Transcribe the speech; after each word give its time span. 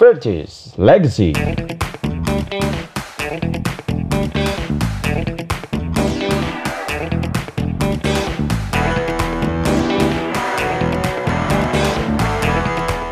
Purchase 0.00 0.72
Legacy. 0.80 1.36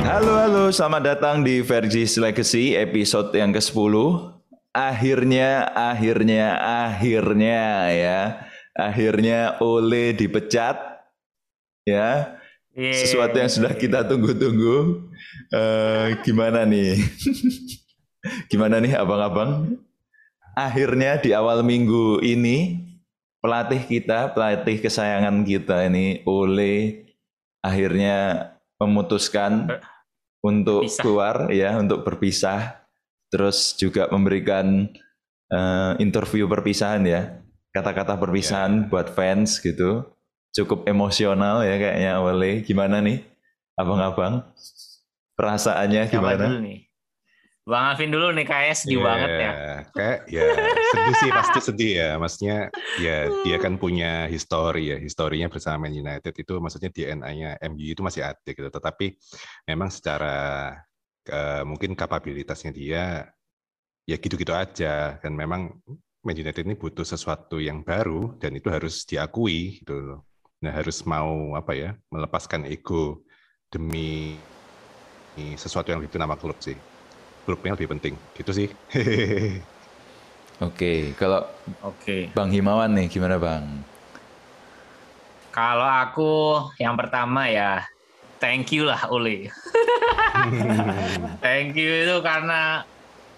Halo 0.01 0.33
halo, 0.33 0.73
selamat 0.73 1.03
datang 1.05 1.45
di 1.45 1.61
Vergis 1.61 2.17
Legacy 2.17 2.73
episode 2.73 3.37
yang 3.37 3.53
ke-10. 3.53 3.93
Akhirnya, 4.73 5.69
akhirnya, 5.77 6.57
akhirnya 6.89 7.93
ya. 7.93 8.21
Akhirnya 8.73 9.61
Ole 9.61 10.17
dipecat. 10.17 11.05
Ya. 11.85 12.41
Sesuatu 12.73 13.37
yang 13.37 13.53
sudah 13.53 13.77
kita 13.77 14.09
tunggu-tunggu. 14.09 15.08
Eh, 15.53 16.07
gimana 16.25 16.65
nih? 16.69 16.99
gimana 18.51 18.83
nih 18.83 18.99
abang-abang? 18.99 19.79
Akhirnya 20.59 21.23
di 21.23 21.31
awal 21.31 21.63
minggu 21.63 22.19
ini 22.23 22.83
pelatih 23.39 23.83
kita, 23.87 24.35
pelatih 24.35 24.83
kesayangan 24.83 25.47
kita 25.47 25.87
ini 25.87 26.27
Ole 26.27 27.07
akhirnya 27.63 28.51
memutuskan 28.79 29.67
untuk 30.43 30.87
Berpisah. 30.87 31.03
keluar 31.03 31.37
ya 31.51 31.71
untuk 31.79 32.07
berpisah 32.07 32.87
terus 33.29 33.75
juga 33.75 34.07
memberikan 34.09 34.89
eh, 35.51 35.93
interview 35.99 36.47
perpisahan 36.47 37.03
ya 37.05 37.43
kata-kata 37.75 38.17
perpisahan 38.17 38.89
buat 38.89 39.13
fans 39.13 39.59
gitu 39.61 40.07
cukup 40.55 40.87
emosional 40.89 41.67
ya 41.67 41.77
kayaknya 41.77 42.13
Ole 42.23 42.63
gimana 42.65 43.03
nih 43.03 43.21
abang-abang 43.77 44.47
perasaannya 45.39 46.11
Siapa 46.11 46.15
gimana 46.19 46.45
dulu 46.51 46.59
nih? 46.67 46.79
Bang 47.69 47.85
Alvin 47.93 48.09
dulu 48.09 48.33
nih 48.33 48.47
kayaknya 48.49 48.77
sedih 48.81 48.97
Iya, 48.97 49.05
banget 49.05 49.29
ya. 49.29 49.51
Kayak 49.93 50.19
ya 50.33 50.45
sedih 50.89 51.15
sih 51.21 51.31
pasti 51.31 51.59
sedih 51.61 51.93
ya. 52.01 52.11
Maksudnya 52.17 52.57
ya 52.97 53.17
dia 53.45 53.57
kan 53.61 53.77
punya 53.77 54.25
histori 54.25 54.89
ya. 54.89 54.97
Historinya 54.97 55.53
bersama 55.53 55.85
Man 55.85 55.93
United 55.93 56.33
itu 56.33 56.57
maksudnya 56.65 56.89
DNA-nya 56.89 57.61
MU 57.69 57.93
itu 57.93 58.01
masih 58.01 58.25
ada 58.25 58.49
gitu. 58.49 58.73
Tetapi 58.73 59.07
memang 59.69 59.93
secara 59.93 60.73
eh, 61.29 61.63
mungkin 61.69 61.93
kapabilitasnya 61.93 62.73
dia 62.73 63.29
ya 64.09 64.17
gitu-gitu 64.17 64.57
aja. 64.57 65.21
Dan 65.21 65.37
memang 65.37 65.69
Man 66.25 66.37
United 66.41 66.65
ini 66.65 66.73
butuh 66.73 67.05
sesuatu 67.05 67.61
yang 67.61 67.85
baru 67.85 68.33
dan 68.41 68.57
itu 68.57 68.73
harus 68.73 69.05
diakui 69.05 69.85
gitu 69.85 69.93
loh. 69.93 70.21
Nah 70.65 70.73
harus 70.73 71.05
mau 71.05 71.53
apa 71.53 71.77
ya 71.77 71.91
melepaskan 72.09 72.65
ego 72.65 73.21
demi 73.69 74.41
sesuatu 75.59 75.91
yang 75.93 76.03
itu 76.05 76.17
nama 76.17 76.35
klub 76.35 76.57
sih. 76.61 76.77
Klubnya 77.47 77.75
lebih 77.77 77.89
penting 77.97 78.15
gitu 78.37 78.51
sih. 78.53 78.69
oke 80.67 80.93
kalau 81.17 81.47
Oke. 81.87 82.33
Bang 82.35 82.51
Himawan 82.51 82.91
nih 82.93 83.07
gimana 83.07 83.39
Bang 83.39 83.65
Kalau 85.55 85.87
aku 85.87 86.65
yang 86.79 86.95
pertama 86.95 87.47
ya 87.51 87.83
thank 88.39 88.71
you 88.71 88.87
lah 88.87 89.07
Uli. 89.11 89.47
thank 91.45 91.75
you 91.75 91.91
itu 92.07 92.17
karena 92.23 92.87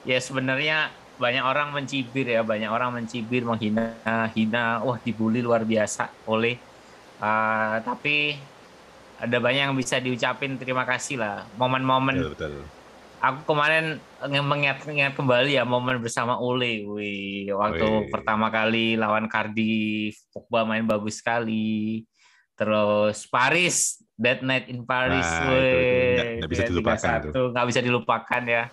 ya 0.04 0.18
sebenarnya 0.20 0.92
banyak 1.20 1.44
orang 1.44 1.76
mencibir 1.76 2.24
ya, 2.24 2.40
banyak 2.40 2.72
orang 2.72 2.96
mencibir, 2.96 3.44
menghina, 3.44 4.00
hina, 4.32 4.80
wah 4.80 4.96
dibully 5.04 5.44
luar 5.44 5.68
biasa 5.68 6.08
oleh. 6.24 6.56
tapi 7.84 8.40
ada 9.20 9.36
banyak 9.36 9.62
yang 9.68 9.76
bisa 9.76 10.00
diucapin 10.00 10.56
terima 10.56 10.82
kasih 10.82 11.20
lah. 11.20 11.44
Momen-momen 11.54 12.16
aku 13.20 13.40
kemarin 13.46 14.00
mengingat-ingat 14.24 15.12
kembali 15.12 15.52
ya 15.52 15.64
momen 15.64 16.00
bersama 16.00 16.40
Ole, 16.40 16.88
wih 16.88 17.52
waktu 17.52 17.84
pertama 18.08 18.48
kali 18.48 18.96
lawan 18.96 19.28
Cardiff, 19.28 20.16
Pogba 20.32 20.64
main 20.64 20.82
bagus 20.82 21.20
sekali. 21.20 22.08
Terus 22.56 23.24
Paris, 23.24 24.00
That 24.16 24.40
Night 24.40 24.68
in 24.68 24.84
Paris, 24.84 25.24
Nah, 25.24 25.48
wih, 25.48 26.40
nggak- 26.40 26.48
bisa 26.48 26.64
dilupakan 26.64 27.18
nggak 27.30 27.66
bisa 27.68 27.80
dilupakan 27.80 28.42
ya. 28.44 28.64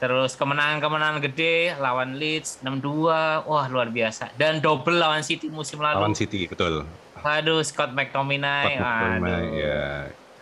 Terus 0.00 0.32
kemenangan-kemenangan 0.32 1.20
gede 1.20 1.76
lawan 1.76 2.16
Leeds 2.16 2.64
6-2, 2.64 3.44
wah 3.44 3.68
luar 3.68 3.92
biasa. 3.92 4.32
Dan 4.32 4.56
double 4.58 4.96
lawan 4.96 5.20
City 5.20 5.52
musim 5.52 5.76
lalu. 5.76 6.00
Lawan 6.00 6.16
City 6.16 6.48
betul. 6.48 6.88
Aduh, 7.22 7.60
Scott 7.62 7.92
McTominay. 7.92 8.76
Scott 8.76 8.82
McTominay, 8.82 9.32
Aduh. 9.34 9.52
ya. 9.56 9.84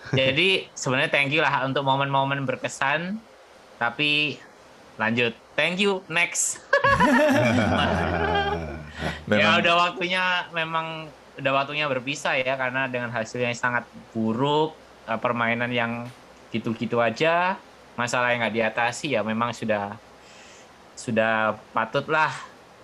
Jadi 0.09 0.49
sebenarnya 0.73 1.11
thank 1.13 1.31
you 1.31 1.45
lah 1.45 1.69
untuk 1.69 1.85
momen-momen 1.85 2.43
berkesan. 2.43 3.21
Tapi 3.77 4.41
lanjut. 4.97 5.37
Thank 5.55 5.83
you. 5.83 6.01
Next. 6.07 6.63
ya 9.29 9.29
Memang- 9.29 9.59
udah 9.61 9.75
waktunya 9.77 10.23
memang 10.51 10.87
udah 11.39 11.53
waktunya 11.55 11.87
berpisah 11.87 12.35
ya 12.35 12.59
karena 12.59 12.91
dengan 12.91 13.15
hasil 13.15 13.39
yang 13.39 13.55
sangat 13.55 13.87
buruk, 14.11 14.75
eh, 15.07 15.19
permainan 15.19 15.71
yang 15.71 16.07
gitu-gitu 16.51 16.99
aja, 16.99 17.55
masalah 17.95 18.33
yang 18.33 18.43
nggak 18.43 18.57
diatasi 18.57 19.15
ya 19.15 19.21
memang 19.23 19.53
sudah 19.53 19.95
sudah 20.99 21.55
patutlah 21.71 22.33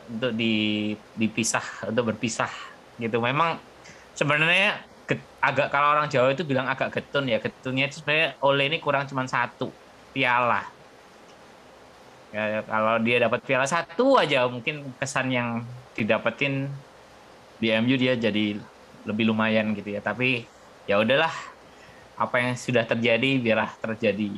untuk 0.06 0.37
di 0.37 0.93
dipisah 1.16 1.88
untuk 1.91 2.15
berpisah 2.15 2.50
gitu. 3.00 3.19
Memang 3.19 3.59
sebenarnya 4.14 4.82
agak 5.44 5.69
kalau 5.69 5.92
orang 5.92 6.08
Jawa 6.08 6.32
itu 6.32 6.47
bilang 6.48 6.64
agak 6.64 6.88
getun 6.88 7.28
ya 7.28 7.36
getunnya 7.36 7.92
itu 7.92 8.00
sebenarnya 8.00 8.41
Ole 8.41 8.64
ini 8.72 8.80
kurang 8.80 9.04
cuma 9.04 9.28
satu 9.28 9.69
piala 10.16 10.64
ya, 12.32 12.64
kalau 12.64 12.97
dia 13.04 13.20
dapat 13.20 13.44
piala 13.44 13.69
satu 13.69 14.16
aja 14.16 14.48
mungkin 14.48 14.97
kesan 14.97 15.28
yang 15.28 15.60
didapetin 15.92 16.72
di 17.60 17.69
MU 17.84 17.94
dia 18.00 18.16
jadi 18.16 18.56
lebih 19.04 19.28
lumayan 19.28 19.76
gitu 19.76 19.92
ya 19.92 20.00
tapi 20.00 20.48
ya 20.88 20.96
udahlah 20.96 21.31
apa 22.14 22.36
yang 22.38 22.54
sudah 22.54 22.86
terjadi 22.86 23.42
biarlah 23.42 23.70
terjadi 23.82 24.31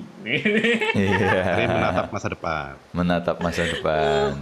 iya 0.97 1.45
Jadi 1.45 1.65
menatap 1.69 2.07
masa 2.09 2.29
depan. 2.33 2.73
menatap 2.97 3.37
masa 3.45 3.63
depan. 3.69 4.33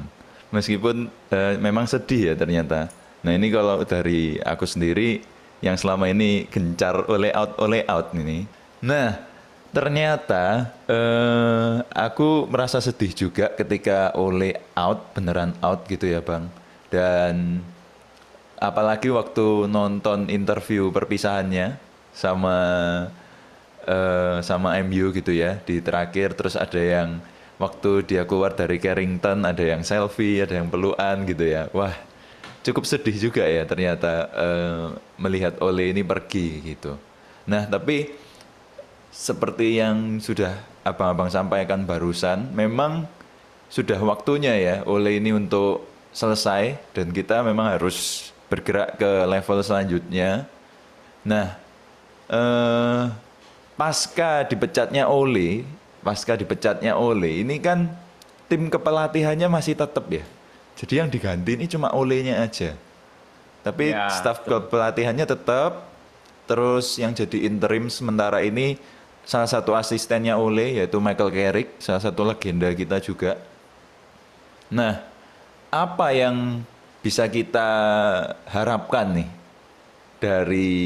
Meskipun 0.54 1.10
eh, 1.34 1.54
memang 1.58 1.84
sedih 1.90 2.30
ya 2.30 2.34
ternyata. 2.38 2.86
Nah 3.24 3.32
ini 3.32 3.48
kalau 3.48 3.80
dari 3.82 4.36
aku 4.38 4.68
sendiri 4.68 5.24
yang 5.64 5.80
selama 5.80 6.12
ini 6.12 6.44
gencar 6.52 7.08
oleh 7.08 7.32
out 7.32 7.56
oleh 7.56 7.82
out 7.88 8.12
ini. 8.12 8.44
Nah 8.84 9.16
ternyata 9.74 10.70
eh, 10.86 11.82
aku 11.90 12.46
merasa 12.46 12.78
sedih 12.78 13.10
juga 13.16 13.50
ketika 13.56 14.12
oleh 14.14 14.54
out 14.76 15.16
beneran 15.16 15.56
out 15.64 15.88
gitu 15.88 16.04
ya 16.04 16.20
bang. 16.20 16.46
Dan 16.92 17.64
apalagi 18.60 19.10
waktu 19.10 19.66
nonton 19.66 20.28
interview 20.28 20.92
perpisahannya 20.92 21.80
sama 22.14 22.58
eh, 23.88 24.38
sama 24.44 24.78
MU 24.84 25.10
gitu 25.16 25.32
ya 25.32 25.58
di 25.64 25.80
terakhir 25.80 26.36
terus 26.38 26.54
ada 26.54 26.78
yang 26.78 27.18
waktu 27.58 28.06
dia 28.06 28.22
keluar 28.28 28.54
dari 28.54 28.78
Carrington 28.78 29.42
ada 29.46 29.62
yang 29.62 29.82
selfie 29.82 30.42
ada 30.42 30.58
yang 30.58 30.70
pelukan 30.70 31.26
gitu 31.26 31.44
ya 31.44 31.70
wah 31.74 31.94
cukup 32.64 32.84
sedih 32.88 33.16
juga 33.30 33.44
ya 33.44 33.62
ternyata 33.68 34.32
eh, 34.32 34.86
melihat 35.20 35.60
Ole 35.60 35.92
ini 35.92 36.02
pergi 36.02 36.74
gitu 36.74 36.96
nah 37.44 37.68
tapi 37.68 38.10
seperti 39.12 39.78
yang 39.78 40.18
sudah 40.18 40.58
abang-abang 40.82 41.30
sampaikan 41.30 41.84
barusan 41.86 42.50
memang 42.50 43.06
sudah 43.68 44.00
waktunya 44.00 44.56
ya 44.56 44.76
Ole 44.88 45.20
ini 45.20 45.30
untuk 45.30 45.86
selesai 46.10 46.80
dan 46.96 47.12
kita 47.12 47.44
memang 47.44 47.76
harus 47.76 48.30
bergerak 48.48 48.96
ke 48.96 49.10
level 49.28 49.58
selanjutnya 49.62 50.48
nah 51.22 51.54
eh 52.32 53.24
pasca 53.74 54.46
dipecatnya 54.46 55.10
Ole, 55.10 55.66
pasca 56.02 56.38
dipecatnya 56.38 56.94
Ole, 56.94 57.42
ini 57.42 57.58
kan 57.58 57.90
tim 58.46 58.70
kepelatihannya 58.70 59.50
masih 59.50 59.74
tetap 59.74 60.06
ya. 60.10 60.24
Jadi 60.74 60.98
yang 60.98 61.08
diganti 61.10 61.54
ini 61.54 61.66
cuma 61.70 61.94
Olenya 61.94 62.42
aja. 62.42 62.74
Tapi 63.64 63.94
Ya, 63.94 64.10
staf 64.12 64.44
kepelatihannya 64.44 65.24
tetap. 65.24 65.88
Terus 66.44 67.00
yang 67.00 67.16
jadi 67.16 67.48
interim 67.48 67.88
sementara 67.88 68.44
ini 68.44 68.76
salah 69.24 69.48
satu 69.48 69.72
asistennya 69.72 70.36
Ole 70.36 70.76
yaitu 70.76 71.00
Michael 71.00 71.32
Carrick, 71.32 71.80
salah 71.80 72.04
satu 72.04 72.20
legenda 72.28 72.68
kita 72.76 73.00
juga. 73.00 73.40
Nah, 74.68 75.00
apa 75.72 76.12
yang 76.12 76.60
bisa 77.00 77.24
kita 77.32 77.68
harapkan 78.44 79.24
nih 79.24 79.28
dari 80.20 80.80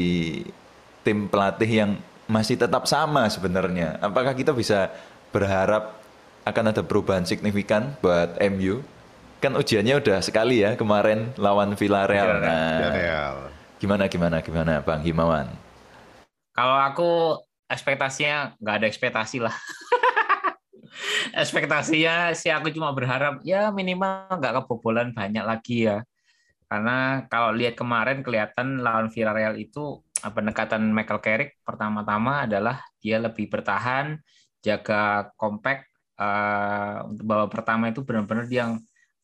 tim 1.03 1.27
pelatih 1.27 1.67
yang 1.67 1.91
masih 2.31 2.55
tetap 2.55 2.87
sama 2.87 3.27
sebenarnya? 3.27 3.99
Apakah 3.99 4.31
kita 4.31 4.55
bisa 4.55 4.87
berharap 5.35 5.99
akan 6.47 6.71
ada 6.71 6.81
perubahan 6.81 7.27
signifikan 7.27 7.99
buat 7.99 8.39
MU? 8.55 8.79
Kan 9.39 9.55
ujiannya 9.55 10.03
udah 10.03 10.19
sekali 10.19 10.59
ya 10.59 10.75
kemarin 10.75 11.31
lawan 11.39 11.71
Villarreal. 11.79 12.43
Villarreal, 12.43 12.43
Nah, 12.43 12.75
Villarreal. 12.75 13.35
gimana 13.79 14.03
gimana 14.11 14.37
gimana 14.43 14.73
Bang 14.83 14.99
Himawan? 14.99 15.47
Kalau 16.51 16.75
aku 16.75 17.39
ekspektasinya 17.71 18.59
nggak 18.59 18.75
ada 18.83 18.87
ekspektasi 18.91 19.39
lah. 19.39 19.55
ekspektasinya 21.41 22.35
sih 22.35 22.51
aku 22.51 22.67
cuma 22.75 22.91
berharap 22.91 23.39
ya 23.47 23.71
minimal 23.71 24.27
nggak 24.27 24.63
kebobolan 24.63 25.15
banyak 25.15 25.43
lagi 25.47 25.87
ya. 25.87 26.03
Karena 26.67 27.23
kalau 27.31 27.55
lihat 27.55 27.79
kemarin 27.79 28.21
kelihatan 28.21 28.83
lawan 28.83 29.07
Villarreal 29.07 29.55
itu 29.57 30.03
pendekatan 30.19 30.83
Michael 30.91 31.23
Carrick 31.23 31.51
pertama-tama 31.63 32.43
adalah 32.43 32.83
dia 32.99 33.17
lebih 33.17 33.47
bertahan, 33.47 34.19
jaga 34.59 35.31
compact. 35.39 35.87
Uh, 36.19 37.07
untuk 37.15 37.23
babak 37.31 37.47
pertama 37.55 37.87
itu 37.87 38.03
benar-benar 38.03 38.43
dia 38.43 38.75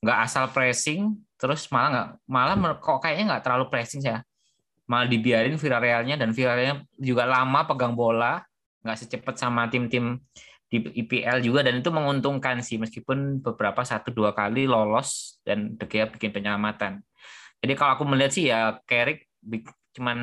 nggak 0.06 0.20
asal 0.30 0.46
pressing, 0.54 1.18
terus 1.42 1.66
malah 1.74 1.90
nggak 1.90 2.10
malah 2.30 2.78
kok 2.78 3.02
kayaknya 3.02 3.34
nggak 3.34 3.44
terlalu 3.50 3.66
pressing 3.74 4.06
ya. 4.06 4.22
Malah 4.86 5.10
dibiarin 5.10 5.58
Villarrealnya 5.58 6.22
dan 6.22 6.30
Villarrealnya 6.30 6.86
juga 7.02 7.26
lama 7.26 7.66
pegang 7.66 7.98
bola, 7.98 8.38
nggak 8.86 8.98
secepat 9.02 9.42
sama 9.42 9.66
tim-tim 9.66 10.22
di 10.70 10.78
IPL 10.82 11.42
juga 11.42 11.66
dan 11.66 11.82
itu 11.82 11.90
menguntungkan 11.90 12.62
sih 12.62 12.78
meskipun 12.78 13.42
beberapa 13.42 13.82
satu 13.82 14.14
dua 14.14 14.34
kali 14.38 14.70
lolos 14.70 15.42
dan 15.42 15.74
De 15.74 15.86
bikin 15.90 16.30
penyelamatan. 16.30 17.02
Jadi 17.66 17.74
kalau 17.74 17.98
aku 17.98 18.06
melihat 18.06 18.32
sih 18.34 18.46
ya 18.54 18.78
Carrick 18.86 19.26
cuman 19.98 20.18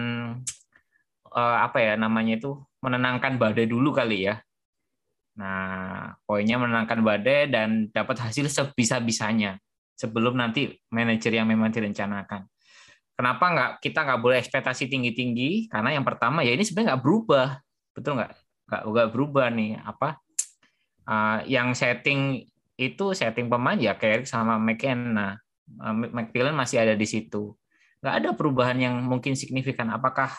uh, 1.35 1.59
apa 1.67 1.79
ya 1.83 1.93
namanya 1.99 2.39
itu 2.39 2.55
menenangkan 2.87 3.35
badai 3.35 3.67
dulu 3.67 3.91
kali 3.91 4.31
ya. 4.31 4.39
Nah, 5.33 6.13
poinnya 6.29 6.61
menenangkan 6.61 7.01
badai 7.01 7.49
dan 7.49 7.89
dapat 7.89 8.21
hasil 8.21 8.47
sebisa-bisanya 8.53 9.59
sebelum 9.97 10.39
nanti 10.39 10.73
manajer 10.91 11.33
yang 11.37 11.49
memang 11.49 11.71
direncanakan. 11.71 12.49
Kenapa 13.13 13.45
nggak 13.53 13.71
kita 13.85 14.03
nggak 14.09 14.21
boleh 14.25 14.39
ekspektasi 14.41 14.89
tinggi-tinggi? 14.89 15.69
Karena 15.69 15.95
yang 15.95 16.03
pertama 16.03 16.41
ya 16.43 16.57
ini 16.57 16.65
sebenarnya 16.65 16.97
nggak 16.97 17.03
berubah, 17.05 17.49
betul 17.93 18.13
nggak? 18.19 18.33
Nggak 18.67 18.83
nggak 18.89 19.09
berubah 19.13 19.47
nih 19.53 19.71
apa? 19.79 20.09
Uh, 21.03 21.39
yang 21.47 21.77
setting 21.77 22.47
itu 22.79 23.13
setting 23.13 23.53
pemain 23.53 23.77
ya 23.77 23.95
Carrick 23.95 24.25
sama 24.25 24.57
McKenna. 24.57 25.39
Uh, 25.79 25.95
McPillen 26.11 26.57
masih 26.57 26.83
ada 26.83 26.97
di 26.97 27.05
situ. 27.05 27.53
Nggak 28.01 28.15
ada 28.19 28.29
perubahan 28.35 28.81
yang 28.81 28.97
mungkin 29.05 29.37
signifikan. 29.37 29.93
Apakah 29.93 30.33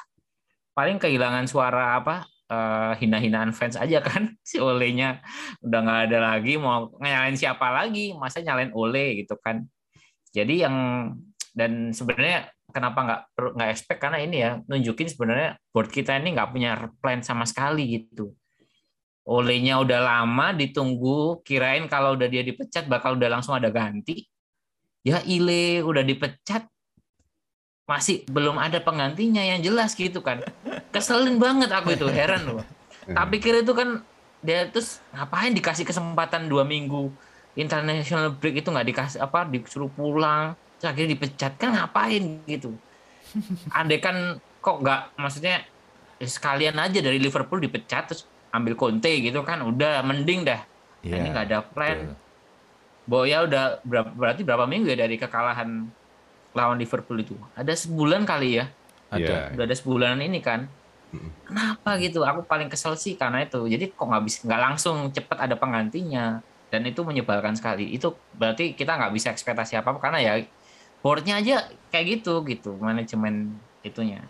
paling 0.73 0.97
kehilangan 0.97 1.45
suara 1.45 2.01
apa 2.01 2.25
uh, 2.53 2.91
hina-hinaan 2.97 3.51
fans 3.51 3.75
aja 3.75 3.99
kan. 3.99 4.33
Si 4.49 4.61
Olenya 4.61 5.23
udah 5.65 5.79
nggak 5.81 6.01
ada 6.09 6.19
lagi 6.21 6.61
mau 6.61 6.93
nyalain 7.01 7.33
siapa 7.33 7.73
lagi? 7.73 8.13
Masa 8.13 8.45
nyalain 8.45 8.69
Ole 8.77 9.25
gitu 9.25 9.33
kan? 9.41 9.65
Jadi 10.33 10.61
yang 10.65 10.75
dan 11.53 11.93
sebenarnya 11.93 12.49
kenapa 12.69 12.99
nggak 13.05 13.21
nggak 13.57 13.69
expect? 13.73 13.99
Karena 14.01 14.19
ini 14.21 14.37
ya 14.41 14.51
nunjukin 14.65 15.09
sebenarnya 15.09 15.57
board 15.73 15.89
kita 15.89 16.17
ini 16.17 16.37
nggak 16.37 16.49
punya 16.53 16.71
plan 17.01 17.21
sama 17.25 17.45
sekali 17.49 18.01
gitu. 18.01 18.33
Olenya 19.23 19.79
udah 19.79 19.99
lama 20.03 20.51
ditunggu 20.51 21.39
kirain 21.47 21.87
kalau 21.87 22.19
udah 22.19 22.27
dia 22.27 22.43
dipecat 22.43 22.85
bakal 22.91 23.15
udah 23.15 23.39
langsung 23.39 23.55
ada 23.55 23.71
ganti. 23.71 24.27
Ya 25.03 25.23
Ile 25.23 25.83
udah 25.83 26.03
dipecat 26.03 26.67
masih 27.83 28.23
belum 28.31 28.55
ada 28.55 28.79
penggantinya 28.79 29.43
yang 29.43 29.59
jelas 29.59 29.91
gitu 29.91 30.23
kan 30.23 30.39
keselin 30.93 31.41
banget 31.41 31.73
aku 31.73 31.97
itu 31.97 32.05
heran 32.17 32.45
loh. 32.45 32.63
Tapi 33.09 33.41
kira 33.41 33.65
itu 33.65 33.73
kan 33.73 34.05
dia 34.45 34.69
terus 34.69 35.01
ngapain 35.11 35.51
dikasih 35.51 35.83
kesempatan 35.83 36.45
dua 36.47 36.63
minggu? 36.63 37.09
International 37.53 38.33
break 38.33 38.65
itu 38.65 38.69
nggak 38.69 38.87
dikasih 38.93 39.19
apa 39.21 39.45
disuruh 39.49 39.89
pulang 39.89 40.53
terus 40.77 40.87
akhirnya 40.93 41.17
dipecat. 41.17 41.57
Kan 41.57 41.73
ngapain 41.73 42.45
gitu? 42.45 42.77
Andai 43.77 43.97
kan 43.97 44.37
kok 44.63 44.77
nggak 44.79 45.17
maksudnya 45.19 45.65
ya 46.21 46.27
sekalian 46.29 46.77
aja 46.79 47.03
dari 47.03 47.19
Liverpool 47.19 47.59
dipecat 47.59 48.13
terus 48.13 48.23
ambil 48.53 48.77
Conte 48.77 49.09
gitu 49.09 49.41
kan 49.41 49.65
udah 49.65 50.05
mending 50.05 50.45
dah. 50.45 50.61
Yeah, 51.03 51.19
ini 51.19 51.27
nggak 51.33 51.45
ada 51.51 51.59
plan. 51.65 52.15
Boya 53.03 53.43
udah 53.43 53.83
berapa, 53.83 54.15
berarti 54.15 54.47
berapa 54.47 54.63
minggu 54.63 54.95
ya 54.95 55.03
dari 55.03 55.19
kekalahan 55.19 55.91
lawan 56.55 56.79
Liverpool 56.79 57.19
itu? 57.19 57.35
Ada 57.59 57.75
sebulan 57.75 58.23
kali 58.23 58.63
ya? 58.63 58.71
Ada 59.11 59.51
yeah. 59.51 59.53
udah 59.59 59.63
ada 59.67 59.75
sebulan 59.75 60.23
ini 60.23 60.39
kan 60.39 60.71
kenapa 61.45 61.89
gitu? 62.01 62.25
Aku 62.25 62.45
paling 62.45 62.69
kesel 62.71 62.97
sih 62.97 63.13
karena 63.13 63.43
itu. 63.43 63.65
Jadi 63.65 63.93
kok 63.93 64.05
nggak 64.05 64.23
bisa 64.25 64.37
nggak 64.45 64.61
langsung 64.61 65.09
cepet 65.13 65.37
ada 65.37 65.55
penggantinya. 65.57 66.41
Dan 66.73 66.89
itu 66.89 67.05
menyebalkan 67.05 67.53
sekali. 67.53 67.93
Itu 67.93 68.17
berarti 68.33 68.73
kita 68.73 68.97
nggak 68.97 69.13
bisa 69.13 69.29
ekspektasi 69.29 69.77
apa 69.77 69.93
apa 69.93 69.99
karena 70.01 70.19
ya 70.19 70.33
boardnya 71.05 71.37
aja 71.39 71.69
kayak 71.93 72.21
gitu 72.21 72.41
gitu. 72.49 72.73
Manajemen 72.81 73.53
itunya. 73.85 74.25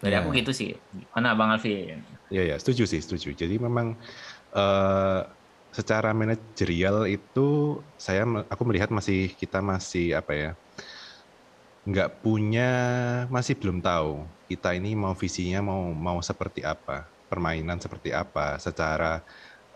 Dari 0.00 0.16
yeah. 0.16 0.24
aku 0.24 0.32
gitu 0.32 0.52
sih. 0.56 0.76
Mana 1.12 1.36
bang 1.36 1.52
Alvin 1.56 2.00
ya 2.30 2.42
ya 2.42 2.56
setuju 2.58 2.86
sih 2.86 3.00
setuju. 3.02 3.34
Jadi 3.34 3.58
memang 3.58 3.94
uh, 4.54 5.20
secara 5.70 6.10
manajerial 6.16 7.04
itu 7.06 7.78
saya 8.00 8.24
aku 8.48 8.62
melihat 8.64 8.88
masih 8.88 9.32
kita 9.36 9.60
masih 9.60 10.16
apa 10.16 10.32
ya 10.32 10.50
nggak 11.86 12.20
punya 12.20 12.70
masih 13.30 13.54
belum 13.54 13.78
tahu 13.78 14.26
kita 14.50 14.74
ini 14.74 14.98
mau 14.98 15.14
visinya 15.14 15.62
mau 15.62 15.94
mau 15.94 16.18
seperti 16.18 16.66
apa 16.66 17.06
permainan 17.30 17.78
seperti 17.78 18.10
apa 18.10 18.58
secara 18.58 19.22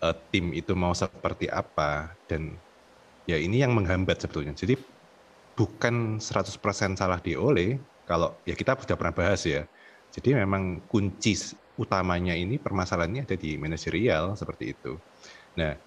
uh, 0.02 0.14
tim 0.30 0.50
itu 0.56 0.72
mau 0.74 0.94
seperti 0.96 1.46
apa 1.50 2.14
dan 2.26 2.56
ya 3.28 3.36
ini 3.36 3.62
yang 3.62 3.76
menghambat 3.76 4.22
sebetulnya. 4.22 4.56
Jadi 4.56 4.74
bukan 5.54 6.18
100% 6.18 6.96
salah 6.96 7.20
di 7.20 7.36
Ole 7.36 7.78
kalau 8.08 8.34
ya 8.48 8.56
kita 8.56 8.74
sudah 8.80 8.96
pernah 8.96 9.14
bahas 9.14 9.44
ya. 9.44 9.66
Jadi 10.10 10.34
memang 10.34 10.82
kunci 10.90 11.54
utamanya 11.78 12.34
ini 12.34 12.58
permasalahannya 12.58 13.22
ada 13.22 13.36
di 13.38 13.54
manajerial 13.54 14.34
seperti 14.34 14.74
itu. 14.74 14.98
Nah 15.54 15.78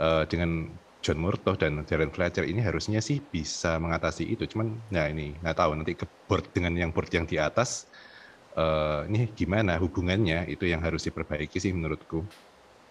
uh, 0.00 0.24
dengan 0.24 0.72
John 0.98 1.22
Murtoh 1.22 1.54
dan 1.54 1.86
Darren 1.86 2.10
Fletcher 2.10 2.42
ini 2.42 2.58
harusnya 2.58 2.98
sih 2.98 3.22
bisa 3.22 3.78
mengatasi 3.78 4.26
itu. 4.26 4.44
Cuman 4.50 4.74
nah 4.90 5.06
ini 5.06 5.34
nggak 5.38 5.56
tahu 5.56 5.70
nanti 5.78 5.94
ke 5.94 6.06
board 6.26 6.50
dengan 6.50 6.74
yang 6.74 6.90
board 6.90 7.10
yang 7.14 7.24
di 7.24 7.38
atas 7.38 7.86
uh, 8.58 9.06
ini 9.06 9.30
gimana 9.32 9.78
hubungannya 9.78 10.50
itu 10.50 10.66
yang 10.66 10.82
harus 10.82 11.06
diperbaiki 11.06 11.58
sih 11.62 11.70
menurutku. 11.70 12.26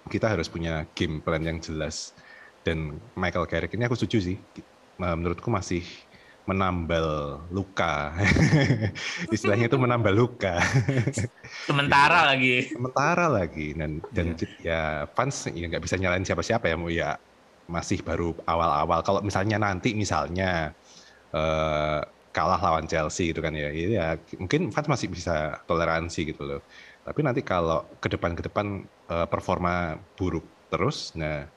Kita 0.07 0.31
harus 0.31 0.47
punya 0.47 0.87
game 0.95 1.19
plan 1.19 1.43
yang 1.43 1.59
jelas 1.59 2.15
dan 2.63 2.95
Michael 3.19 3.47
Carrick 3.47 3.75
ini 3.75 3.83
aku 3.83 3.99
setuju 3.99 4.33
sih. 4.33 4.37
Menurutku 4.97 5.51
masih 5.51 5.83
menambal 6.47 7.43
luka. 7.51 8.15
Istilahnya 9.35 9.67
itu 9.67 9.75
menambal 9.75 10.15
luka. 10.15 10.63
Sementara 11.67 12.23
gitu. 12.23 12.29
lagi. 12.31 12.55
Sementara 12.71 13.25
lagi 13.27 13.67
dan 13.75 13.99
dan 14.15 14.27
yeah. 14.63 15.03
ya 15.03 15.11
fans 15.11 15.51
ya 15.51 15.67
nggak 15.67 15.83
bisa 15.83 15.99
nyalain 15.99 16.23
siapa-siapa 16.23 16.71
ya 16.71 16.75
mau 16.79 16.87
ya 16.87 17.19
masih 17.67 17.99
baru 18.01 18.33
awal-awal. 18.47 19.03
Kalau 19.03 19.19
misalnya 19.21 19.59
nanti 19.59 19.93
misalnya 19.93 20.71
uh, 21.35 22.01
kalah 22.31 22.61
lawan 22.61 22.85
Chelsea 22.87 23.33
gitu 23.33 23.41
kan 23.41 23.53
ya, 23.55 23.69
ya 23.73 24.15
mungkin 24.37 24.69
fans 24.69 24.87
masih 24.87 25.07
bisa 25.11 25.59
toleransi 25.67 26.33
gitu 26.33 26.43
loh. 26.47 26.61
Tapi 27.03 27.19
nanti 27.23 27.41
kalau 27.43 27.87
ke 28.03 28.07
depan 28.11 28.35
ke 28.35 28.47
depan 28.47 28.83
uh, 29.11 29.27
performa 29.27 29.95
buruk 30.19 30.43
terus, 30.67 31.15
nah 31.15 31.47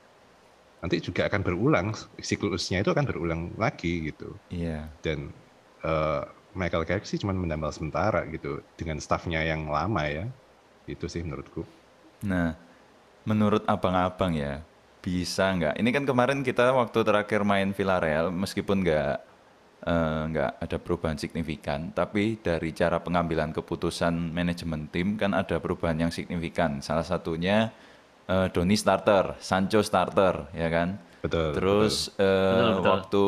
nanti 0.81 0.97
juga 0.97 1.29
akan 1.29 1.41
berulang 1.45 1.87
siklusnya 2.17 2.81
itu 2.81 2.89
akan 2.89 3.05
berulang 3.05 3.41
lagi 3.55 4.11
gitu. 4.11 4.33
Iya. 4.49 4.87
Yeah. 4.89 4.99
Dan 5.05 5.19
uh, 5.85 6.25
Michael 6.51 6.83
Carrick 6.83 7.07
sih 7.07 7.21
cuma 7.21 7.31
menambal 7.31 7.71
sementara 7.71 8.27
gitu 8.27 8.59
dengan 8.75 8.99
staffnya 8.99 9.39
yang 9.45 9.69
lama 9.69 10.03
ya. 10.09 10.25
Itu 10.89 11.05
sih 11.07 11.21
menurutku. 11.21 11.63
Nah, 12.25 12.57
menurut 13.23 13.63
abang-abang 13.69 14.33
ya, 14.33 14.65
bisa 15.01 15.49
nggak? 15.49 15.75
Ini 15.81 15.89
kan 15.89 16.03
kemarin 16.05 16.39
kita 16.45 16.71
waktu 16.71 17.01
terakhir 17.01 17.41
main 17.41 17.73
Villarreal, 17.73 18.29
meskipun 18.29 18.85
nggak 18.85 19.17
uh, 19.89 20.21
nggak 20.29 20.51
ada 20.61 20.77
perubahan 20.77 21.17
signifikan, 21.17 21.89
tapi 21.91 22.37
dari 22.37 22.69
cara 22.71 23.01
pengambilan 23.01 23.49
keputusan 23.51 24.13
manajemen 24.13 24.87
tim 24.93 25.17
kan 25.17 25.33
ada 25.33 25.57
perubahan 25.57 25.97
yang 26.07 26.11
signifikan. 26.13 26.79
Salah 26.85 27.03
satunya 27.03 27.73
uh, 28.29 28.47
Doni 28.53 28.77
starter, 28.77 29.41
Sancho 29.41 29.81
starter, 29.81 30.53
ya 30.53 30.69
kan? 30.69 31.01
Betul. 31.25 31.57
Terus 31.57 32.13
betul. 32.13 32.21
Uh, 32.21 32.29
betul, 32.29 32.69
betul. 32.69 32.85
waktu 32.93 33.25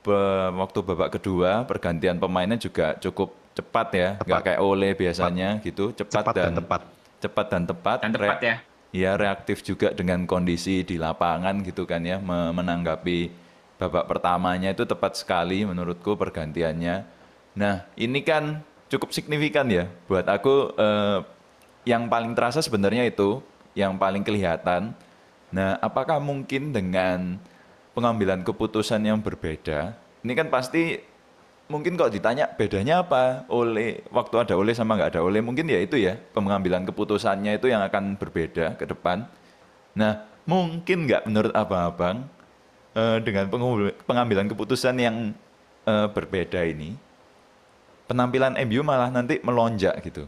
be, 0.00 0.20
waktu 0.60 0.78
babak 0.84 1.10
kedua 1.20 1.50
pergantian 1.64 2.16
pemainnya 2.20 2.60
juga 2.60 2.96
cukup 3.00 3.32
cepat 3.56 3.88
ya, 3.96 4.08
nggak 4.20 4.40
kayak 4.44 4.60
Ole 4.60 4.92
biasanya 4.92 5.58
cepat. 5.58 5.66
gitu, 5.66 5.84
cepat, 5.96 6.22
cepat 6.22 6.34
dan, 6.36 6.44
dan 6.44 6.54
tepat. 6.60 6.80
Cepat 7.20 7.46
dan 7.48 7.62
tepat. 7.68 7.98
Dan 8.04 8.12
tepat 8.16 8.40
ya 8.44 8.56
ya 8.90 9.14
reaktif 9.14 9.62
juga 9.62 9.94
dengan 9.94 10.26
kondisi 10.26 10.82
di 10.82 10.98
lapangan 10.98 11.62
gitu 11.62 11.86
kan 11.86 12.02
ya 12.02 12.18
menanggapi 12.26 13.30
babak 13.78 14.10
pertamanya 14.10 14.74
itu 14.74 14.84
tepat 14.84 15.16
sekali 15.16 15.64
menurutku 15.64 16.18
pergantiannya. 16.18 17.06
Nah 17.56 17.88
ini 17.96 18.20
kan 18.20 18.60
cukup 18.90 19.14
signifikan 19.14 19.70
ya 19.70 19.88
buat 20.10 20.26
aku 20.26 20.74
eh, 20.76 21.18
yang 21.88 22.10
paling 22.10 22.36
terasa 22.36 22.60
sebenarnya 22.60 23.08
itu 23.08 23.40
yang 23.72 23.96
paling 23.96 24.26
kelihatan. 24.26 24.92
Nah 25.54 25.78
apakah 25.80 26.20
mungkin 26.20 26.74
dengan 26.74 27.40
pengambilan 27.94 28.44
keputusan 28.44 29.02
yang 29.02 29.18
berbeda 29.18 29.96
ini 30.20 30.32
kan 30.36 30.52
pasti 30.52 31.00
mungkin 31.70 31.94
kalau 31.94 32.10
ditanya 32.10 32.50
bedanya 32.50 33.06
apa 33.06 33.46
oleh 33.46 34.02
waktu 34.10 34.42
ada 34.42 34.54
oleh 34.58 34.74
sama 34.74 34.98
nggak 34.98 35.14
ada 35.14 35.20
oleh 35.22 35.38
mungkin 35.38 35.70
ya 35.70 35.78
itu 35.78 35.94
ya 36.02 36.18
pengambilan 36.34 36.82
keputusannya 36.82 37.62
itu 37.62 37.70
yang 37.70 37.80
akan 37.86 38.18
berbeda 38.18 38.74
ke 38.74 38.84
depan. 38.90 39.30
Nah 39.94 40.26
mungkin 40.50 41.06
nggak 41.06 41.30
menurut 41.30 41.54
abang-abang 41.54 42.26
eh, 42.98 43.18
dengan 43.22 43.46
pengambilan 44.02 44.50
keputusan 44.50 44.98
yang 44.98 45.16
eh, 45.86 46.08
berbeda 46.10 46.66
ini, 46.66 46.98
penampilan 48.10 48.58
MU 48.66 48.82
malah 48.82 49.14
nanti 49.14 49.38
melonjak 49.46 49.94
gitu. 50.02 50.26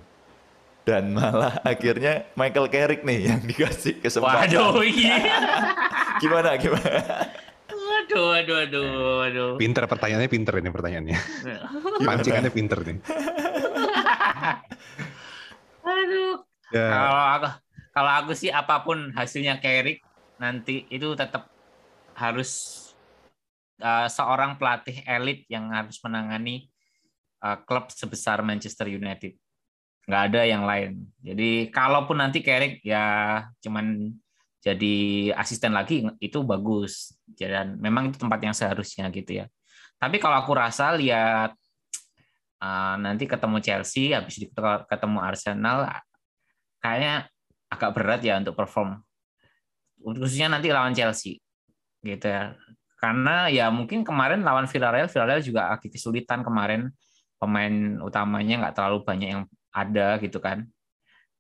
Dan 0.87 1.11
malah 1.19 1.59
akhirnya 1.67 2.31
Michael 2.39 2.71
Carrick 2.71 3.03
nih 3.03 3.35
yang 3.35 3.43
dikasih 3.43 3.99
kesempatan. 3.99 4.47
Waduh, 4.47 4.87
iya. 4.87 5.19
Gimana 6.23 6.55
gimana? 6.55 7.03
Waduh, 8.03 8.35
waduh, 8.35 8.57
waduh, 8.59 8.87
waduh. 9.23 9.51
Pinter 9.63 9.87
pertanyaannya 9.87 10.27
pinter 10.27 10.59
ini 10.59 10.71
pertanyaannya. 10.75 11.19
Pancingannya 12.09 12.51
pinter 12.51 12.79
nih. 12.83 12.99
Aduh. 15.87 16.43
Ya, 16.75 16.87
Kalau 16.91 17.23
aku, 17.31 17.49
kalau 17.95 18.13
aku 18.19 18.33
sih 18.35 18.51
apa 18.51 18.83
pun 18.83 19.15
hasilnya 19.15 19.63
Carrick 19.63 20.03
nanti 20.43 20.83
itu 20.91 21.15
tetap 21.15 21.47
harus 22.19 22.51
uh, 23.79 24.11
seorang 24.11 24.59
pelatih 24.59 25.07
elit 25.07 25.47
yang 25.47 25.71
harus 25.71 26.03
menangani 26.03 26.67
uh, 27.39 27.55
klub 27.63 27.87
sebesar 27.95 28.43
Manchester 28.43 28.91
United. 28.91 29.39
Nggak 30.11 30.23
ada 30.27 30.41
yang 30.43 30.67
lain. 30.67 31.07
Jadi 31.23 31.71
kalaupun 31.71 32.19
nanti 32.19 32.43
Carrick 32.43 32.83
ya 32.83 33.39
cuman 33.63 34.11
jadi 34.63 34.95
asisten 35.35 35.75
lagi 35.75 36.07
itu 36.23 36.39
bagus. 36.47 37.19
Dan 37.27 37.83
memang 37.83 38.15
itu 38.15 38.23
tempat 38.23 38.39
yang 38.39 38.55
seharusnya 38.55 39.11
gitu 39.11 39.43
ya. 39.43 39.51
Tapi 39.99 40.23
kalau 40.23 40.39
aku 40.39 40.55
rasa 40.55 40.95
lihat 40.95 41.59
uh, 42.63 42.95
nanti 43.03 43.27
ketemu 43.27 43.59
Chelsea, 43.59 44.15
habis 44.15 44.39
itu 44.39 44.55
ketemu 44.87 45.19
Arsenal, 45.19 45.91
kayaknya 46.79 47.27
agak 47.67 47.91
berat 47.91 48.21
ya 48.23 48.39
untuk 48.39 48.55
perform. 48.55 49.03
Khususnya 49.99 50.47
nanti 50.47 50.71
lawan 50.71 50.95
Chelsea. 50.95 51.43
Gitu 51.99 52.23
ya. 52.31 52.55
Karena 53.03 53.51
ya 53.51 53.67
mungkin 53.75 54.07
kemarin 54.07 54.47
lawan 54.47 54.71
Villarreal, 54.71 55.11
Villarreal 55.11 55.43
juga 55.43 55.75
agak 55.75 55.91
kesulitan 55.91 56.47
kemarin 56.47 56.87
pemain 57.43 57.99
utamanya 57.99 58.63
nggak 58.63 58.75
terlalu 58.79 59.03
banyak 59.03 59.29
yang 59.35 59.43
ada 59.75 60.23
gitu 60.23 60.39
kan. 60.39 60.71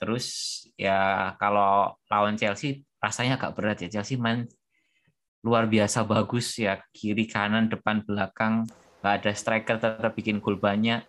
Terus 0.03 0.27
ya 0.75 1.31
kalau 1.39 1.95
lawan 2.11 2.35
Chelsea 2.35 2.83
rasanya 3.03 3.35
agak 3.35 3.59
berat 3.59 3.83
ya. 3.83 3.99
Chelsea 3.99 4.15
main 4.15 4.47
luar 5.43 5.67
biasa 5.67 6.07
bagus 6.07 6.55
ya 6.55 6.79
kiri 6.95 7.27
kanan 7.27 7.67
depan 7.67 8.07
belakang. 8.07 8.63
Nggak 9.03 9.15
ada 9.19 9.31
striker 9.35 9.77
tetap 9.83 10.13
bikin 10.15 10.39
gol 10.39 10.55
banyak. 10.55 11.03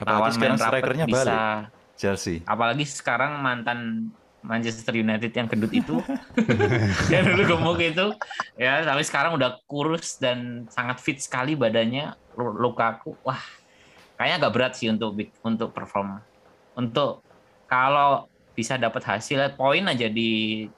Apalagi 0.00 0.40
sekarang 0.40 0.56
main 0.56 0.64
strikernya 0.64 1.04
bisa 1.04 1.20
balik 1.20 1.36
Chelsea. 1.98 2.34
apalagi 2.46 2.84
sekarang 2.86 3.42
mantan 3.42 4.08
Manchester 4.38 4.94
United 4.96 5.34
yang 5.34 5.50
gendut 5.50 5.74
itu. 5.74 6.00
Yang 7.12 7.24
dulu 7.34 7.42
gemuk 7.44 7.78
itu. 7.82 8.06
Ya 8.56 8.86
tapi 8.86 9.02
sekarang 9.04 9.36
udah 9.36 9.60
kurus 9.68 10.16
dan 10.16 10.64
sangat 10.72 11.02
fit 11.02 11.20
sekali 11.20 11.58
badannya. 11.58 12.16
Lu- 12.38 12.56
Lukaku 12.56 13.18
wah 13.26 13.42
kayaknya 14.16 14.46
agak 14.46 14.52
berat 14.54 14.72
sih 14.78 14.88
untuk 14.88 15.18
untuk 15.42 15.74
perform. 15.74 16.22
Untuk 16.78 17.20
kalau 17.66 18.30
bisa 18.58 18.74
dapat 18.74 19.02
hasil 19.06 19.54
poin 19.54 19.86
aja 19.86 20.10
di 20.10 20.30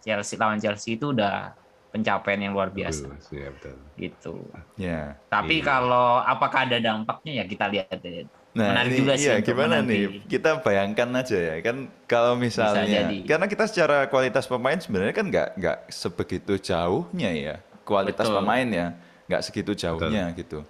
Chelsea 0.05 0.37
lawan 0.37 0.61
Chelsea 0.61 1.01
itu 1.01 1.17
udah 1.17 1.57
pencapaian 1.91 2.39
yang 2.39 2.53
luar 2.53 2.69
biasa 2.71 3.09
bagus, 3.09 3.27
ya 3.33 3.49
betul. 3.51 3.77
gitu 3.97 4.35
Ya. 4.77 5.17
tapi 5.27 5.59
Iya. 5.59 5.67
kalau 5.67 6.21
apakah 6.23 6.69
ada 6.69 6.79
dampaknya 6.79 7.33
ya 7.41 7.45
kita 7.49 7.67
lihat 7.73 7.97
deh 7.99 8.29
Nah, 8.51 8.75
Menarik 8.75 8.91
ini, 8.91 8.99
juga 8.99 9.15
sih 9.15 9.31
iya, 9.31 9.39
gimana 9.47 9.79
menanti. 9.79 9.95
nih? 9.95 10.27
Kita 10.27 10.59
bayangkan 10.59 11.07
aja 11.23 11.39
ya, 11.39 11.55
kan 11.63 11.77
kalau 12.11 12.35
misalnya, 12.35 12.83
jadi. 13.07 13.19
karena 13.23 13.47
kita 13.47 13.63
secara 13.71 14.11
kualitas 14.11 14.51
pemain 14.51 14.75
sebenarnya 14.75 15.15
kan 15.15 15.27
nggak 15.31 15.49
nggak 15.55 15.79
sebegitu 15.87 16.59
jauhnya 16.59 17.31
ya, 17.31 17.55
kualitas 17.87 18.27
Betul. 18.27 18.43
pemain 18.43 18.67
ya, 18.67 18.87
nggak 19.31 19.43
segitu 19.47 19.71
jauhnya 19.79 20.35
gitu. 20.35 20.67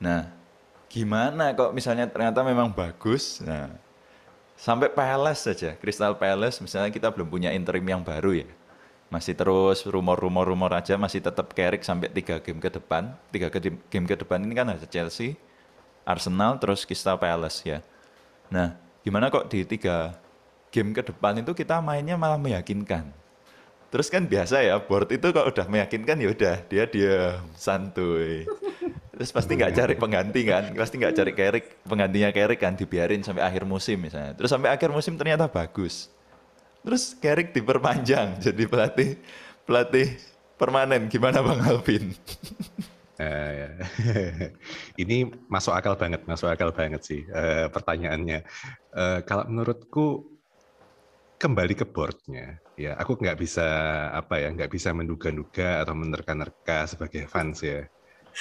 Nah, 0.00 0.32
gimana 0.88 1.52
kok 1.52 1.76
misalnya 1.76 2.08
ternyata 2.08 2.40
memang 2.40 2.72
bagus, 2.72 3.44
nah 3.44 3.68
sampai 4.60 4.92
Palace 4.92 5.48
saja, 5.48 5.72
Crystal 5.80 6.12
Palace 6.12 6.60
misalnya 6.60 6.92
kita 6.92 7.08
belum 7.08 7.32
punya 7.32 7.48
interim 7.56 7.80
yang 7.80 8.04
baru 8.04 8.44
ya, 8.44 8.48
masih 9.08 9.32
terus 9.32 9.88
rumor-rumor-rumor 9.88 10.68
aja, 10.76 11.00
masih 11.00 11.24
tetap 11.24 11.56
Carrick 11.56 11.80
sampai 11.80 12.12
tiga 12.12 12.36
game 12.44 12.60
ke 12.60 12.68
depan, 12.68 13.16
tiga 13.32 13.48
game 13.88 14.04
ke 14.04 14.16
depan 14.20 14.44
ini 14.44 14.52
kan 14.52 14.68
ada 14.68 14.84
Chelsea, 14.84 15.40
Arsenal 16.04 16.60
terus 16.60 16.84
Crystal 16.84 17.16
Palace 17.16 17.64
ya. 17.64 17.80
Nah, 18.52 18.76
gimana 19.00 19.32
kok 19.32 19.48
di 19.48 19.64
tiga 19.64 20.12
game 20.68 20.92
ke 20.92 21.00
depan 21.08 21.40
itu 21.40 21.56
kita 21.56 21.80
mainnya 21.80 22.20
malah 22.20 22.36
meyakinkan. 22.36 23.08
Terus 23.90 24.06
kan 24.06 24.22
biasa 24.22 24.62
ya, 24.62 24.78
board 24.78 25.10
itu 25.10 25.34
kok 25.34 25.50
udah 25.50 25.66
meyakinkan 25.66 26.20
ya 26.20 26.28
udah 26.30 26.56
dia 26.68 26.84
dia 26.86 27.42
santuy. 27.58 28.46
Terus 29.20 29.36
pasti 29.36 29.52
nggak 29.52 29.76
cari 29.76 29.94
pengganti 30.00 30.40
kan, 30.48 30.72
pasti 30.72 30.96
nggak 30.96 31.12
cari 31.12 31.32
Carrick, 31.36 31.66
penggantinya 31.84 32.32
Carrick 32.32 32.56
kan 32.56 32.72
dibiarin 32.72 33.20
sampai 33.20 33.44
akhir 33.44 33.68
musim 33.68 34.00
misalnya. 34.00 34.32
Terus 34.32 34.48
sampai 34.48 34.72
akhir 34.72 34.88
musim 34.88 35.20
ternyata 35.20 35.44
bagus. 35.44 36.08
Terus 36.80 37.12
Carrick 37.20 37.52
diperpanjang 37.52 38.36
jadi 38.48 38.64
pelatih 38.64 39.20
pelatih 39.68 40.16
permanen 40.56 41.04
gimana 41.12 41.44
Bang 41.44 41.60
Alvin? 41.60 42.16
Eh, 43.20 43.28
ya. 43.60 43.68
Ini 45.04 45.28
masuk 45.44 45.76
akal 45.76 45.92
banget, 46.00 46.24
masuk 46.24 46.48
akal 46.48 46.72
banget 46.72 47.04
sih 47.04 47.20
eh, 47.28 47.68
pertanyaannya. 47.68 48.40
Eh, 48.96 49.20
kalau 49.28 49.44
menurutku 49.44 50.24
kembali 51.36 51.76
ke 51.76 51.84
boardnya, 51.84 52.56
ya 52.80 52.96
aku 52.96 53.20
nggak 53.20 53.36
bisa 53.36 53.68
apa 54.16 54.40
ya, 54.40 54.48
nggak 54.56 54.72
bisa 54.72 54.96
menduga-duga 54.96 55.84
atau 55.84 55.92
menerka-nerka 55.92 56.88
sebagai 56.88 57.28
fans 57.28 57.60
ya. 57.60 57.84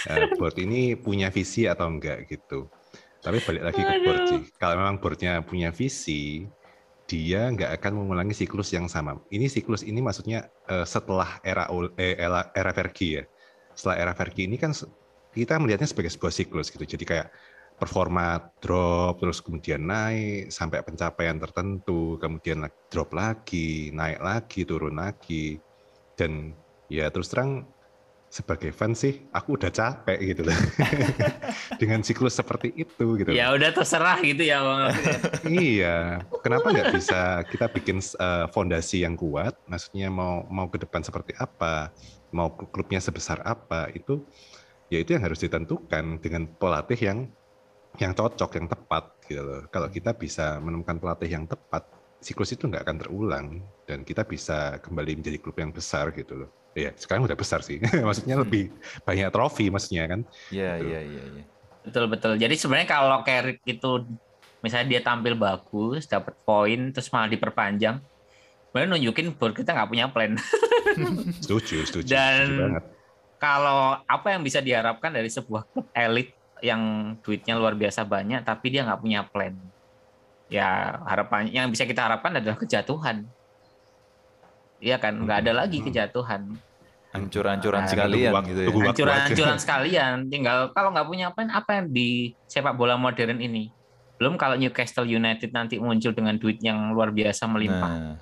Eh, 0.08 0.32
board 0.39 0.56
ini 0.62 0.96
punya 0.96 1.27
visi 1.27 1.68
atau 1.68 1.91
enggak 1.91 2.29
gitu. 2.32 2.72
Tapi 3.20 3.44
balik 3.44 3.63
lagi 3.68 3.82
ke 3.84 3.96
board 4.06 4.22
sih. 4.32 4.41
Kalau 4.56 4.79
memang 4.79 4.96
boardnya 5.03 5.44
punya 5.44 5.75
visi, 5.75 6.48
dia 7.10 7.51
nggak 7.51 7.82
akan 7.82 8.06
mengulangi 8.06 8.32
siklus 8.32 8.72
yang 8.72 8.88
sama. 8.88 9.20
Ini 9.27 9.51
siklus 9.51 9.84
ini 9.84 10.00
maksudnya 10.00 10.48
eh, 10.72 10.88
setelah 10.88 11.44
era 11.44 11.68
eh, 12.00 12.15
era, 12.15 12.48
era 12.56 12.72
Fergie 12.72 13.20
ya. 13.20 13.24
Setelah 13.75 13.96
era 14.00 14.13
Fergie 14.15 14.48
ini 14.48 14.56
kan 14.56 14.72
kita 15.36 15.60
melihatnya 15.60 15.89
sebagai 15.89 16.13
sebuah 16.15 16.32
siklus 16.32 16.72
gitu. 16.72 16.86
Jadi 16.88 17.03
kayak 17.03 17.27
performa 17.79 18.51
drop 18.60 19.24
terus 19.24 19.39
kemudian 19.39 19.88
naik 19.88 20.51
sampai 20.51 20.84
pencapaian 20.84 21.39
tertentu, 21.39 22.20
kemudian 22.20 22.68
drop 22.91 23.12
lagi, 23.15 23.91
naik 23.91 24.20
lagi, 24.20 24.63
turun 24.63 24.96
lagi. 25.00 25.60
Dan 26.15 26.56
ya 26.91 27.08
terus 27.12 27.32
terang 27.32 27.68
sebagai 28.29 28.69
fans 28.69 29.01
sih 29.01 29.25
aku 29.33 29.57
udah 29.57 29.74
capek 29.74 30.21
gitu 30.21 30.45
loh. 30.45 30.53
Dengan 31.81 32.05
siklus 32.05 32.38
seperti 32.38 32.69
itu 32.77 33.05
gitu. 33.17 33.33
ya 33.33 33.50
udah 33.57 33.74
terserah 33.74 34.21
gitu 34.21 34.45
ya 34.45 34.62
bang 34.62 34.89
Iya, 35.50 35.98
kenapa 36.45 36.69
nggak 36.69 36.93
bisa 36.93 37.41
kita 37.50 37.65
bikin 37.74 37.98
eh, 37.98 38.45
fondasi 38.53 39.01
yang 39.01 39.17
kuat? 39.17 39.57
Maksudnya 39.65 40.13
mau 40.13 40.45
mau 40.45 40.69
ke 40.69 40.77
depan 40.77 41.01
seperti 41.01 41.33
apa, 41.41 41.89
mau 42.29 42.53
klubnya 42.53 43.01
sebesar 43.01 43.41
apa 43.41 43.89
itu, 43.98 44.21
ya 44.93 45.01
itu 45.01 45.17
yang 45.17 45.25
harus 45.25 45.41
ditentukan 45.41 46.21
dengan 46.21 46.45
pelatih 46.53 47.01
yang 47.01 47.19
yang 47.98 48.13
cocok, 48.13 48.62
yang 48.62 48.67
tepat 48.69 49.03
gitu 49.25 49.41
loh. 49.41 49.62
Kalau 49.74 49.89
kita 49.89 50.13
bisa 50.13 50.62
menemukan 50.62 51.01
pelatih 51.01 51.33
yang 51.33 51.50
tepat, 51.50 51.89
siklus 52.21 52.53
itu 52.53 52.69
nggak 52.69 52.86
akan 52.86 52.98
terulang 53.01 53.48
dan 53.89 54.05
kita 54.05 54.21
bisa 54.21 54.77
kembali 54.83 55.17
menjadi 55.17 55.41
klub 55.41 55.57
yang 55.57 55.74
besar 55.74 56.13
gitu 56.13 56.45
loh. 56.45 56.50
Iya, 56.79 56.91
sekarang 56.95 57.27
udah 57.27 57.36
besar 57.36 57.59
sih. 57.59 57.77
maksudnya 58.07 58.39
lebih 58.39 58.71
banyak 59.03 59.27
trofi 59.29 59.67
maksudnya 59.67 60.07
kan. 60.07 60.19
Iya, 60.48 60.71
Betul. 60.79 60.88
iya, 60.88 61.00
iya, 61.03 61.24
iya. 61.36 61.43
betul 61.79 62.05
betul 62.12 62.33
jadi 62.36 62.51
sebenarnya 62.59 62.89
kalau 62.91 63.24
Carrick 63.24 63.63
itu 63.63 64.03
misalnya 64.59 64.88
dia 64.91 65.01
tampil 65.01 65.33
bagus 65.39 66.05
dapat 66.12 66.36
poin 66.43 66.91
terus 66.91 67.07
malah 67.07 67.31
diperpanjang 67.31 68.03
sebenarnya 68.67 68.89
nunjukin 69.00 69.31
bahwa 69.39 69.55
kita 69.55 69.71
nggak 69.71 69.89
punya 69.89 70.05
plan 70.12 70.36
Setuju, 71.43 71.88
setuju, 71.88 72.12
Dan- 72.12 72.45
setuju 72.45 72.62
banget. 72.62 72.83
kalau 73.39 73.95
apa 74.03 74.27
yang 74.36 74.43
bisa 74.43 74.59
diharapkan 74.59 75.15
dari 75.15 75.31
sebuah 75.31 75.65
klub 75.71 75.88
elit 75.95 76.36
yang 76.59 76.81
duitnya 77.24 77.55
luar 77.55 77.74
biasa 77.79 78.03
banyak 78.03 78.43
tapi 78.43 78.65
dia 78.75 78.83
nggak 78.83 79.00
punya 79.00 79.24
plan 79.31 79.55
ya 80.51 81.00
harapannya 81.07 81.55
yang 81.55 81.71
bisa 81.71 81.88
kita 81.88 82.05
harapkan 82.12 82.38
adalah 82.38 82.59
kejatuhan 82.59 83.24
Iya 84.79 85.00
kan 85.00 85.15
nggak 85.15 85.48
ada 85.48 85.53
lagi 85.63 85.79
kejatuhan 85.79 86.59
Hancur-hancuran 87.10 87.84
Nah, 87.84 87.89
sekalian 87.89 88.32
wak- 88.32 88.48
gitu 88.48 88.62
ya. 88.62 88.70
aja. 89.58 89.62
sekalian. 89.66 90.16
Tinggal 90.30 90.70
kalau 90.72 90.94
nggak 90.94 91.08
punya 91.10 91.28
plan, 91.34 91.50
apa 91.50 91.82
yang 91.82 91.89
di 91.89 92.38
sepak 92.46 92.78
bola 92.78 92.96
modern 92.96 93.42
ini? 93.42 93.74
Belum 94.22 94.38
kalau 94.38 94.60
Newcastle 94.60 95.10
United 95.10 95.50
nanti 95.50 95.82
muncul 95.82 96.13
dengan 96.13 96.38
duit 96.38 96.62
yang 96.62 96.94
luar 96.94 97.10
biasa 97.10 97.50
melimpah. 97.50 97.94
Nah, 97.94 98.16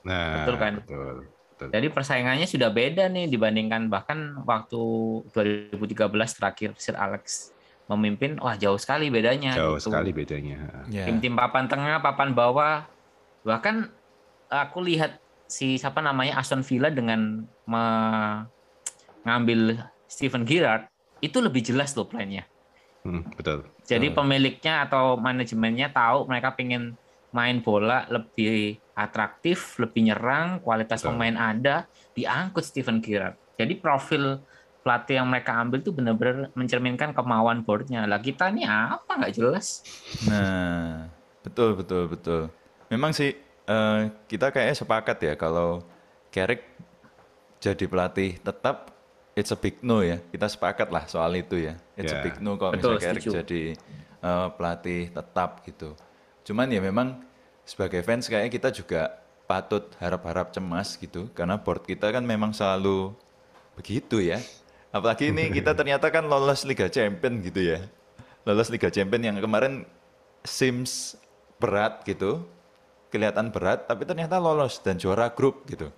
Nah, 0.00 0.40
Betul 0.40 0.56
kan? 0.56 0.72
Betul. 0.80 1.16
betul. 1.52 1.68
Jadi 1.68 1.86
persaingannya 1.92 2.48
sudah 2.48 2.72
beda 2.72 3.12
nih 3.12 3.28
dibandingkan 3.28 3.92
bahkan 3.92 4.40
waktu 4.48 4.80
2013 5.28 6.08
terakhir 6.32 6.72
Sir 6.80 6.96
Alex 6.96 7.52
memimpin, 7.84 8.40
wah 8.40 8.56
jauh 8.56 8.80
sekali 8.80 9.12
bedanya. 9.12 9.52
Jauh 9.52 9.76
gitu. 9.76 9.92
sekali 9.92 10.14
bedanya. 10.16 10.86
ya. 10.88 11.04
Tim-tim 11.04 11.36
papan 11.36 11.68
tengah, 11.68 12.00
papan 12.00 12.32
bawah, 12.32 12.88
bahkan 13.44 13.92
aku 14.48 14.80
lihat 14.80 15.18
si 15.44 15.76
siapa 15.76 15.98
namanya 15.98 16.38
Aston 16.38 16.62
Villa 16.62 16.88
dengan 16.88 17.44
mengambil 17.70 19.60
Steven 20.10 20.42
Gerrard 20.42 20.90
itu 21.22 21.38
lebih 21.38 21.62
jelas 21.62 21.94
loh 21.94 22.10
plannya. 22.10 22.42
Hmm, 23.06 23.24
betul. 23.32 23.64
Jadi 23.86 24.12
Betul. 24.12 24.18
pemiliknya 24.22 24.84
atau 24.84 25.16
manajemennya 25.16 25.88
tahu 25.94 26.28
mereka 26.28 26.52
pengen 26.52 26.98
main 27.30 27.62
bola 27.62 28.04
lebih 28.10 28.76
atraktif, 28.92 29.78
lebih 29.80 30.12
nyerang, 30.12 30.60
kualitas 30.60 31.00
Betul. 31.00 31.16
pemain 31.16 31.36
ada, 31.38 31.86
diangkut 32.12 32.66
Steven 32.66 33.00
Gerrard. 33.00 33.38
Jadi 33.56 33.78
profil 33.80 34.42
pelatih 34.80 35.20
yang 35.20 35.28
mereka 35.28 35.60
ambil 35.60 35.84
tuh 35.84 35.92
benar-benar 35.92 36.52
mencerminkan 36.56 37.12
kemauan 37.12 37.64
boardnya. 37.64 38.04
Lah 38.08 38.20
kita 38.20 38.48
ini 38.52 38.64
apa 38.64 39.20
nggak 39.20 39.34
jelas? 39.36 39.84
Nah, 40.24 41.08
betul 41.44 41.76
betul 41.76 42.08
betul. 42.08 42.42
Memang 42.88 43.12
sih 43.12 43.36
eh, 43.68 44.00
kita 44.28 44.50
kayaknya 44.52 44.76
sepakat 44.76 45.16
ya 45.20 45.34
kalau 45.36 45.84
Carrick 46.32 46.64
jadi 47.60 47.84
pelatih 47.86 48.40
tetap 48.40 48.90
it's 49.36 49.52
a 49.52 49.58
big 49.58 49.78
no 49.84 50.00
ya. 50.00 50.18
Kita 50.32 50.48
sepakat 50.48 50.88
lah 50.88 51.04
soal 51.06 51.36
itu 51.36 51.60
ya. 51.60 51.76
It's 51.94 52.10
a 52.10 52.18
Ya. 52.18 52.24
big 52.24 52.40
no 52.40 52.56
kalau 52.56 52.72
Betul, 52.74 52.96
misalnya 52.98 53.44
jadi 53.44 53.62
eh, 54.20 54.48
pelatih 54.56 55.12
tetap 55.12 55.60
gitu. 55.64 55.92
Cuman 56.44 56.66
ya 56.72 56.80
memang 56.80 57.20
sebagai 57.62 58.00
fans 58.02 58.26
kayaknya 58.26 58.50
kita 58.50 58.68
juga 58.72 59.20
patut 59.44 59.92
harap-harap 59.98 60.54
cemas 60.54 60.94
gitu 60.94 61.26
karena 61.34 61.58
board 61.58 61.82
kita 61.82 62.10
kan 62.10 62.24
memang 62.24 62.50
selalu 62.56 63.12
begitu 63.76 64.18
ya. 64.24 64.40
Apalagi 64.90 65.30
ini 65.30 65.50
kita 65.60 65.76
ternyata 65.76 66.08
kan 66.08 66.26
lolos 66.26 66.64
Liga 66.64 66.88
Champion 66.88 67.44
gitu 67.44 67.60
ya. 67.76 67.78
Lolos 68.48 68.72
Liga 68.72 68.88
Champion 68.88 69.20
yang 69.20 69.36
kemarin 69.38 69.84
Sims 70.42 71.14
berat 71.60 72.00
gitu. 72.08 72.48
Kelihatan 73.10 73.50
berat 73.52 73.84
tapi 73.84 74.06
ternyata 74.06 74.38
lolos 74.40 74.80
dan 74.80 74.96
juara 74.96 75.28
grup 75.34 75.66
gitu. 75.68 75.92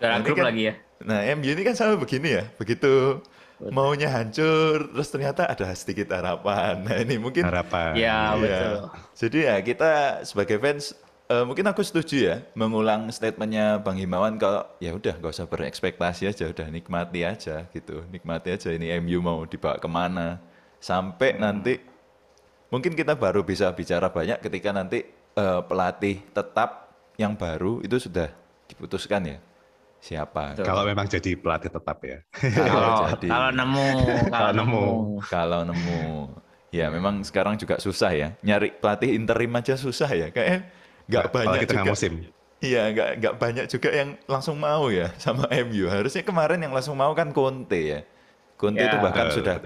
Dalam 0.00 0.18
Nah, 0.18 0.24
grup 0.24 0.36
kan- 0.40 0.48
lagi 0.48 0.62
ya. 0.66 0.74
Nah, 1.00 1.20
MU 1.30 1.48
ini 1.48 1.62
kan 1.62 1.72
selalu 1.72 1.96
begini 2.02 2.28
ya. 2.34 2.44
Begitu 2.56 3.20
maunya 3.60 4.08
hancur 4.08 4.88
terus 4.88 5.08
ternyata 5.08 5.44
ada 5.44 5.68
sedikit 5.72 6.08
harapan. 6.10 6.80
Nah, 6.80 6.96
ini 6.98 7.20
mungkin 7.20 7.44
Harapan. 7.44 7.92
Ya, 7.92 8.32
Iya. 8.32 8.40
betul. 8.40 8.76
Jadi 9.14 9.38
ya 9.44 9.56
kita 9.60 9.90
sebagai 10.24 10.56
fans 10.56 10.96
eh, 11.26 11.44
mungkin 11.44 11.62
aku 11.62 11.78
setuju 11.80 12.16
ya 12.18 12.36
mengulang 12.52 13.06
statementnya 13.08 13.78
Bang 13.78 13.94
Himawan 13.94 14.34
kalau 14.34 14.66
ya 14.80 14.90
udah 14.90 15.14
nggak 15.14 15.30
usah 15.30 15.46
berekspektasi 15.46 16.26
aja, 16.26 16.48
udah 16.48 16.66
nikmati 16.66 17.22
aja 17.22 17.68
gitu, 17.70 18.02
nikmati 18.08 18.50
aja 18.50 18.72
ini 18.72 18.90
MU 18.98 19.20
mau 19.20 19.44
dibawa 19.44 19.78
ke 19.78 19.86
mana 19.86 20.40
sampai 20.80 21.36
nanti 21.36 21.78
mungkin 22.66 22.94
kita 22.94 23.14
baru 23.14 23.42
bisa 23.42 23.70
bicara 23.70 24.08
banyak 24.08 24.40
ketika 24.40 24.72
nanti 24.72 25.04
eh, 25.36 25.60
pelatih 25.62 26.18
tetap 26.32 26.90
yang 27.14 27.36
baru 27.36 27.78
itu 27.78 28.00
sudah 28.00 28.26
diputuskan 28.66 29.22
ya 29.26 29.38
siapa 30.00 30.56
Betul. 30.56 30.64
Kalau 30.64 30.82
memang 30.82 31.06
jadi 31.06 31.30
pelatih 31.36 31.70
tetap 31.70 31.98
ya. 32.00 32.18
Kalau 32.32 32.90
jadi. 33.06 33.28
kalau 33.28 33.50
nemu, 33.52 33.88
kalau 33.92 34.30
Kalau 34.30 34.50
nemu. 34.50 34.80
nemu. 34.80 35.20
kalau 35.28 35.60
nemu 35.62 36.00
ya 36.70 36.86
memang 36.86 37.20
sekarang 37.20 37.54
juga 37.54 37.76
susah 37.76 38.10
ya 38.10 38.28
nyari 38.40 38.70
pelatih 38.72 39.12
interim 39.12 39.50
aja 39.52 39.74
susah 39.74 40.06
ya 40.08 40.30
kayak 40.30 40.70
nggak 41.04 41.26
banyak 41.28 41.66
juga 41.66 41.82
musim. 41.84 42.12
iya 42.62 42.94
nggak 42.94 43.10
nggak 43.18 43.34
banyak 43.36 43.66
juga 43.66 43.90
yang 43.90 44.10
langsung 44.24 44.54
mau 44.54 44.86
ya 44.86 45.10
sama 45.18 45.50
MU 45.66 45.90
harusnya 45.90 46.22
kemarin 46.22 46.62
yang 46.62 46.70
langsung 46.70 46.94
mau 46.94 47.10
kan 47.10 47.34
Conte 47.34 47.80
ya 47.82 48.00
Conte 48.54 48.78
Ya. 48.78 48.86
itu 48.86 49.02
bahkan 49.02 49.26
Betul, 49.26 49.36
sudah 49.42 49.56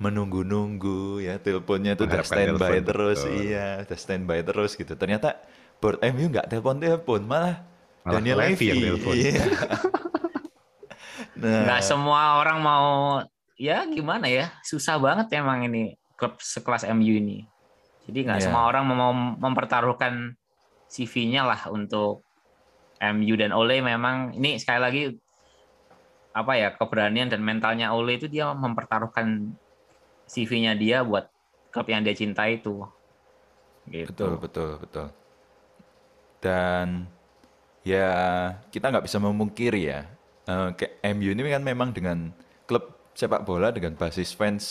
menunggu-nunggu 0.00 1.20
ya 1.20 1.36
teleponnya 1.36 1.92
itu 1.92 2.08
udah 2.08 2.24
standby 2.24 2.80
terus 2.80 3.20
betul. 3.20 3.36
iya 3.44 3.84
udah 3.84 3.98
standby 3.98 4.40
terus 4.40 4.70
gitu 4.72 4.92
ternyata 4.94 5.36
board 5.76 6.00
MU 6.08 6.32
nggak 6.32 6.48
telepon 6.48 6.80
telepon 6.80 7.20
malah, 7.22 7.60
Malah 8.06 8.22
Daniel 8.22 8.38
Levy 8.38 8.54
Levy 8.54 8.66
yang 8.70 8.78
telepon. 8.86 9.14
iya 9.18 9.32
nah 11.36 11.60
Nggak 11.66 11.82
semua 11.82 12.38
orang 12.40 12.58
mau 12.62 12.86
ya 13.58 13.82
gimana 13.84 14.30
ya 14.30 14.54
susah 14.62 14.96
banget 14.96 15.26
emang 15.36 15.66
ini 15.66 15.98
klub 16.14 16.38
sekelas 16.38 16.86
MU 16.94 17.12
ini. 17.18 17.44
Jadi 18.06 18.18
nggak 18.24 18.38
Iya. 18.40 18.46
semua 18.46 18.70
orang 18.70 18.86
mau 18.86 19.12
mempertaruhkan 19.12 20.38
CV-nya 20.86 21.42
lah 21.42 21.66
untuk 21.68 22.22
MU 22.96 23.34
dan 23.36 23.50
Ole 23.52 23.82
memang 23.82 24.32
ini 24.32 24.56
sekali 24.56 24.80
lagi 24.80 25.02
apa 26.32 26.52
ya 26.54 26.68
keberanian 26.72 27.26
dan 27.28 27.42
mentalnya 27.42 27.90
Ole 27.92 28.16
itu 28.16 28.30
dia 28.30 28.54
mempertaruhkan 28.54 29.50
CV-nya 30.24 30.78
dia 30.78 31.02
buat 31.02 31.26
klub 31.68 31.90
yang 31.90 32.06
dia 32.06 32.14
cintai 32.14 32.62
itu. 32.62 32.86
Gitu. 33.86 34.08
Betul, 34.14 34.32
betul, 34.40 34.70
betul. 34.80 35.06
Dan 36.40 37.10
ya 37.86 38.10
kita 38.74 38.90
nggak 38.90 39.06
bisa 39.06 39.22
memungkiri 39.22 39.82
ya, 39.86 40.10
eh, 40.50 40.68
kayak 40.74 40.92
MU 41.14 41.30
ini 41.30 41.40
kan 41.46 41.62
memang 41.62 41.94
dengan 41.94 42.34
klub 42.66 43.14
sepak 43.14 43.46
bola 43.46 43.70
dengan 43.70 43.94
basis 43.94 44.34
fans 44.34 44.64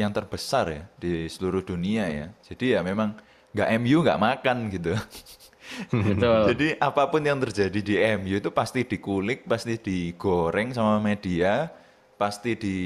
yang 0.00 0.08
terbesar 0.16 0.64
ya 0.72 0.82
di 0.96 1.28
seluruh 1.28 1.60
dunia 1.60 2.08
ya. 2.08 2.26
Jadi 2.40 2.72
ya 2.72 2.80
memang 2.80 3.12
nggak 3.52 3.68
MU 3.84 4.00
nggak 4.00 4.22
makan 4.22 4.56
gitu. 4.72 4.96
Betul. 6.08 6.56
Jadi 6.56 6.68
apa 6.80 7.12
pun 7.12 7.20
yang 7.20 7.36
terjadi 7.36 7.80
di 7.84 7.94
MU 8.16 8.40
itu 8.40 8.48
pasti 8.48 8.88
dikulik, 8.88 9.44
pasti 9.44 9.76
digoreng 9.76 10.72
sama 10.72 10.96
media, 11.04 11.68
pasti 12.16 12.56
di 12.56 12.78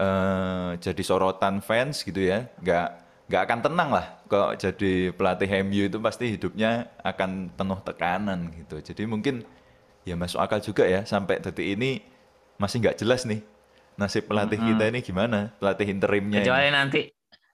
eh, 0.00 0.70
jadi 0.80 1.02
sorotan 1.04 1.60
fans 1.60 2.00
gitu 2.00 2.24
ya. 2.24 2.48
Nggak 2.64 2.88
nggak 3.30 3.46
akan 3.46 3.60
tenang 3.62 3.90
lah 3.94 4.06
kalau 4.26 4.50
jadi 4.58 5.14
pelatih 5.14 5.46
MU 5.62 5.86
itu 5.86 6.02
pasti 6.02 6.34
hidupnya 6.34 6.90
akan 7.06 7.54
penuh 7.54 7.78
tekanan 7.86 8.50
gitu. 8.58 8.82
Jadi 8.82 9.06
mungkin 9.06 9.46
ya 10.02 10.18
masuk 10.18 10.42
akal 10.42 10.58
juga 10.58 10.82
ya 10.82 11.06
sampai 11.06 11.38
detik 11.38 11.78
ini 11.78 12.02
masih 12.58 12.82
nggak 12.82 12.98
jelas 12.98 13.22
nih 13.22 13.38
nasib 13.94 14.26
pelatih 14.26 14.58
kita 14.58 14.90
ini 14.90 14.98
gimana, 15.04 15.54
pelatih 15.62 15.86
interimnya. 15.92 16.40
ini. 16.40 16.46
Kecuali 16.48 16.68
nanti 16.74 17.00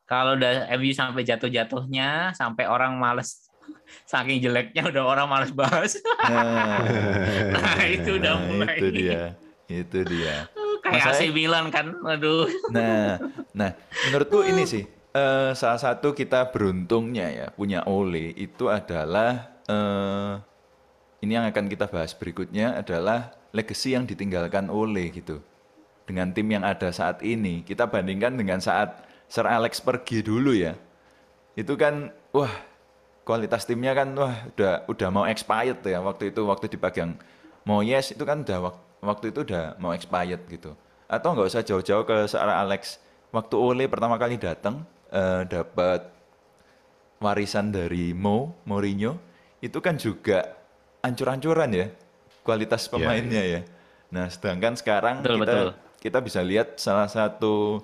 kalau 0.09 0.39
udah 0.39 0.71
MU 0.79 0.95
sampai 0.95 1.27
jatuh-jatuhnya, 1.27 2.33
sampai 2.33 2.65
orang 2.71 2.95
males 2.97 3.51
saking 4.11 4.41
jeleknya 4.41 4.87
udah 4.89 5.03
orang 5.05 5.27
males 5.29 5.53
bahas. 5.53 5.99
Nah, 6.25 6.81
Nah, 7.59 7.83
itu 7.85 8.17
udah 8.17 8.33
nah, 8.39 8.47
mulai. 8.47 8.77
Itu 8.79 8.89
dia, 8.95 9.23
itu 9.67 9.99
dia. 10.07 10.47
Kayak 10.87 11.19
AC 11.19 11.35
Milan 11.35 11.69
kan, 11.75 11.91
aduh. 12.07 12.47
Nah, 12.71 13.19
nah, 13.51 13.75
menurutku 14.07 14.47
ini 14.47 14.63
sih 14.73 14.96
eh, 15.17 15.51
salah 15.57 15.81
satu 15.81 16.13
kita 16.13 16.53
beruntungnya 16.53 17.27
ya 17.33 17.47
punya 17.57 17.81
Ole 17.89 18.37
itu 18.37 18.69
adalah 18.69 19.57
eh, 19.65 20.33
ini 21.25 21.33
yang 21.33 21.49
akan 21.49 21.67
kita 21.73 21.89
bahas 21.89 22.13
berikutnya 22.13 22.77
adalah 22.77 23.33
legacy 23.57 23.97
yang 23.97 24.05
ditinggalkan 24.05 24.69
Ole 24.69 25.09
gitu. 25.11 25.41
Dengan 26.07 26.31
tim 26.31 26.47
yang 26.47 26.63
ada 26.63 26.95
saat 26.95 27.19
ini, 27.27 27.67
kita 27.67 27.91
bandingkan 27.91 28.39
dengan 28.39 28.63
saat 28.63 29.03
Sir 29.27 29.43
Alex 29.43 29.83
pergi 29.83 30.23
dulu 30.23 30.55
ya. 30.55 30.79
Itu 31.59 31.75
kan 31.75 32.15
wah, 32.31 32.53
kualitas 33.27 33.67
timnya 33.67 33.91
kan 33.97 34.15
wah 34.15 34.47
udah 34.55 34.87
udah 34.87 35.09
mau 35.11 35.27
expired 35.27 35.83
ya 35.83 35.99
waktu 35.99 36.31
itu 36.31 36.47
waktu 36.47 36.71
dipegang 36.71 37.19
Moyes 37.67 38.15
itu 38.15 38.23
kan 38.23 38.47
udah 38.47 38.71
wak- 38.71 38.83
waktu 39.03 39.35
itu 39.35 39.43
udah 39.43 39.75
mau 39.83 39.91
expired 39.91 40.47
gitu. 40.47 40.79
Atau 41.11 41.35
nggak 41.35 41.49
usah 41.51 41.63
jauh-jauh 41.67 42.07
ke 42.07 42.31
Sir 42.31 42.47
Alex. 42.47 43.03
Waktu 43.35 43.55
Ole 43.59 43.85
pertama 43.91 44.15
kali 44.15 44.39
datang 44.39 44.87
eh, 45.17 45.43
dapat 45.49 46.13
warisan 47.17 47.73
dari 47.73 48.13
Mo, 48.13 48.53
Mourinho, 48.69 49.17
itu 49.65 49.81
kan 49.81 49.97
juga 49.97 50.53
ancur-ancuran 51.01 51.73
ya 51.73 51.87
kualitas 52.45 52.87
pemainnya 52.87 53.43
ya. 53.43 53.61
Nah, 54.13 54.31
sedangkan 54.31 54.79
sekarang 54.79 55.25
Betul, 55.25 55.43
kita 55.43 55.51
betul. 55.51 55.71
kita 55.99 56.19
bisa 56.23 56.41
lihat 56.45 56.79
salah 56.79 57.09
satu 57.11 57.83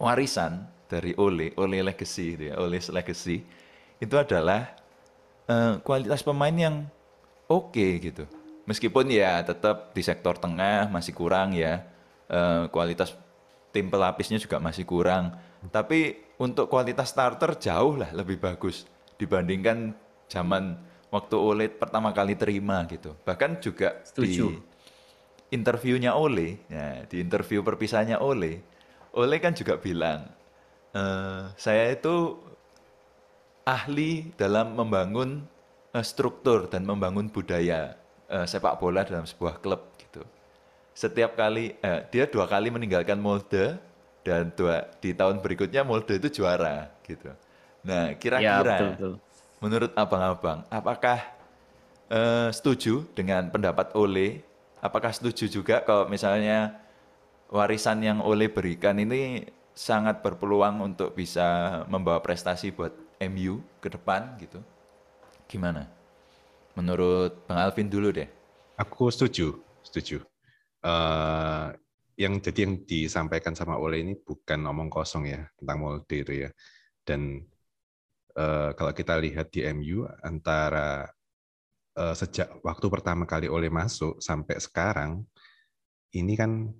warisan 0.00 0.66
dari 0.90 1.14
Ole, 1.14 1.54
Ole 1.54 1.84
Legacy, 1.84 2.34
gitu 2.34 2.44
ya, 2.50 2.54
Ole's 2.58 2.90
Legacy 2.90 3.46
itu 4.02 4.14
adalah 4.18 4.74
eh, 5.46 5.78
kualitas 5.84 6.24
pemain 6.26 6.52
yang 6.52 6.88
oke 7.46 7.86
gitu. 8.02 8.26
Meskipun 8.64 9.12
ya 9.12 9.44
tetap 9.44 9.92
di 9.92 10.00
sektor 10.00 10.40
tengah 10.40 10.88
masih 10.88 11.12
kurang 11.12 11.52
ya, 11.54 11.84
eh, 12.32 12.66
kualitas 12.72 13.14
tim 13.70 13.86
pelapisnya 13.92 14.40
juga 14.40 14.58
masih 14.58 14.82
kurang. 14.88 15.36
Tapi 15.70 16.23
untuk 16.38 16.66
kualitas 16.66 17.14
starter 17.14 17.54
jauh 17.58 17.98
lah 17.98 18.10
lebih 18.10 18.42
bagus 18.42 18.86
dibandingkan 19.18 19.94
zaman 20.26 20.74
waktu 21.14 21.36
Ole 21.38 21.66
pertama 21.70 22.10
kali 22.10 22.34
terima 22.34 22.82
gitu. 22.90 23.14
Bahkan 23.22 23.62
juga 23.62 24.02
Setuju. 24.02 24.26
di 24.26 24.58
interviewnya 25.54 26.18
Ole, 26.18 26.58
ya, 26.66 27.06
di 27.06 27.22
interview 27.22 27.62
perpisahannya 27.62 28.18
Ole, 28.18 28.58
Ole 29.14 29.38
kan 29.38 29.54
juga 29.54 29.78
bilang, 29.78 30.26
"Eh, 30.90 31.42
saya 31.54 31.94
itu 31.94 32.34
ahli 33.64 34.30
dalam 34.36 34.76
membangun 34.76 35.42
eh, 35.96 36.04
struktur 36.04 36.68
dan 36.68 36.84
membangun 36.84 37.32
budaya 37.32 37.96
eh, 38.28 38.46
sepak 38.46 38.76
bola 38.78 39.02
dalam 39.06 39.24
sebuah 39.24 39.58
klub 39.64 39.80
gitu. 39.96 40.22
Setiap 40.94 41.34
kali 41.34 41.74
eh, 41.80 42.00
dia 42.12 42.28
dua 42.28 42.46
kali 42.46 42.68
meninggalkan 42.68 43.18
Molde 43.18 43.80
dan 44.26 44.50
dua 44.56 44.88
di 45.02 45.12
tahun 45.14 45.40
berikutnya 45.44 45.82
Molde 45.86 46.16
itu 46.20 46.28
juara 46.42 46.90
gitu. 47.06 47.30
Nah 47.86 48.16
Ya, 48.34 48.62
kira-kira 48.62 48.62
betul, 48.62 48.88
betul. 48.94 49.12
menurut 49.62 49.92
abang-abang 49.96 50.64
apakah 50.72 51.18
eh, 52.10 52.48
setuju 52.54 53.06
dengan 53.16 53.48
pendapat 53.52 53.92
Ole? 53.96 54.44
Apakah 54.84 55.12
setuju 55.16 55.48
juga 55.48 55.80
kalau 55.88 56.04
misalnya 56.12 56.76
warisan 57.48 58.00
yang 58.04 58.18
Ole 58.24 58.48
berikan 58.52 58.96
ini 59.00 59.48
sangat 59.74 60.20
berpeluang 60.24 60.80
untuk 60.84 61.16
bisa 61.16 61.82
membawa 61.90 62.20
prestasi 62.22 62.70
buat 62.74 62.92
MU 63.20 63.62
ke 63.82 63.88
depan 63.92 64.36
gitu? 64.42 64.60
Gimana? 65.48 65.88
Menurut 66.78 67.46
Bang 67.46 67.58
Alvin 67.62 67.88
dulu 67.90 68.10
deh. 68.14 68.28
Aku 68.78 69.06
setuju, 69.10 69.62
setuju. 69.86 70.22
Uh, 70.82 71.72
yang 72.14 72.38
jadi 72.38 72.66
yang 72.66 72.82
disampaikan 72.86 73.54
sama 73.58 73.78
Ole 73.78 74.02
ini 74.02 74.14
bukan 74.14 74.60
omong 74.66 74.90
kosong 74.90 75.26
ya 75.26 75.42
tentang 75.58 75.82
itu 76.06 76.46
ya. 76.46 76.50
Dan 77.04 77.42
uh, 78.38 78.70
kalau 78.74 78.92
kita 78.94 79.18
lihat 79.18 79.50
di 79.50 79.66
MU 79.74 80.06
antara 80.22 81.10
uh, 81.98 82.14
sejak 82.14 82.62
waktu 82.62 82.86
pertama 82.90 83.26
kali 83.26 83.50
Ole 83.50 83.68
masuk 83.68 84.22
sampai 84.22 84.58
sekarang 84.62 85.26
ini 86.14 86.38
kan 86.38 86.70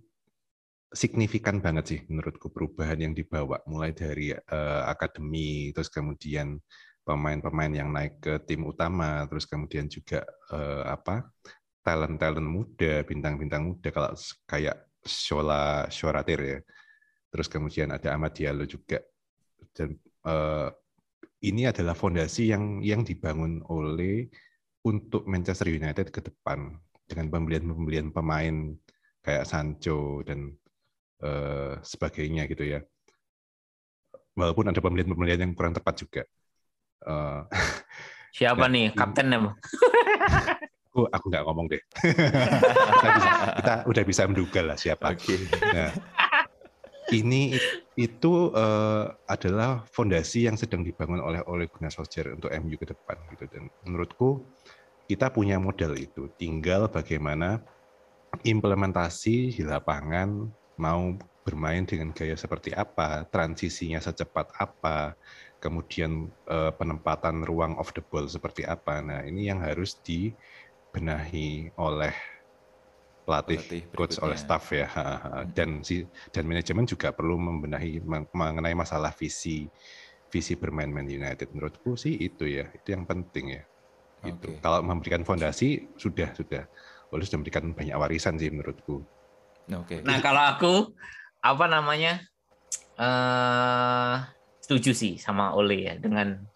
signifikan 0.95 1.59
banget 1.59 1.85
sih 1.91 2.01
menurutku 2.07 2.55
perubahan 2.55 3.03
yang 3.03 3.13
dibawa 3.19 3.59
mulai 3.67 3.91
dari 3.91 4.31
uh, 4.31 4.83
akademi 4.87 5.75
terus 5.75 5.91
kemudian 5.91 6.63
pemain-pemain 7.05 7.73
yang 7.73 7.93
naik 7.93 8.19
ke 8.19 8.35
tim 8.49 8.65
utama, 8.65 9.29
terus 9.29 9.45
kemudian 9.45 9.87
juga 9.93 10.25
uh, 10.51 10.89
apa 10.89 11.29
talent-talent 11.85 12.49
muda, 12.49 13.05
bintang-bintang 13.05 13.77
muda 13.77 13.93
kalau 13.93 14.11
kayak 14.49 14.89
Shola 15.05 15.87
Shoratir 15.93 16.41
ya. 16.41 16.59
Terus 17.31 17.47
kemudian 17.47 17.93
ada 17.93 18.17
Ahmad 18.17 18.33
Diallo 18.35 18.65
juga. 18.65 19.01
Dan 19.75 19.97
uh, 20.27 20.71
ini 21.45 21.69
adalah 21.69 21.93
fondasi 21.93 22.51
yang 22.51 22.81
yang 22.81 23.05
dibangun 23.05 23.61
oleh 23.69 24.29
untuk 24.85 25.25
Manchester 25.29 25.69
United 25.69 26.13
ke 26.13 26.21
depan 26.25 26.77
dengan 27.05 27.29
pembelian-pembelian 27.29 28.13
pemain 28.13 28.73
kayak 29.25 29.49
Sancho 29.49 30.21
dan 30.25 30.53
uh, 31.25 31.81
sebagainya 31.81 32.49
gitu 32.49 32.65
ya. 32.65 32.81
Walaupun 34.35 34.73
ada 34.73 34.81
pembelian-pembelian 34.83 35.41
yang 35.45 35.53
kurang 35.57 35.77
tepat 35.77 35.95
juga. 36.01 36.23
Uh, 37.05 37.45
Siapa 38.35 38.67
nih 38.73 38.93
kaptennya? 38.93 39.53
aku 40.95 41.11
aku 41.11 41.27
nggak 41.27 41.45
ngomong 41.51 41.67
deh. 41.67 41.83
kita, 42.95 43.09
bisa, 43.19 43.31
kita 43.59 43.75
udah 43.91 44.05
bisa 44.07 44.23
menduga 44.31 44.61
lah 44.63 44.79
siapa. 44.79 45.19
Okay. 45.19 45.43
Nah, 45.75 45.91
ini 47.11 47.59
itu 47.99 48.55
uh, 48.55 49.11
adalah 49.27 49.83
fondasi 49.91 50.47
yang 50.47 50.55
sedang 50.55 50.87
dibangun 50.87 51.19
oleh 51.19 51.43
oleh 51.51 51.67
Gunnar 51.67 51.91
Solskjaer 51.91 52.39
untuk 52.39 52.55
MU 52.63 52.79
ke 52.79 52.87
depan 52.87 53.19
gitu 53.35 53.51
dan 53.51 53.67
menurutku 53.83 54.47
kita 55.11 55.35
punya 55.35 55.59
modal 55.59 55.99
itu 55.99 56.31
tinggal 56.39 56.87
bagaimana 56.87 57.59
implementasi 58.47 59.53
di 59.53 59.63
lapangan 59.67 60.49
mau 60.79 61.15
bermain 61.45 61.85
dengan 61.85 62.15
gaya 62.17 62.39
seperti 62.39 62.73
apa 62.73 63.29
transisinya 63.29 64.01
secepat 64.01 64.49
apa 64.57 65.13
kemudian 65.65 66.29
uh, 66.45 66.77
penempatan 66.77 67.41
ruang 67.49 67.73
off 67.81 67.97
the 67.97 68.05
ball 68.05 68.29
seperti 68.29 68.69
apa. 68.69 69.01
Nah, 69.01 69.25
ini 69.25 69.49
yang 69.49 69.65
harus 69.65 69.97
dibenahi 70.95 71.75
oleh 71.75 72.15
pelatih, 73.27 73.59
pelatih 73.59 73.83
coach 73.99 74.23
oleh 74.23 74.39
staff 74.39 74.71
ya. 74.71 74.87
Hmm. 74.87 75.51
Dan 75.51 75.83
si 75.83 76.07
dan 76.31 76.47
manajemen 76.47 76.87
juga 76.87 77.11
perlu 77.11 77.35
membenahi 77.35 77.99
mengenai 78.31 78.79
masalah 78.79 79.11
visi 79.11 79.67
visi 80.31 80.55
bermain 80.55 80.87
Man 80.87 81.11
United. 81.11 81.51
Menurutku 81.51 81.99
sih 81.99 82.15
itu 82.15 82.47
ya, 82.47 82.71
itu 82.71 82.95
yang 82.95 83.11
penting 83.11 83.59
ya. 83.59 83.63
Itu. 84.23 84.55
Okay. 84.55 84.63
Kalau 84.63 84.87
memberikan 84.87 85.27
fondasi 85.27 85.91
sudah 85.99 86.31
sudah. 86.31 86.63
Oleh 87.11 87.27
sudah 87.27 87.43
memberikan 87.43 87.75
banyak 87.75 87.99
warisan 87.99 88.39
sih 88.39 88.55
menurutku. 88.55 89.03
Oke. 89.75 89.99
Okay. 89.99 90.07
Nah, 90.07 90.23
kalau 90.23 90.43
aku 90.47 90.75
apa 91.43 91.67
namanya? 91.67 92.23
Uh, 92.95 94.23
setuju 94.63 94.95
sih 94.95 95.19
sama 95.19 95.51
Ole 95.51 95.83
ya 95.83 95.99
dengan 95.99 96.47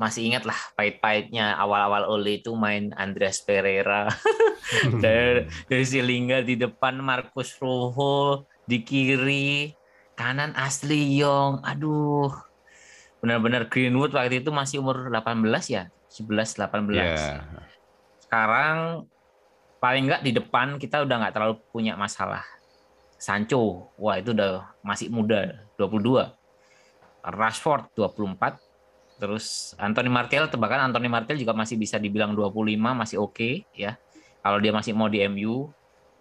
masih 0.00 0.32
ingat 0.32 0.48
lah 0.48 0.56
pahit-pahitnya. 0.72 1.60
Awal-awal 1.60 2.08
Ole 2.08 2.40
itu 2.40 2.56
main 2.56 2.88
Andreas 2.96 3.44
Pereira. 3.44 4.08
Dari, 5.02 5.50
dari 5.66 5.84
Silinga 5.88 6.46
di 6.46 6.54
depan 6.54 7.00
Marcus 7.02 7.58
Rojo 7.58 8.46
di 8.68 8.86
kiri 8.86 9.74
kanan 10.14 10.54
Asli 10.54 11.18
Young. 11.18 11.64
Aduh. 11.66 12.30
Benar-benar 13.18 13.66
Greenwood 13.66 14.14
waktu 14.14 14.40
itu 14.40 14.54
masih 14.54 14.78
umur 14.78 15.10
18 15.10 15.42
ya? 15.68 15.90
11 16.10 16.58
18 16.58 16.90
yeah. 16.90 17.42
sekarang 18.26 19.06
paling 19.78 20.10
nggak 20.10 20.22
di 20.26 20.34
depan 20.34 20.74
kita 20.78 21.02
udah 21.06 21.16
nggak 21.18 21.34
terlalu 21.34 21.54
punya 21.74 21.98
masalah. 21.98 22.46
Sancho 23.20 23.90
wah 23.98 24.16
itu 24.16 24.32
udah 24.32 24.70
masih 24.80 25.12
muda 25.12 25.66
22 25.76 26.30
Rashford 27.20 27.92
24 27.92 28.69
terus 29.20 29.76
Anthony 29.76 30.08
Martial 30.08 30.48
tebakan 30.48 30.88
Anthony 30.88 31.12
Martial 31.12 31.36
juga 31.36 31.52
masih 31.52 31.76
bisa 31.76 32.00
dibilang 32.00 32.32
25 32.32 32.80
masih 32.80 33.20
oke 33.20 33.36
okay, 33.36 33.54
ya. 33.76 34.00
Kalau 34.40 34.56
dia 34.56 34.72
masih 34.72 34.96
mau 34.96 35.12
di 35.12 35.20
MU 35.28 35.68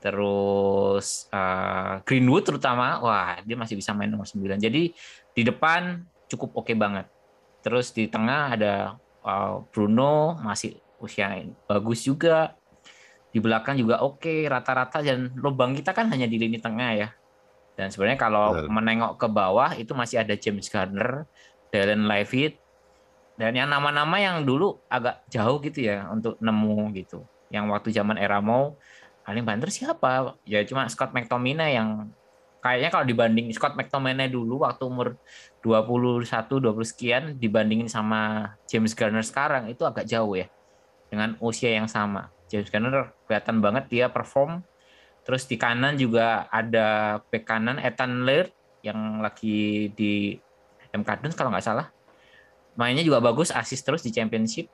terus 0.03 1.27
uh, 1.31 2.03
Greenwood 2.03 2.43
terutama 2.43 2.99
wah 2.99 3.39
dia 3.43 3.55
masih 3.55 3.75
bisa 3.75 3.91
main 3.91 4.07
nomor 4.07 4.23
9 4.23 4.59
jadi 4.59 4.91
di 5.35 5.41
depan 5.47 6.03
cukup 6.27 6.59
oke 6.59 6.67
okay 6.67 6.75
banget. 6.75 7.07
Terus 7.63 7.95
di 7.95 8.11
tengah 8.11 8.59
ada 8.59 8.99
uh, 9.23 9.63
Bruno 9.71 10.35
masih 10.43 10.75
usia 10.99 11.31
bagus 11.65 12.03
juga. 12.03 12.55
Di 13.29 13.39
belakang 13.39 13.79
juga 13.79 14.03
oke 14.03 14.25
okay, 14.25 14.39
rata-rata 14.49 14.99
dan 14.99 15.31
lubang 15.39 15.71
kita 15.71 15.95
kan 15.95 16.11
hanya 16.11 16.27
di 16.27 16.35
lini 16.35 16.59
tengah 16.59 16.91
ya. 16.95 17.09
Dan 17.79 17.95
sebenarnya 17.95 18.19
kalau 18.19 18.59
Betul. 18.59 18.75
menengok 18.75 19.13
ke 19.15 19.27
bawah 19.31 19.71
itu 19.79 19.95
masih 19.95 20.19
ada 20.19 20.35
James 20.35 20.67
Garner, 20.67 21.23
Dylan 21.71 22.11
Levitt, 22.11 22.59
dan 23.39 23.55
yang 23.55 23.71
nama-nama 23.71 24.19
yang 24.19 24.43
dulu 24.43 24.83
agak 24.91 25.23
jauh 25.31 25.63
gitu 25.63 25.87
ya 25.87 26.03
untuk 26.11 26.35
nemu 26.43 26.91
gitu. 26.99 27.23
Yang 27.47 27.65
waktu 27.71 27.89
zaman 27.95 28.19
era 28.19 28.43
mau 28.43 28.75
paling 29.23 29.47
banter 29.47 29.71
siapa? 29.71 30.35
Ya 30.43 30.59
cuma 30.67 30.83
Scott 30.91 31.15
McTominay 31.15 31.79
yang 31.79 32.11
kayaknya 32.59 32.91
kalau 32.91 33.05
dibanding 33.07 33.47
Scott 33.55 33.79
McTominay 33.79 34.27
dulu 34.27 34.67
waktu 34.67 34.83
umur 34.83 35.15
21 35.63 36.27
20 36.27 36.91
sekian 36.91 37.23
dibandingin 37.39 37.87
sama 37.87 38.53
James 38.67 38.91
Garner 38.91 39.23
sekarang 39.23 39.71
itu 39.71 39.87
agak 39.87 40.03
jauh 40.03 40.35
ya. 40.35 40.51
Dengan 41.07 41.39
usia 41.39 41.71
yang 41.71 41.87
sama. 41.87 42.27
James 42.51 42.67
Garner 42.67 43.15
kelihatan 43.23 43.63
banget 43.63 43.87
dia 43.87 44.05
perform 44.11 44.67
Terus 45.29 45.45
di 45.45 45.61
kanan 45.61 45.93
juga 45.93 46.49
ada 46.49 47.21
bek 47.29 47.45
kanan 47.45 47.77
Ethan 47.77 48.25
Laird 48.25 48.49
yang 48.81 49.21
lagi 49.21 49.93
di 49.93 50.33
MK 50.89 51.21
Duns 51.21 51.37
kalau 51.37 51.53
nggak 51.53 51.61
salah. 51.69 51.93
Mainnya 52.79 53.03
juga 53.03 53.19
bagus, 53.19 53.51
asis 53.51 53.83
terus 53.83 53.99
di 53.99 54.15
championship. 54.15 54.71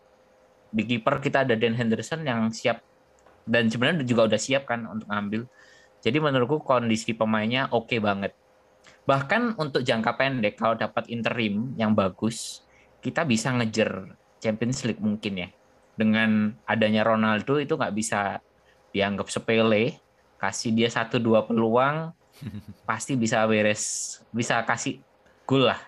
Di 0.70 0.86
kiper 0.86 1.18
kita 1.18 1.42
ada 1.42 1.58
Dan 1.58 1.74
Henderson 1.74 2.22
yang 2.22 2.54
siap 2.54 2.86
dan 3.46 3.70
sebenarnya 3.70 4.02
juga 4.06 4.26
udah 4.26 4.42
siap 4.42 4.66
kan 4.66 4.86
untuk 4.90 5.08
ngambil. 5.10 5.46
Jadi 6.02 6.18
menurutku 6.22 6.62
kondisi 6.62 7.18
pemainnya 7.18 7.70
oke 7.74 7.90
okay 7.90 8.00
banget. 8.02 8.34
Bahkan 9.06 9.58
untuk 9.58 9.86
jangka 9.86 10.18
pendek 10.18 10.58
kalau 10.58 10.78
dapat 10.78 11.10
interim 11.10 11.74
yang 11.78 11.94
bagus, 11.94 12.66
kita 13.02 13.26
bisa 13.26 13.54
ngejar 13.54 14.18
Champions 14.42 14.86
League 14.86 15.02
mungkin 15.02 15.46
ya. 15.46 15.50
Dengan 15.96 16.54
adanya 16.70 17.06
Ronaldo 17.06 17.58
itu 17.58 17.78
nggak 17.78 17.96
bisa 17.96 18.42
dianggap 18.94 19.30
sepele 19.30 19.98
kasih 20.36 20.72
dia 20.76 20.92
satu 20.92 21.18
dua 21.18 21.48
peluang 21.48 22.12
pasti 22.90 23.16
bisa 23.16 23.44
beres 23.48 24.20
bisa 24.32 24.60
kasih 24.68 25.00
gol 25.48 25.68
lah 25.68 25.80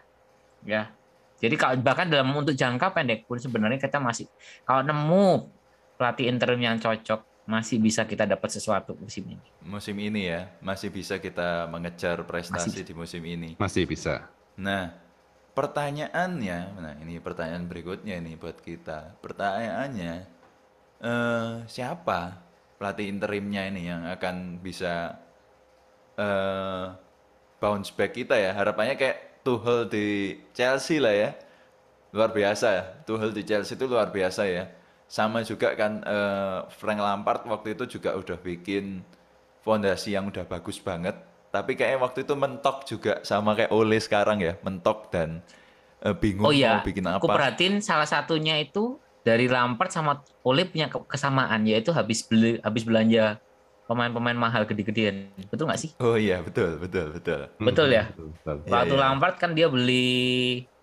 ya 0.63 0.91
jadi 1.37 1.55
kalau 1.55 1.75
bahkan 1.81 2.09
dalam 2.09 2.33
untuk 2.33 2.57
jangka 2.57 2.93
pendek 2.93 3.29
pun 3.29 3.37
sebenarnya 3.37 3.77
kita 3.77 4.01
masih 4.01 4.25
kalau 4.65 4.81
nemu 4.81 5.49
pelatih 5.97 6.29
interim 6.29 6.61
yang 6.61 6.77
cocok 6.77 7.25
masih 7.47 7.79
bisa 7.79 8.03
kita 8.03 8.27
dapat 8.27 8.51
sesuatu 8.51 8.91
musim 8.99 9.23
ini. 9.23 9.47
Musim 9.63 9.95
ini 10.03 10.27
ya, 10.27 10.51
masih 10.59 10.91
bisa 10.91 11.15
kita 11.15 11.63
mengejar 11.71 12.27
prestasi 12.27 12.75
masih. 12.75 12.83
di 12.83 12.93
musim 12.93 13.23
ini. 13.23 13.49
Masih 13.55 13.87
bisa. 13.87 14.27
Nah, 14.59 14.91
pertanyaannya, 15.55 16.59
nah 16.75 16.93
ini 16.99 17.23
pertanyaan 17.23 17.63
berikutnya 17.71 18.19
ini 18.19 18.35
buat 18.35 18.59
kita. 18.59 19.15
Pertanyaannya, 19.23 20.13
eh, 20.99 21.51
siapa 21.71 22.35
pelatih 22.77 23.07
interimnya 23.09 23.63
ini 23.71 23.89
yang 23.89 24.05
akan 24.05 24.61
bisa 24.61 25.17
uh, 26.19 26.93
bounce 27.57 27.89
back 27.89 28.13
kita 28.13 28.37
ya. 28.37 28.53
Harapannya 28.53 28.93
kayak 28.93 29.26
Tuchel 29.47 29.87
di 29.87 30.35
Chelsea 30.51 30.99
lah 30.99 31.15
ya. 31.15 31.29
Luar 32.11 32.35
biasa. 32.35 32.99
Tuchel 33.07 33.31
di 33.31 33.47
Chelsea 33.47 33.79
itu 33.79 33.87
luar 33.87 34.11
biasa 34.11 34.43
ya. 34.43 34.67
Sama 35.07 35.39
juga 35.47 35.71
kan 35.79 36.03
uh, 36.03 36.67
Frank 36.67 36.99
Lampard 36.99 37.47
waktu 37.47 37.79
itu 37.79 37.95
juga 37.95 38.11
udah 38.19 38.35
bikin 38.35 39.07
fondasi 39.63 40.19
yang 40.19 40.27
udah 40.27 40.43
bagus 40.43 40.83
banget. 40.83 41.15
Tapi 41.47 41.79
kayaknya 41.79 42.03
waktu 42.03 42.27
itu 42.27 42.35
mentok 42.35 42.83
juga 42.83 43.23
sama 43.23 43.55
kayak 43.55 43.71
Ole 43.71 44.03
sekarang 44.03 44.43
ya, 44.43 44.59
mentok 44.67 45.07
dan 45.07 45.39
uh, 46.03 46.11
bingung 46.11 46.51
oh, 46.51 46.51
iya. 46.51 46.83
mau 46.83 46.83
bikin 46.83 47.07
apa. 47.07 47.23
Aku 47.23 47.31
perhatiin 47.31 47.79
salah 47.79 48.03
satunya 48.03 48.59
itu 48.59 48.99
dari 49.23 49.47
Lampard 49.47 49.95
sama 49.95 50.27
Ole 50.43 50.67
punya 50.67 50.91
ke- 50.91 51.07
kesamaan 51.07 51.63
yaitu 51.63 51.95
habis 51.95 52.27
beli 52.27 52.59
habis 52.59 52.83
belanja 52.83 53.39
pemain-pemain 53.87 54.35
mahal 54.35 54.63
gede-gedean. 54.67 55.31
Betul 55.47 55.65
nggak 55.67 55.81
sih? 55.81 55.91
Oh 55.99 56.15
iya, 56.19 56.43
betul, 56.43 56.77
betul, 56.77 57.15
betul. 57.15 57.39
Betul 57.57 57.87
ya? 57.89 58.03
Betul, 58.11 58.27
betul. 58.35 58.57
Waktu 58.67 58.93
iya. 58.93 59.01
Lampard 59.01 59.35
kan 59.41 59.51
dia 59.55 59.67
beli 59.71 60.07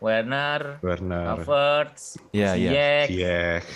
Werner, 0.00 0.80
Werner, 0.84 1.24
Havertz, 1.24 2.20
Iya, 2.32 2.50
iya. 2.56 2.70
Ziyech, 2.72 3.08
Ziyech, 3.08 3.66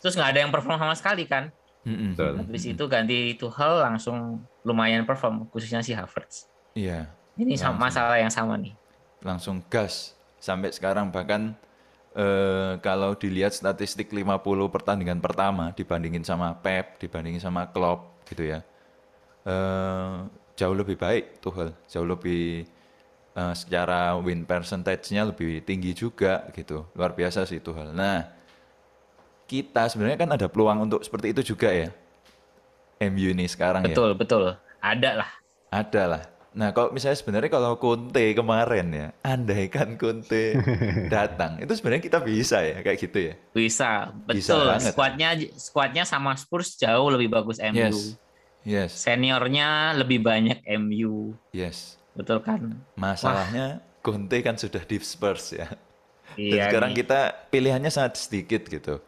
terus 0.00 0.14
nggak 0.16 0.30
ada 0.32 0.40
yang 0.44 0.52
perform 0.52 0.78
sama 0.78 0.94
sekali 0.96 1.24
kan? 1.26 1.52
Mm-mm. 1.86 2.18
betul. 2.18 2.34
Habis 2.34 2.64
itu 2.66 2.84
ganti 2.90 3.14
Tuchel 3.38 3.78
langsung 3.78 4.16
lumayan 4.66 5.06
perform, 5.06 5.46
khususnya 5.48 5.80
si 5.80 5.94
Havertz. 5.94 6.50
Iya, 6.74 7.08
Ini 7.36 7.54
sama 7.56 7.76
Langsung. 7.78 7.80
masalah 7.80 8.16
yang 8.18 8.32
sama 8.32 8.54
nih. 8.56 8.74
langsung 9.20 9.58
gas 9.66 10.14
sampai 10.38 10.70
sekarang 10.70 11.10
bahkan 11.10 11.56
eh, 12.14 12.78
kalau 12.80 13.16
dilihat 13.16 13.52
statistik 13.52 14.12
50 14.12 14.68
pertandingan 14.70 15.18
pertama 15.20 15.72
dibandingin 15.72 16.22
sama 16.22 16.54
Pep, 16.56 17.00
dibandingin 17.02 17.42
sama 17.42 17.68
Klopp 17.68 18.15
gitu 18.26 18.42
ya. 18.44 18.60
eh, 19.46 20.14
jauh 20.58 20.74
lebih 20.74 20.98
baik 20.98 21.38
Tuchel, 21.38 21.70
jauh 21.86 22.08
lebih 22.08 22.66
eh, 23.36 23.54
secara 23.54 24.18
win 24.18 24.42
percentage-nya 24.42 25.30
lebih 25.30 25.62
tinggi 25.62 25.94
juga 25.94 26.50
gitu. 26.56 26.88
Luar 26.98 27.14
biasa 27.14 27.46
sih 27.46 27.62
Tuchel. 27.62 27.94
Nah, 27.94 28.26
kita 29.46 29.86
sebenarnya 29.86 30.18
kan 30.18 30.30
ada 30.34 30.46
peluang 30.50 30.90
untuk 30.90 31.06
seperti 31.06 31.30
itu 31.30 31.54
juga 31.54 31.70
ya. 31.70 31.94
MU 32.98 33.30
ini 33.30 33.46
sekarang 33.46 33.86
ya. 33.86 33.94
Betul, 33.94 34.10
betul. 34.18 34.44
Ada 34.82 35.10
lah. 35.22 35.30
Ada 35.70 36.02
lah. 36.08 36.22
Nah, 36.56 36.72
kalau 36.72 36.88
misalnya 36.88 37.20
sebenarnya 37.20 37.52
kalau 37.52 37.76
Conte 37.76 38.32
kemarin 38.32 38.88
ya, 38.88 39.08
andaikan 39.20 40.00
Conte 40.00 40.56
datang, 41.14 41.60
itu 41.60 41.68
sebenarnya 41.76 42.00
kita 42.00 42.18
bisa 42.24 42.64
ya 42.64 42.80
kayak 42.80 42.96
gitu 42.96 43.18
ya. 43.28 43.34
Bisa, 43.52 44.16
Bisa 44.24 44.56
betul. 44.56 44.64
banget. 44.72 44.92
Skuadnya 44.96 45.28
skuadnya 45.60 46.04
sama 46.08 46.32
Spurs 46.32 46.80
jauh 46.80 47.12
lebih 47.12 47.28
bagus 47.28 47.60
MU. 47.60 47.76
Yes. 47.92 48.16
Yes. 48.64 48.90
Seniornya 48.96 49.92
lebih 49.94 50.24
banyak 50.24 50.64
MU. 50.80 51.36
Yes. 51.52 52.00
Betul 52.16 52.40
kan? 52.40 52.80
Masalahnya 52.96 53.84
Conte 54.00 54.40
kan 54.40 54.56
sudah 54.56 54.80
di 54.80 54.96
Spurs 54.98 55.52
ya. 55.52 55.68
Dan 56.34 56.40
Iya. 56.40 56.68
sekarang 56.72 56.96
nih. 56.96 56.98
kita 57.04 57.20
pilihannya 57.52 57.92
sangat 57.92 58.16
sedikit 58.16 58.64
gitu. 58.64 59.04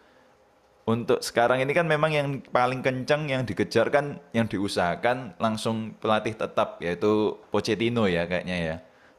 Untuk 0.88 1.20
sekarang 1.20 1.60
ini 1.60 1.76
kan 1.76 1.84
memang 1.84 2.08
yang 2.08 2.40
paling 2.48 2.80
kencang 2.80 3.28
yang 3.28 3.44
dikejar 3.44 3.92
kan 3.92 4.16
yang 4.32 4.48
diusahakan 4.48 5.36
langsung 5.36 5.92
pelatih 6.00 6.32
tetap 6.32 6.80
yaitu 6.80 7.36
Pochettino 7.52 8.08
ya 8.08 8.24
kayaknya 8.24 8.56
ya. 8.56 8.76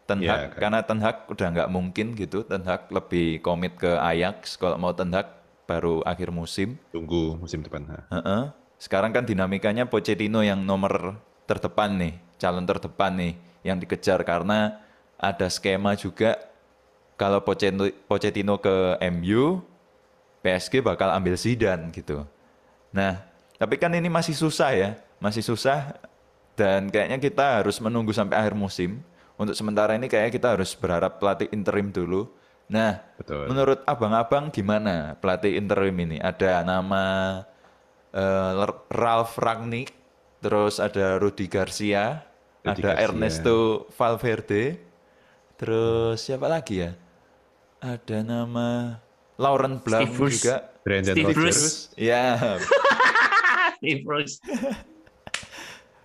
Ten 0.09 0.25
Iya, 0.25 0.33
Hag 0.33 0.41
kan. 0.49 0.59
karena 0.65 0.79
Ten 0.81 0.99
Hag 1.05 1.17
udah 1.29 1.47
nggak 1.53 1.69
mungkin 1.69 2.17
gitu. 2.17 2.41
Ten 2.41 2.65
Hag 2.65 2.89
lebih 2.89 3.45
komit 3.45 3.77
ke 3.77 3.93
Ajax 3.93 4.57
kalau 4.57 4.81
mau 4.81 4.89
Ten 4.89 5.13
Hag 5.13 5.29
baru 5.69 6.01
akhir 6.01 6.33
musim. 6.33 6.81
Tunggu 6.89 7.37
musim 7.37 7.61
depan. 7.61 7.85
ha. 7.85 8.01
Heeh. 8.17 8.43
Sekarang 8.81 9.13
kan 9.13 9.21
dinamikanya 9.21 9.85
Pochettino 9.85 10.41
yang 10.41 10.65
nomor 10.65 11.21
terdepan 11.45 11.93
nih, 12.01 12.17
calon 12.41 12.65
terdepan 12.65 13.13
nih 13.13 13.33
yang 13.61 13.77
dikejar 13.77 14.25
karena 14.25 14.81
ada 15.21 15.45
skema 15.45 15.93
juga 15.93 16.41
kalau 17.13 17.43
Pochettino 17.43 18.55
ke 18.57 18.75
MU, 19.13 19.61
PSG 20.39 20.79
bakal 20.79 21.11
ambil 21.11 21.35
Zidane 21.35 21.91
gitu. 21.91 22.23
Nah, 22.95 23.21
tapi 23.59 23.75
kan 23.75 23.91
ini 23.91 24.07
masih 24.07 24.33
susah 24.33 24.71
ya, 24.71 24.89
masih 25.19 25.43
susah 25.43 25.93
dan 26.55 26.87
kayaknya 26.91 27.19
kita 27.19 27.63
harus 27.63 27.79
menunggu 27.79 28.11
sampai 28.15 28.39
akhir 28.39 28.55
musim. 28.55 29.03
Untuk 29.39 29.55
sementara 29.55 29.95
ini 29.95 30.11
kayaknya 30.11 30.35
kita 30.35 30.47
harus 30.51 30.75
berharap 30.75 31.15
pelatih 31.15 31.47
interim 31.55 31.91
dulu. 31.95 32.27
Nah, 32.67 32.99
Betul. 33.15 33.47
menurut 33.47 33.79
abang-abang 33.87 34.51
gimana 34.51 35.15
pelatih 35.17 35.55
interim 35.55 35.95
ini? 35.95 36.19
Ada 36.19 36.61
nama 36.67 37.03
eh, 38.11 38.51
Ralph 38.91 39.39
Rangnick, 39.39 39.95
terus 40.43 40.77
ada 40.77 41.15
Rudi 41.17 41.47
Garcia, 41.47 42.27
Rudi 42.61 42.83
ada 42.83 42.99
Garcia. 42.99 43.03
Ernesto 43.07 43.87
Valverde, 43.95 44.75
terus 45.55 46.19
siapa 46.19 46.51
lagi 46.51 46.83
ya? 46.83 46.91
Ada 47.79 48.27
nama 48.27 48.99
Lauren 49.39 49.79
Blanc 49.79 50.03
Steve 50.03 50.13
Bruce. 50.13 50.35
juga. 50.37 50.55
Brandon 50.83 51.13
Steve 51.15 51.27
Rodgers. 51.27 51.39
Bruce. 51.39 51.69
Ya, 51.95 52.23
Steve 53.79 54.01
Bruce. 54.03 54.35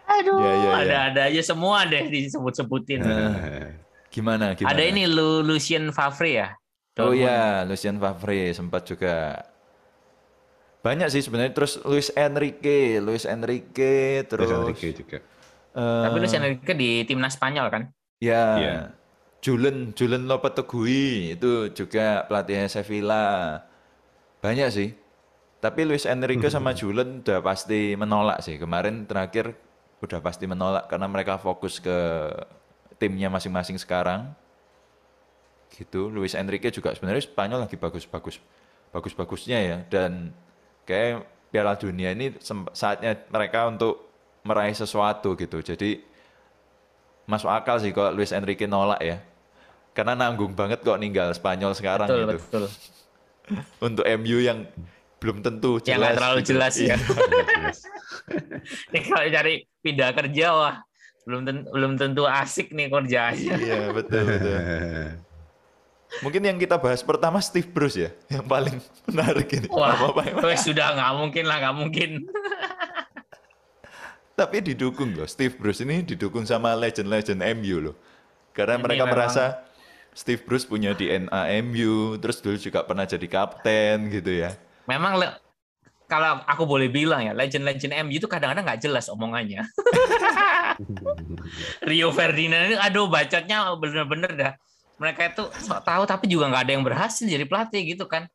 Aduh, 0.07 0.37
Ya, 0.37 0.53
ya, 0.53 0.61
ya. 0.61 0.73
ada-ada 0.79 1.20
aja 1.27 1.42
semua 1.42 1.83
deh 1.85 2.07
disebut-sebutin. 2.07 3.01
Eh, 3.01 3.73
gimana 4.09 4.53
gimana? 4.53 4.70
Ada 4.70 4.83
ini 4.85 5.09
Lu 5.09 5.40
Lucien 5.40 5.88
Favre 5.90 6.31
ya. 6.31 6.49
Oh 6.94 7.11
Dortmund. 7.11 7.25
ya, 7.25 7.40
Lucien 7.64 7.97
Favre 7.97 8.53
sempat 8.53 8.85
juga. 8.85 9.42
Banyak 10.81 11.09
sih 11.09 11.25
sebenarnya 11.25 11.51
terus 11.51 11.81
Luis 11.83 12.12
Enrique, 12.12 13.01
Luis 13.01 13.25
Enrique 13.25 14.23
terus 14.29 14.44
Luis 14.44 14.61
Enrique 14.61 14.88
juga. 14.94 15.18
eh, 15.75 16.03
Tapi 16.05 16.16
Lucien 16.20 16.42
Enrique 16.44 16.75
di 16.77 16.90
timnas 17.03 17.35
Spanyol 17.35 17.66
kan? 17.66 17.83
Ya, 18.20 18.44
Iya. 18.55 18.77
Julen, 19.45 19.93
Julen 19.93 20.25
Lopetegui 20.25 21.37
itu 21.37 21.69
juga 21.77 22.25
pelatihnya 22.25 22.73
Sevilla. 22.73 23.61
Banyak 24.41 24.69
sih. 24.73 24.97
Tapi 25.61 25.85
Luis 25.85 26.09
Enrique 26.09 26.49
sama 26.49 26.73
Julen 26.73 27.21
udah 27.21 27.45
pasti 27.45 27.93
menolak 27.93 28.41
sih. 28.41 28.57
Kemarin 28.57 29.05
terakhir 29.05 29.53
udah 30.01 30.25
pasti 30.25 30.49
menolak 30.49 30.89
karena 30.89 31.13
mereka 31.13 31.37
fokus 31.37 31.77
ke 31.77 31.93
timnya 32.97 33.29
masing-masing 33.29 33.77
sekarang. 33.77 34.33
Gitu. 35.69 36.09
Luis 36.09 36.33
Enrique 36.33 36.73
juga 36.73 36.97
sebenarnya 36.97 37.29
Spanyol 37.29 37.69
lagi 37.69 37.77
bagus-bagus 37.77 38.41
bagus-bagusnya 38.97 39.59
ya 39.61 39.77
dan 39.93 40.33
kayak 40.89 41.27
Piala 41.53 41.77
Dunia 41.77 42.17
ini 42.17 42.33
saatnya 42.73 43.29
mereka 43.29 43.69
untuk 43.69 44.09
meraih 44.41 44.73
sesuatu 44.73 45.37
gitu. 45.37 45.61
Jadi 45.61 46.01
masuk 47.29 47.53
akal 47.53 47.77
sih 47.77 47.93
kalau 47.93 48.17
Luis 48.17 48.33
Enrique 48.33 48.65
nolak 48.65 49.05
ya. 49.05 49.21
Karena 49.95 50.13
nanggung 50.13 50.53
banget 50.53 50.83
kok 50.83 50.99
ninggal 50.99 51.31
Spanyol 51.31 51.73
sekarang 51.73 52.11
Betul, 52.11 52.21
gitu. 52.21 52.39
betul. 52.43 52.65
Untuk 53.87 54.05
MU 54.19 54.39
yang 54.39 54.67
belum 55.23 55.41
tentu 55.41 55.79
jelas. 55.79 55.89
Yang 55.89 55.99
nggak 56.03 56.17
terlalu 56.19 56.39
gitu. 56.39 56.49
jelas 56.51 56.75
ya. 56.77 56.85
Iya. 56.85 56.97
Ini 58.91 58.99
kalau 59.07 59.25
cari 59.31 59.55
pindah 59.81 60.11
kerja 60.13 60.47
wah 60.51 60.77
belum 61.25 61.41
tentu, 61.43 61.65
belum 61.73 61.93
tentu 61.97 62.23
asik 62.27 62.75
nih 62.75 62.91
kerjanya. 62.91 63.55
Iya, 63.57 63.81
betul 63.97 64.23
betul. 64.27 64.59
Mungkin 66.21 66.43
yang 66.45 66.59
kita 66.59 66.77
bahas 66.77 67.03
pertama 67.03 67.41
Steve 67.41 67.67
Bruce 67.67 67.99
ya, 67.99 68.11
yang 68.29 68.45
paling 68.45 68.79
menarik 69.09 69.49
ini. 69.51 69.67
Wah, 69.67 69.95
Apa-apa. 69.95 70.47
wes 70.47 70.63
sudah 70.63 70.95
nggak 70.95 71.13
mungkin 71.17 71.45
lah, 71.49 71.57
nggak 71.59 71.75
mungkin. 71.75 72.11
Tapi 74.35 74.57
didukung 74.63 75.15
loh, 75.15 75.27
Steve 75.27 75.55
Bruce 75.55 75.81
ini 75.81 76.03
didukung 76.03 76.43
sama 76.43 76.75
legend-legend 76.75 77.39
MU 77.59 77.91
loh. 77.91 77.97
Karena 78.51 78.79
Ini 78.79 78.83
mereka 78.83 79.03
memang- 79.07 79.15
merasa 79.15 79.45
Steve 80.14 80.46
Bruce 80.46 80.62
punya 80.62 80.94
DNA 80.94 81.59
MU, 81.59 82.14
terus 82.22 82.38
dulu 82.38 82.55
juga 82.55 82.87
pernah 82.87 83.03
jadi 83.03 83.27
kapten 83.27 84.07
gitu 84.14 84.31
ya. 84.31 84.55
Memang 84.87 85.18
le- 85.18 85.35
kalau 86.07 86.38
aku 86.46 86.62
boleh 86.62 86.87
bilang 86.87 87.27
ya, 87.27 87.35
legend-legend 87.35 87.98
MU 88.07 88.22
itu 88.22 88.31
kadang-kadang 88.31 88.62
nggak 88.62 88.83
jelas 88.87 89.11
omongannya. 89.11 89.66
Rio 91.88 92.14
Ferdinand 92.14 92.70
ini, 92.70 92.77
aduh 92.79 93.11
bacotnya 93.11 93.74
bener-bener 93.74 94.31
dah. 94.38 94.53
Mereka 95.03 95.35
itu 95.35 95.44
sok 95.66 95.83
tahu 95.83 96.07
tapi 96.07 96.31
juga 96.31 96.46
nggak 96.46 96.62
ada 96.62 96.72
yang 96.79 96.87
berhasil 96.87 97.27
jadi 97.27 97.42
pelatih 97.50 97.83
gitu 97.83 98.07
kan. 98.07 98.31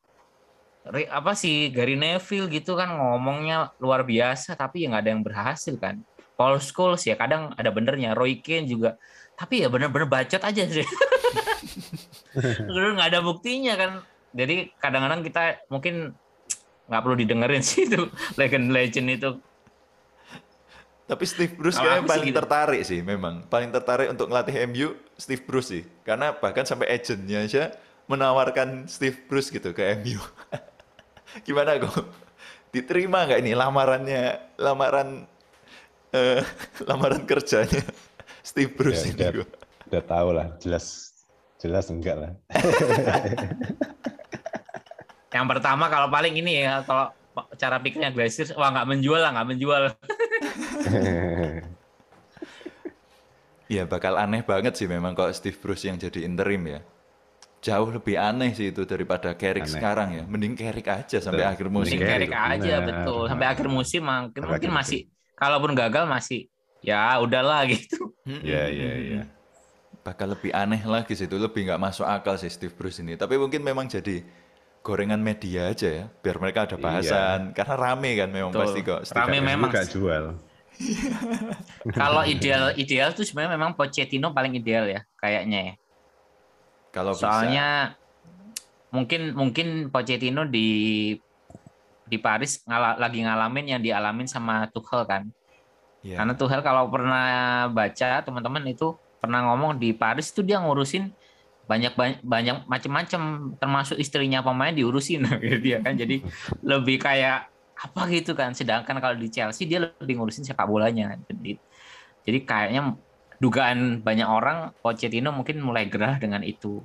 Apa 0.89 1.37
sih 1.37 1.69
Gary 1.71 1.95
Neville 1.95 2.51
gitu 2.51 2.75
kan 2.75 2.91
ngomongnya 2.91 3.71
luar 3.79 4.03
biasa 4.03 4.59
tapi 4.59 4.83
ya 4.83 4.91
nggak 4.91 5.03
ada 5.07 5.11
yang 5.15 5.23
berhasil 5.23 5.79
kan. 5.79 6.03
Paul 6.35 6.59
Scholes 6.59 7.07
ya 7.07 7.15
kadang 7.15 7.55
ada 7.55 7.71
benernya, 7.71 8.11
Roy 8.15 8.43
Keane 8.43 8.67
juga. 8.67 8.99
Tapi 9.39 9.63
ya 9.63 9.71
bener-bener 9.71 10.07
bacot 10.07 10.43
aja 10.43 10.63
sih. 10.67 10.83
Bener 12.69 12.95
nggak 12.95 13.09
ada 13.15 13.21
buktinya 13.21 13.73
kan. 13.75 13.91
Jadi 14.35 14.69
kadang-kadang 14.77 15.21
kita 15.25 15.43
mungkin 15.73 16.13
nggak 16.89 17.01
perlu 17.05 17.15
didengerin 17.17 17.63
sih 17.69 17.85
itu 17.85 18.09
legend-legend 18.37 19.07
itu. 19.13 19.29
Tapi 21.09 21.25
Steve 21.25 21.57
Bruce 21.57 21.81
kayaknya 21.81 22.05
sih 22.05 22.11
paling 22.13 22.29
gitu. 22.29 22.37
tertarik 22.37 22.81
sih 22.85 22.99
memang. 23.01 23.41
Paling 23.49 23.73
tertarik 23.73 24.13
untuk 24.13 24.29
ngelatih 24.29 24.55
MU 24.69 24.93
Steve 25.17 25.41
Bruce 25.41 25.69
sih. 25.73 25.83
Karena 26.05 26.37
bahkan 26.37 26.69
sampai 26.69 26.85
agentnya 26.93 27.41
aja 27.41 27.63
menawarkan 28.05 28.85
Steve 28.85 29.17
Bruce 29.25 29.49
gitu 29.49 29.73
ke 29.73 29.97
MU. 30.05 30.21
Gimana 31.45 31.81
kok? 31.81 32.05
Diterima 32.69 33.25
nggak 33.25 33.41
ini 33.41 33.57
lamarannya, 33.57 34.53
lamaran 34.61 35.25
eh, 36.13 36.41
lamaran 36.85 37.25
kerjanya 37.25 37.81
Steve 38.45 38.73
Bruce 38.77 39.05
Ya, 39.05 39.09
ini? 39.09 39.17
udah, 39.17 39.49
udah 39.89 40.03
tahu 40.05 40.29
lah, 40.33 40.47
jelas 40.61 41.08
jelas 41.59 41.85
enggak 41.91 42.15
lah. 42.17 42.31
Yang 45.35 45.45
pertama 45.45 45.85
kalau 45.93 46.07
paling 46.09 46.33
ini 46.33 46.65
ya 46.65 46.81
kalau 46.81 47.13
cara 47.55 47.77
pikirnya 47.79 48.09
Glacier 48.11 48.49
wah 48.57 48.73
nggak 48.73 48.87
menjual 48.89 49.21
lah 49.21 49.31
nggak 49.35 49.47
menjual. 49.53 49.83
Iya 53.69 53.83
bakal 53.91 54.17
aneh 54.17 54.41
banget 54.41 54.73
sih 54.79 54.87
memang 54.89 55.13
kalau 55.13 55.31
Steve 55.31 55.57
Bruce 55.61 55.85
yang 55.85 55.97
jadi 55.99 56.25
interim 56.25 56.63
ya. 56.67 56.79
jauh 57.59 57.91
lebih 57.91 58.15
aneh 58.15 58.55
sih 58.55 58.71
itu 58.71 58.87
daripada 58.87 59.35
Carrick 59.35 59.67
Aneh. 59.67 59.73
sekarang 59.75 60.09
ya. 60.15 60.23
Mending 60.23 60.55
Carrick 60.55 60.87
aja 60.87 61.17
sampai 61.19 61.43
Betul. 61.43 61.53
akhir 61.53 61.67
Mending 61.75 61.75
musim. 61.75 61.99
Carrick, 62.01 62.31
Carrick 62.31 62.33
aja 62.33 62.73
benar. 62.79 62.85
betul 62.87 63.21
sampai 63.27 63.47
akhir 63.51 63.67
musim 63.67 64.01
mungkin 64.07 64.43
mungkin 64.47 64.71
masih 64.71 64.99
kalaupun 65.35 65.71
gagal 65.75 66.07
masih 66.07 66.47
ya 66.79 67.19
udahlah 67.19 67.67
gitu. 67.71 68.15
Iya, 68.25 68.63
iya, 68.71 68.91
iya. 68.99 69.21
Bakal 69.99 70.33
lebih 70.33 70.51
aneh 70.51 70.79
lagi 70.83 71.13
sih 71.13 71.27
itu 71.27 71.35
lebih 71.35 71.67
nggak 71.67 71.77
masuk 71.77 72.07
akal 72.07 72.35
sih 72.35 72.47
Steve 72.47 72.73
Bruce 72.73 72.99
ini. 72.99 73.13
Tapi 73.13 73.35
mungkin 73.35 73.59
memang 73.61 73.85
jadi 73.85 74.23
gorengan 74.79 75.19
media 75.19 75.67
aja 75.69 75.87
ya, 75.91 76.05
biar 76.07 76.39
mereka 76.39 76.63
ada 76.63 76.75
Iya. 76.75 76.83
bahasan. 76.83 77.39
Karena 77.51 77.75
rame 77.75 78.11
kan 78.15 78.29
memang 78.31 78.51
Betul. 78.51 78.61
pasti 78.63 78.79
kok. 78.81 79.01
Steve 79.03 79.19
Rame 79.19 79.37
memang. 79.43 79.69
Gak 79.69 79.87
jual. 79.91 80.25
Kalau 81.91 82.23
ideal 82.23 82.71
ideal 82.75 83.11
tuh 83.11 83.27
sebenarnya 83.27 83.59
memang 83.59 83.75
Pochettino 83.75 84.31
paling 84.31 84.55
ideal 84.55 84.87
ya 84.87 85.03
kayaknya 85.15 85.59
ya. 85.61 85.73
Kalau 86.89 87.11
bisa. 87.13 87.27
Soalnya 87.27 87.67
mungkin 88.89 89.35
mungkin 89.35 89.67
Pochettino 89.91 90.47
di 90.47 90.67
di 92.09 92.17
Paris 92.17 92.63
ngala- 92.63 92.97
lagi 92.97 93.21
ngalamin 93.21 93.65
yang 93.69 93.81
dialamin 93.83 94.25
sama 94.25 94.65
Tuchel 94.71 95.03
kan. 95.03 95.27
Iya. 96.01 96.17
Karena 96.17 96.33
Tuchel 96.33 96.63
kalau 96.63 96.87
pernah 96.87 97.27
baca 97.69 98.23
teman-teman 98.23 98.63
itu 98.65 98.95
pernah 99.19 99.51
ngomong 99.51 99.77
di 99.77 99.91
Paris 99.91 100.31
itu 100.31 100.41
dia 100.41 100.63
ngurusin 100.63 101.11
banyak 101.69 101.93
banyak, 101.93 102.19
banyak 102.25 102.57
macam-macam 102.65 103.53
termasuk 103.61 104.01
istrinya 104.01 104.41
pemain 104.41 104.73
diurusin 104.73 105.21
gitu 105.43 105.59
dia 105.61 105.77
kan. 105.85 105.93
Jadi 105.93 106.25
lebih 106.65 106.97
kayak 106.97 107.45
apa 107.77 108.01
gitu 108.09 108.33
kan. 108.33 108.57
Sedangkan 108.57 108.97
kalau 108.97 109.13
di 109.13 109.29
Chelsea 109.29 109.69
dia 109.69 109.93
lebih 110.01 110.17
ngurusin 110.17 110.47
sepak 110.47 110.65
bolanya. 110.65 111.13
Jadi, 111.29 111.61
jadi 112.25 112.39
kayaknya 112.41 112.81
dugaan 113.37 114.01
banyak 114.01 114.25
orang 114.25 114.73
Pochettino 114.81 115.29
mungkin 115.29 115.61
mulai 115.61 115.85
gerah 115.85 116.17
dengan 116.17 116.41
itu. 116.41 116.81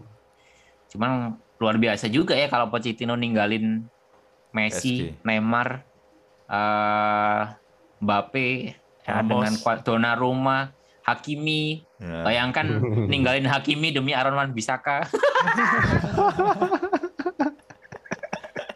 Cuman 0.93 1.41
luar 1.57 1.81
biasa 1.81 2.13
juga 2.13 2.37
ya 2.37 2.53
kalau 2.53 2.69
Pochettino 2.69 3.17
ninggalin 3.17 3.89
Messi, 4.55 5.11
PSG. 5.11 5.27
Neymar, 5.27 5.83
eh 6.47 7.43
Mbappe, 8.05 8.51
ya, 9.03 9.25
dengan 9.25 9.53
Donnarumma, 9.83 10.74
Hakimi. 11.05 11.85
Ya. 12.01 12.25
Bayangkan 12.25 12.67
ninggalin 13.13 13.47
Hakimi 13.47 13.93
demi 13.93 14.17
Aaron 14.17 14.35
Wan 14.35 14.51
Bisaka. 14.57 15.05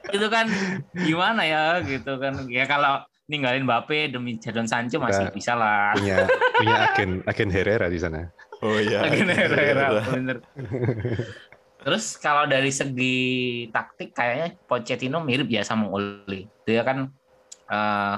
itu 0.09 0.25
kan 0.33 0.49
gimana 0.97 1.45
ya 1.45 1.85
gitu 1.85 2.17
kan 2.17 2.49
ya 2.49 2.64
kalau 2.64 3.05
ninggalin 3.29 3.69
Mbappe 3.69 4.09
demi 4.09 4.41
Jadon 4.41 4.64
Sancho 4.64 4.97
masih 4.97 5.29
Kita- 5.29 5.37
bisa 5.37 5.53
lah 5.53 5.93
Punya 5.93 6.25
punya 6.57 6.77
agen 6.88 7.11
agen 7.29 7.51
Herrera 7.53 7.93
di 7.93 8.01
sana. 8.01 8.33
Oh 8.64 8.81
iya. 8.81 9.05
Lagi 9.07 9.23
Herrera, 9.23 10.03
bener. 10.11 10.43
Terus 11.79 12.19
kalau 12.19 12.49
dari 12.51 12.75
segi 12.75 13.17
taktik 13.71 14.11
kayaknya 14.17 14.59
Pochettino 14.67 15.23
mirip 15.23 15.47
ya 15.47 15.62
sama 15.62 15.87
Ole. 15.93 16.51
Dia 16.67 16.83
kan 16.83 17.07
eh, 17.71 18.14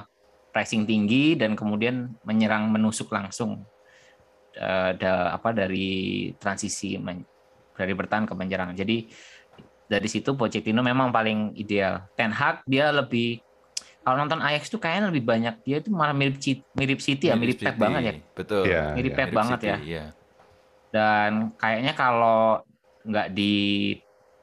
pressing 0.55 0.89
tinggi 0.89 1.37
dan 1.37 1.55
kemudian 1.55 2.17
menyerang 2.25 2.73
menusuk 2.73 3.13
langsung 3.13 3.67
Eh, 4.53 4.91
da- 4.99 5.31
apa 5.31 5.55
dari 5.55 5.89
transisi 6.35 6.99
men- 6.99 7.23
dari 7.73 7.95
bertahan 7.95 8.27
ke 8.27 8.35
menyerang. 8.35 8.75
Jadi 8.75 9.07
dari 9.87 10.05
situ 10.05 10.35
Pochettino 10.35 10.83
memang 10.83 11.11
paling 11.11 11.55
ideal. 11.55 12.11
Ten 12.13 12.31
Hag 12.31 12.67
dia 12.67 12.91
lebih 12.91 13.39
kalau 14.01 14.19
nonton 14.19 14.41
Ajax 14.41 14.67
tuh 14.67 14.77
kayaknya 14.77 15.09
lebih 15.09 15.23
banyak 15.23 15.55
dia 15.61 15.79
itu 15.79 15.89
malah 15.89 16.11
mirip 16.11 16.43
mirip 16.73 16.99
City 16.99 17.29
ya, 17.29 17.35
mirip 17.35 17.57
Pep 17.57 17.73
City. 17.73 17.79
banget 17.79 18.03
ya. 18.03 18.15
Betul. 18.33 18.63
Iya, 18.67 18.83
Mirip 18.91 19.13
iya. 19.13 19.19
Pep 19.19 19.31
banget 19.31 19.59
City, 19.59 19.69
ya 19.69 19.79
Iya. 19.79 20.05
dan 20.91 21.31
kayaknya 21.55 21.93
kalau 21.95 22.65
nggak 23.01 23.29
di 23.31 23.55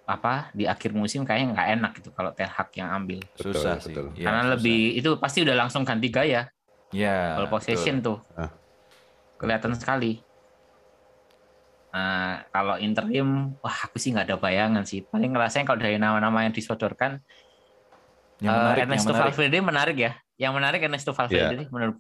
apa 0.03 0.55
di 0.55 0.63
akhir 0.63 0.95
musim 0.95 1.27
kayaknya 1.27 1.51
nggak 1.51 1.69
enak 1.75 1.91
gitu 1.99 2.09
kalau 2.11 2.31
Ten 2.31 2.47
Hag 2.47 2.71
yang 2.73 2.89
ambil 2.95 3.19
Betul, 3.35 3.53
Susah 3.53 3.75
sih. 3.77 3.91
betul. 3.91 4.05
Iya, 4.15 4.23
karena 4.23 4.41
susah. 4.41 4.53
lebih 4.55 4.79
itu 4.95 5.09
pasti 5.19 5.37
udah 5.43 5.55
langsung 5.57 5.83
ganti 5.83 6.07
gaya 6.07 6.47
ya, 6.89 7.35
ball 7.35 7.51
possession 7.51 7.99
tuh 7.99 8.23
Ah. 8.33 8.47
Kelihatan 9.37 9.73
sekali 9.77 10.19
nah 11.93 12.43
kalau 12.51 12.75
interim 12.77 13.55
wah 13.63 13.77
aku 13.87 13.95
sih 13.97 14.11
nggak 14.13 14.27
ada 14.29 14.37
bayangan 14.37 14.83
sih 14.83 15.07
paling 15.07 15.31
ngerasain 15.33 15.65
kalau 15.65 15.79
dari 15.79 15.95
nama-nama 15.97 16.45
yang 16.45 16.53
disodorkan 16.53 17.17
Yang 18.37 18.53
eh, 18.53 18.59
menarik, 18.59 18.77
yang 18.77 18.89
Ernesto 18.91 19.09
menarik. 19.09 19.23
Valverde 19.33 19.57
menarik 19.63 19.97
ya 19.97 20.11
yang 20.37 20.53
menarik 20.53 20.79
Ernesto 20.83 21.11
Valverde 21.15 21.55
nih, 21.65 21.67
menurut 21.73 21.97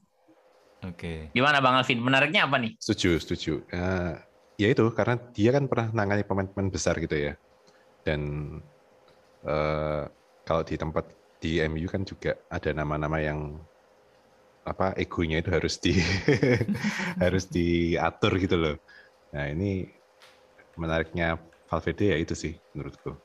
Oke. 0.85 1.33
gimana 1.33 1.57
Bang 1.57 1.73
Alvin 1.81 1.97
menariknya 1.97 2.45
apa 2.45 2.61
nih 2.61 2.77
Setuju, 2.77 3.17
setuju. 3.17 3.53
Eh, 3.73 4.13
ya 4.61 4.67
itu 4.69 4.85
karena 4.93 5.17
dia 5.33 5.49
kan 5.49 5.65
pernah 5.65 5.89
nangani 5.89 6.21
pemain-pemain 6.21 6.69
besar 6.69 7.01
gitu 7.01 7.17
ya. 7.17 7.33
Dan 8.05 8.21
eh, 9.41 10.03
kalau 10.45 10.61
di 10.61 10.75
tempat 10.77 11.09
di 11.41 11.57
MU 11.65 11.89
kan 11.89 12.05
juga 12.05 12.37
ada 12.49 12.69
nama-nama 12.73 13.17
yang 13.17 13.57
apa 14.67 14.91
egonya 14.99 15.39
itu 15.39 15.49
harus 15.55 15.79
di 15.79 15.95
harus 17.23 17.47
diatur 17.47 18.35
gitu 18.35 18.55
loh. 18.59 18.75
Nah 19.31 19.47
ini 19.47 19.87
menariknya 20.75 21.39
Valverde 21.71 22.11
ya 22.11 22.17
itu 22.19 22.35
sih 22.35 22.53
menurutku. 22.75 23.15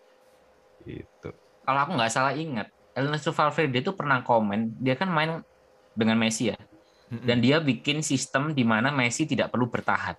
Itu. 0.82 1.30
kalau 1.62 1.86
aku 1.86 1.94
nggak 1.94 2.10
salah 2.10 2.34
ingat 2.34 2.66
Ernesto 2.90 3.30
Valverde 3.30 3.86
itu 3.86 3.94
pernah 3.94 4.18
komen 4.26 4.82
dia 4.82 4.98
kan 4.98 5.06
main 5.06 5.38
dengan 5.94 6.18
Messi 6.18 6.50
ya 6.50 6.58
dan 7.06 7.38
dia 7.38 7.62
bikin 7.62 8.02
sistem 8.02 8.50
di 8.50 8.66
mana 8.66 8.88
Messi 8.88 9.28
tidak 9.28 9.52
perlu 9.52 9.68
bertahan. 9.68 10.16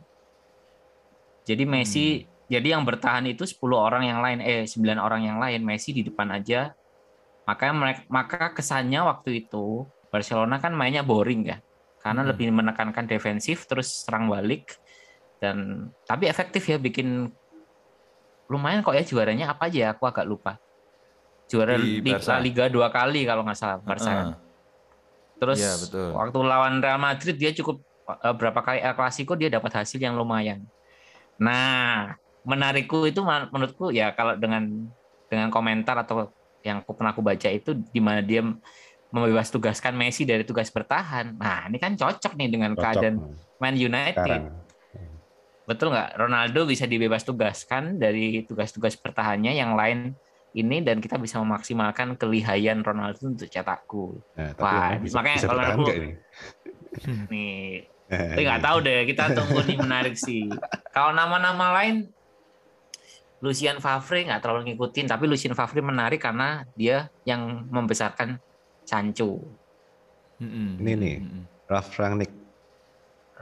Jadi 1.44 1.64
Messi 1.66 2.24
jadi 2.48 2.78
yang 2.78 2.86
bertahan 2.86 3.26
itu 3.26 3.50
10 3.50 3.60
orang 3.74 4.04
yang 4.06 4.22
lain 4.22 4.40
eh 4.46 4.64
9 4.70 4.78
orang 5.02 5.26
yang 5.26 5.38
lain 5.42 5.66
Messi 5.66 5.90
di 5.90 6.06
depan 6.06 6.30
aja. 6.30 6.72
Maka 7.44 7.76
mereka, 7.76 8.02
maka 8.08 8.56
kesannya 8.56 9.04
waktu 9.04 9.44
itu 9.44 9.84
Barcelona 10.14 10.62
kan 10.62 10.78
mainnya 10.78 11.02
boring 11.02 11.50
ya. 11.50 11.58
Karena 11.98 12.22
Hmm. 12.22 12.30
lebih 12.30 12.54
menekankan 12.54 13.10
defensif 13.10 13.66
terus 13.66 14.06
serang 14.06 14.30
balik 14.30 14.70
dan 15.42 15.90
tapi 16.06 16.30
efektif 16.30 16.62
ya 16.70 16.78
bikin 16.78 17.34
lumayan 18.52 18.86
kok 18.86 18.94
ya 18.94 19.02
juaranya 19.02 19.50
apa 19.58 19.72
aja 19.72 19.80
ya 19.80 19.90
aku 19.98 20.06
agak 20.06 20.30
lupa. 20.30 20.62
Juara 21.50 21.76
Di. 21.80 22.14
La 22.30 22.38
Liga 22.38 22.70
dua 22.70 22.94
kali 22.94 23.26
kalau 23.26 23.42
nggak 23.42 23.58
salah 23.58 23.78
Barca. 23.82 24.06
kan. 24.06 24.18
Heeh. 24.30 24.38
Terus 25.42 25.60
Iya, 25.60 25.74
betul. 25.82 26.08
waktu 26.14 26.38
lawan 26.46 26.74
Real 26.80 27.02
Madrid 27.02 27.36
dia 27.36 27.52
cukup 27.52 27.82
eh, 28.22 28.36
berapa 28.36 28.60
kali 28.62 28.80
El 28.84 28.94
Clasico 28.94 29.34
dia 29.34 29.50
dapat 29.50 29.72
hasil 29.82 29.98
yang 29.98 30.14
lumayan. 30.16 30.62
Nah, 31.42 32.14
menarikku 32.46 33.08
itu 33.10 33.24
menurutku 33.26 33.90
ya 33.90 34.12
kalau 34.14 34.38
dengan 34.38 34.70
dengan 35.28 35.50
komentar 35.50 35.98
atau 35.98 36.30
yang 36.64 36.84
aku 36.84 36.96
pernah 36.96 37.12
aku 37.12 37.24
baca 37.26 37.50
itu 37.52 37.76
di 37.76 38.00
mana 38.00 38.22
dia 38.24 38.44
membebas 39.14 39.54
tugaskan 39.54 39.94
Messi 39.94 40.26
dari 40.26 40.42
tugas 40.42 40.74
bertahan. 40.74 41.38
Nah, 41.38 41.70
ini 41.70 41.78
kan 41.78 41.94
cocok 41.94 42.34
nih 42.34 42.50
dengan 42.50 42.74
Cocok. 42.74 42.82
keadaan 42.82 43.16
Man 43.62 43.78
United. 43.78 44.18
Sekarang. 44.18 44.46
Betul 45.64 45.94
nggak? 45.94 46.10
Ronaldo 46.18 46.66
bisa 46.66 46.90
dibebas 46.90 47.22
tugaskan 47.22 47.96
dari 47.96 48.42
tugas-tugas 48.44 48.98
bertahannya 48.98 49.54
yang 49.54 49.78
lain 49.78 50.18
ini 50.54 50.82
dan 50.82 50.98
kita 50.98 51.16
bisa 51.16 51.38
memaksimalkan 51.40 52.18
kelihayan 52.18 52.82
Ronaldo 52.82 53.32
untuk 53.32 53.48
cetak 53.48 53.86
gol. 53.86 54.18
Nah, 54.34 54.52
Wah, 54.58 54.98
bisa, 54.98 55.14
makanya 55.16 55.38
bisa 55.38 55.48
kalau 55.48 55.62
aku- 55.64 55.94
ini? 55.94 56.12
Nih, 57.30 57.64
Tapi 58.34 58.42
nggak 58.44 58.62
tahu 58.62 58.78
deh, 58.82 59.00
kita 59.08 59.24
tunggu 59.32 59.62
nih 59.64 59.78
menarik 59.80 60.14
sih. 60.14 60.46
Kalau 60.90 61.14
nama-nama 61.14 61.74
lain, 61.82 62.10
Lucien 63.42 63.78
Favre 63.78 64.24
nggak 64.24 64.42
terlalu 64.42 64.74
ngikutin, 64.74 65.06
tapi 65.06 65.26
Lucien 65.26 65.54
Favre 65.54 65.82
menarik 65.82 66.22
karena 66.22 66.64
dia 66.76 67.10
yang 67.26 67.66
membesarkan 67.68 68.38
Sancho, 68.86 69.40
Mm-mm. 70.42 70.82
Ini 70.82 70.92
nih. 70.98 71.16
Ralf 71.70 71.96
Rangnick. 71.96 72.32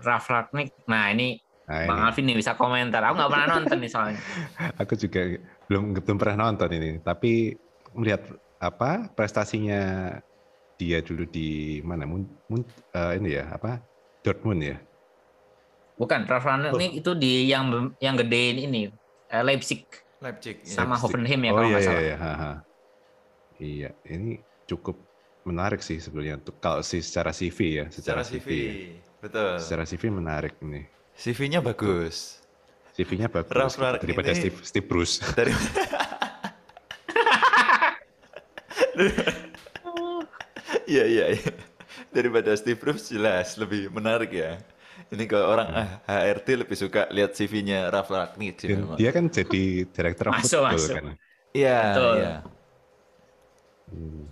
Ralf 0.04 0.26
Rangnick. 0.30 0.70
Nah 0.88 1.10
ini 1.14 1.40
Nah, 1.72 1.88
Bang 1.88 2.04
ini. 2.04 2.06
Alvin 2.10 2.26
nih 2.28 2.38
bisa 2.42 2.52
komentar. 2.60 3.00
Aku 3.08 3.16
nggak 3.16 3.32
pernah 3.32 3.48
nonton 3.58 3.78
nih 3.80 3.92
soalnya. 3.92 4.20
aku 4.82 4.94
juga 5.00 5.22
belum 5.72 5.84
belum 6.04 6.18
pernah 6.20 6.36
nonton 6.50 6.70
ini 6.76 6.90
tapi 7.00 7.56
melihat 7.96 8.28
apa 8.60 9.08
prestasinya 9.16 10.12
dia 10.76 11.00
dulu 11.00 11.24
di 11.30 11.80
mana 11.86 12.04
Mun, 12.10 12.28
Mun- 12.50 12.68
eh, 12.92 13.14
ini 13.22 13.30
ya 13.40 13.46
apa 13.56 13.80
Dortmund 14.26 14.62
ya 14.66 14.78
Bukan, 15.96 16.26
Ralf 16.26 16.46
Rangnick 16.50 16.98
itu 16.98 17.12
di 17.14 17.46
yang 17.46 17.70
yang 18.02 18.18
gedein 18.18 18.58
ini 18.68 18.90
eh, 19.30 19.44
Leipzig 19.46 19.86
Leipzig. 20.18 20.66
iya. 20.66 20.74
sama 20.76 20.98
Leipzig. 20.98 21.02
Hoffenheim 21.06 21.42
ya 21.46 21.52
oh 21.54 21.56
kalau 21.56 21.62
iya 21.62 21.70
nggak 21.72 21.82
iya 21.82 21.88
salah. 21.88 22.02
iya, 22.04 22.16
ha, 22.18 22.32
ha. 22.34 22.52
iya 23.62 23.90
ini 24.10 24.42
cukup 24.66 24.98
menarik 25.44 25.82
sih 25.82 25.98
sebenarnya 25.98 26.38
untuk 26.38 26.58
kalau 26.58 26.82
sih 26.82 27.02
secara 27.02 27.32
CV 27.32 27.60
ya 27.74 27.86
Secara 27.90 28.22
secara, 28.22 28.44
CV. 28.46 28.50
ya. 28.52 28.74
Betul. 29.20 29.52
secara 29.58 29.84
CV 29.84 30.04
menarik 30.10 30.54
ini 30.62 30.86
CV-nya 31.14 31.60
bagus. 31.60 32.42
CV-nya 32.92 33.28
bagus 33.28 33.52
Ralf 33.52 33.76
Rangnick 33.76 34.02
daripada 34.04 34.32
ini- 34.32 34.40
Steve, 34.40 34.58
Steve 34.62 34.88
Bruce 34.88 35.22
Dari 35.38 35.52
Iya 40.86 41.04
iya 41.08 41.26
iya. 41.34 41.52
Daripada 42.12 42.52
Steve 42.54 42.76
Bruce 42.76 43.08
jelas 43.10 43.56
lebih 43.56 43.88
menarik 43.90 44.32
ya. 44.32 44.60
Ini 45.08 45.24
kalau 45.28 45.48
orang 45.50 45.68
ah, 45.72 45.90
HRD 46.06 46.64
lebih 46.64 46.78
suka 46.78 47.08
lihat 47.10 47.32
CV-nya 47.34 47.88
Dan 48.68 48.84
memang. 48.86 48.98
dia 49.00 49.12
kan 49.12 49.26
jadi 49.28 49.64
direktur 49.88 50.32
Masuk, 50.32 50.62
football 50.62 50.76
masuk. 50.76 50.96
kan. 50.96 51.06
Iya, 51.52 51.80
iya. 52.16 52.34
Hmm. 53.92 54.24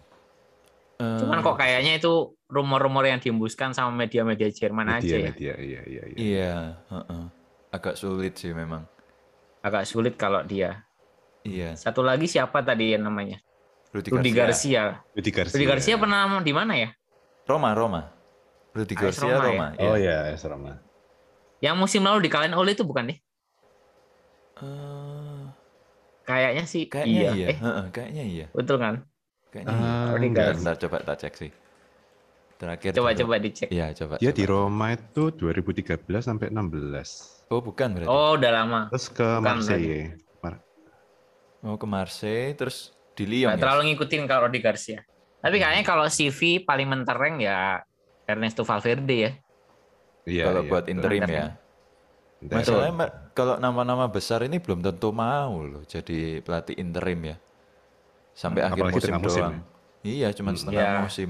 Eh, 0.99 1.19
Cuman 1.23 1.39
kok 1.39 1.55
kayaknya 1.55 1.95
itu 1.95 2.35
rumor-rumor 2.51 3.07
yang 3.07 3.23
diembuskan 3.23 3.71
sama 3.71 3.95
media-media 3.95 4.51
Jerman 4.51 4.99
aja 4.99 4.99
Media, 4.99 5.15
ya. 5.15 5.27
media, 5.31 5.53
iya, 5.55 5.81
iya, 5.87 6.03
iya. 6.11 6.17
Iya, 6.19 6.53
heeh. 6.91 7.23
agak 7.71 7.95
sulit 7.95 8.35
sih 8.35 8.51
memang. 8.51 8.83
Agak 9.63 9.87
sulit 9.87 10.19
kalau 10.19 10.43
dia. 10.43 10.83
Iya. 11.47 11.79
Satu 11.79 12.03
lagi 12.03 12.27
siapa 12.27 12.59
tadi 12.67 12.91
yang 12.91 13.07
namanya? 13.07 13.39
Rudi, 13.95 14.11
Rudi 14.11 14.31
Garcia. 14.35 14.99
Garcia. 14.99 15.15
Rudi 15.15 15.31
Garcia. 15.31 15.55
Rudi 15.55 15.65
Garcia 15.71 15.95
pernah 15.95 16.27
di 16.43 16.53
mana 16.53 16.73
ya? 16.75 16.89
Roma, 17.47 17.71
Roma. 17.71 18.01
Rudi 18.75 18.93
AS 18.93 19.01
Garcia 19.01 19.33
Roma 19.39 19.45
Roma. 19.47 19.67
ya? 19.79 19.87
Oh 19.87 19.95
iya. 19.95 20.15
ya, 20.27 20.35
AS 20.35 20.43
Roma. 20.43 20.73
Yang 21.63 21.75
musim 21.79 22.01
lalu 22.03 22.27
dikalahin 22.27 22.53
oleh 22.59 22.75
itu 22.75 22.83
bukan 22.83 23.15
deh? 23.15 23.17
Eh, 24.59 25.43
Kayaknya 26.27 26.63
sih 26.69 26.85
kayaknya 26.85 27.21
iya. 27.23 27.31
iya. 27.33 27.47
Eh, 27.49 27.57
Heeh, 27.57 27.85
kayaknya 27.89 28.23
iya. 28.27 28.45
betul 28.51 28.77
kan? 28.77 29.07
Kayaknya 29.51 29.73
iya. 29.75 29.89
Ah, 29.89 30.05
Rudi 30.13 30.29
Bentar, 30.29 30.75
coba 30.81 30.97
tak 31.07 31.15
cek 31.21 31.33
sih. 31.41 31.51
Terakhir 32.59 32.91
Coba 32.95 33.09
coba 33.15 33.35
dicek. 33.39 33.69
Iya, 33.71 33.85
coba. 33.99 34.15
Dia 34.21 34.31
coba. 34.31 34.37
di 34.39 34.43
Roma 34.51 34.85
itu 34.97 35.23
2013 35.39 36.23
sampai 36.27 36.47
16. 36.51 37.09
Oh, 37.53 37.61
bukan 37.63 37.89
berarti. 37.95 38.11
Oh, 38.11 38.35
udah 38.37 38.51
lama. 38.51 38.79
Terus 38.91 39.05
ke 39.17 39.27
Bukan 39.39 39.41
Marseille. 39.45 40.01
Mar- 40.43 40.63
Oh, 41.59 41.75
ke 41.75 41.83
Marseille 41.87 42.55
terus 42.55 42.95
di 43.17 43.23
Lyon 43.27 43.51
ya? 43.51 43.59
terlalu 43.63 43.81
ngikutin 43.91 44.23
kalau 44.29 44.47
Rudi 44.47 44.59
Garcia. 44.63 44.99
Tapi 45.39 45.55
kayaknya 45.59 45.83
kalau 45.87 46.05
CV 46.11 46.63
paling 46.67 46.87
mentereng 46.87 47.39
ya 47.39 47.79
Ernesto 48.27 48.63
Valverde 48.67 49.15
ya. 49.15 49.31
Iya, 50.29 50.43
Kalau 50.45 50.61
iya, 50.63 50.69
buat 50.71 50.85
interim 50.93 51.21
Betul. 51.23 51.35
ya. 51.35 51.45
Masalahnya 52.49 53.05
kalau 53.37 53.55
nama-nama 53.59 54.05
besar 54.09 54.39
ini 54.47 54.57
belum 54.63 54.79
tentu 54.81 55.09
mau 55.13 55.53
loh 55.71 55.83
jadi 55.85 56.39
pelatih 56.45 56.75
interim 56.83 57.19
ya. 57.31 57.35
Sampai 58.39 58.63
akhir 58.63 58.79
Apalagi 58.79 58.95
musim 58.95 59.13
musim 59.19 59.43
doang. 59.43 59.55
Iya, 59.99 60.27
cuma 60.31 60.55
Hmm. 60.55 60.59
setengah 60.63 60.79
Ya. 60.81 60.99
musim. 61.03 61.29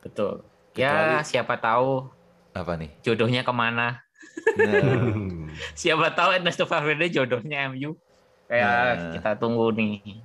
Betul. 0.00 0.46
Kecuali- 0.70 1.18
Ya, 1.18 1.26
siapa 1.26 1.58
tahu 1.58 2.06
Apa 2.54 2.78
nih? 2.78 2.90
jodohnya 3.02 3.42
ke 3.42 3.50
mana. 3.50 3.98
Nah. 4.54 4.70
Siapa 5.74 6.14
tahu 6.14 6.30
Ernesto 6.32 6.62
Valverde 6.62 7.10
jodohnya 7.10 7.66
MU. 7.66 7.98
Kayak 8.46 8.70
Nah. 8.70 9.12
kita 9.14 9.30
tunggu 9.36 9.74
nih. 9.74 10.22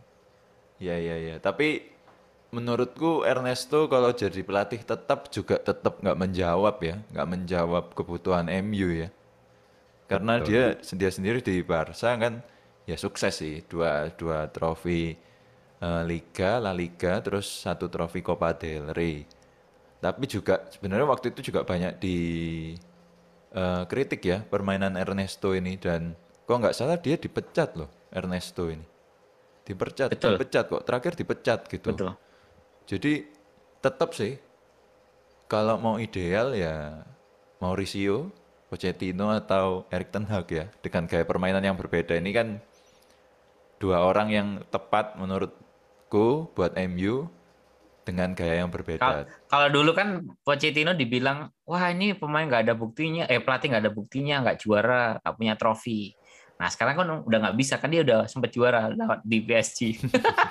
ya 0.76 0.95
ya 0.95 1.16
ya. 1.18 1.36
Tapi 1.39 1.88
menurutku 2.51 3.24
Ernesto 3.24 3.88
kalau 3.88 4.11
jadi 4.11 4.43
pelatih 4.43 4.80
tetap 4.80 5.28
juga 5.30 5.57
tetap 5.57 5.97
nggak 5.97 6.16
menjawab 6.16 6.76
ya, 6.80 6.95
nggak 7.09 7.28
menjawab 7.28 7.86
kebutuhan 7.91 8.45
MU 8.47 8.93
ya. 8.93 9.09
Karena 10.05 10.38
Betul. 10.38 10.47
dia 10.51 10.63
dia 10.78 11.09
sendiri 11.09 11.39
di 11.41 11.66
Barca 11.66 12.13
kan 12.13 12.45
ya 12.86 12.93
sukses 12.95 13.34
sih 13.34 13.66
dua 13.66 14.13
dua 14.13 14.45
trofi 14.47 15.18
eh, 15.86 16.04
Liga, 16.10 16.58
La 16.58 16.74
Liga, 16.74 17.22
terus 17.22 17.46
satu 17.46 17.86
trofi 17.86 18.26
Copa 18.26 18.58
del 18.58 18.90
Rey. 18.90 19.22
Tapi 20.02 20.26
juga 20.26 20.66
sebenarnya 20.74 21.06
waktu 21.06 21.30
itu 21.34 21.54
juga 21.54 21.62
banyak 21.62 22.02
di 22.02 22.18
eh, 23.54 23.84
kritik 23.86 24.22
ya 24.26 24.42
permainan 24.42 24.98
Ernesto 24.98 25.54
ini 25.54 25.78
dan 25.78 26.18
kok 26.46 26.58
nggak 26.58 26.74
salah 26.74 26.98
dia 26.98 27.18
dipecat 27.22 27.78
loh 27.78 27.90
Ernesto 28.10 28.70
ini. 28.70 28.86
Dipecat, 29.66 30.14
Betul. 30.14 30.38
dipecat 30.38 30.66
kok. 30.70 30.82
Terakhir 30.86 31.14
dipecat 31.18 31.60
gitu. 31.70 31.90
Betul. 31.94 32.14
Jadi 32.86 33.26
tetap 33.82 34.14
sih 34.14 34.38
kalau 35.50 35.78
mau 35.78 35.96
ideal 35.98 36.54
ya 36.54 37.02
Mauricio, 37.62 38.30
Pochettino 38.70 39.34
atau 39.34 39.86
Erik 39.94 40.10
Ten 40.14 40.26
Hag 40.30 40.48
ya 40.50 40.66
dengan 40.82 41.06
gaya 41.06 41.26
permainan 41.26 41.62
yang 41.62 41.78
berbeda 41.78 42.18
ini 42.18 42.30
kan 42.34 42.48
dua 43.78 44.02
orang 44.06 44.28
yang 44.34 44.48
tepat 44.74 45.18
menurutku 46.16 46.55
buat 46.55 46.72
MU 46.80 47.28
dengan 48.05 48.38
gaya 48.38 48.63
yang 48.63 48.72
berbeda. 48.72 49.26
Kalau 49.49 49.68
dulu 49.74 49.91
kan 49.97 50.24
Pochettino 50.45 50.93
dibilang, 50.93 51.49
wah 51.66 51.89
ini 51.89 52.13
pemain 52.13 52.45
nggak 52.45 52.70
ada 52.70 52.76
buktinya, 52.78 53.26
eh 53.26 53.41
pelatih 53.41 53.74
nggak 53.74 53.84
ada 53.84 53.93
buktinya, 53.93 54.36
nggak 54.45 54.57
juara, 54.61 55.18
nggak 55.20 55.36
punya 55.36 55.53
trofi. 55.57 56.13
Nah 56.55 56.72
sekarang 56.72 56.95
kan 56.95 57.07
udah 57.26 57.38
nggak 57.49 57.57
bisa 57.59 57.76
kan 57.82 57.91
dia 57.91 58.05
udah 58.05 58.30
sempat 58.32 58.53
juara 58.53 58.88
lewat 58.93 59.26
di 59.26 59.43
PSG. 59.43 59.80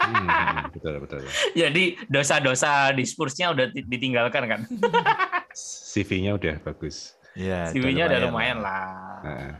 Hmm, 0.05 0.69
betul, 0.75 0.95
betul. 1.01 1.23
Jadi 1.63 1.97
dosa-dosa 2.11 2.93
di 2.93 3.07
Spursnya 3.07 3.55
udah 3.55 3.71
di- 3.73 3.87
ditinggalkan 3.87 4.45
kan. 4.45 4.61
CV-nya 5.95 6.35
udah 6.35 6.59
bagus. 6.61 7.15
Ya, 7.39 7.71
CV-nya 7.71 8.11
udah 8.11 8.19
lah. 8.19 8.27
lumayan 8.29 8.59
lah. 8.61 8.85
Nah, 9.23 9.55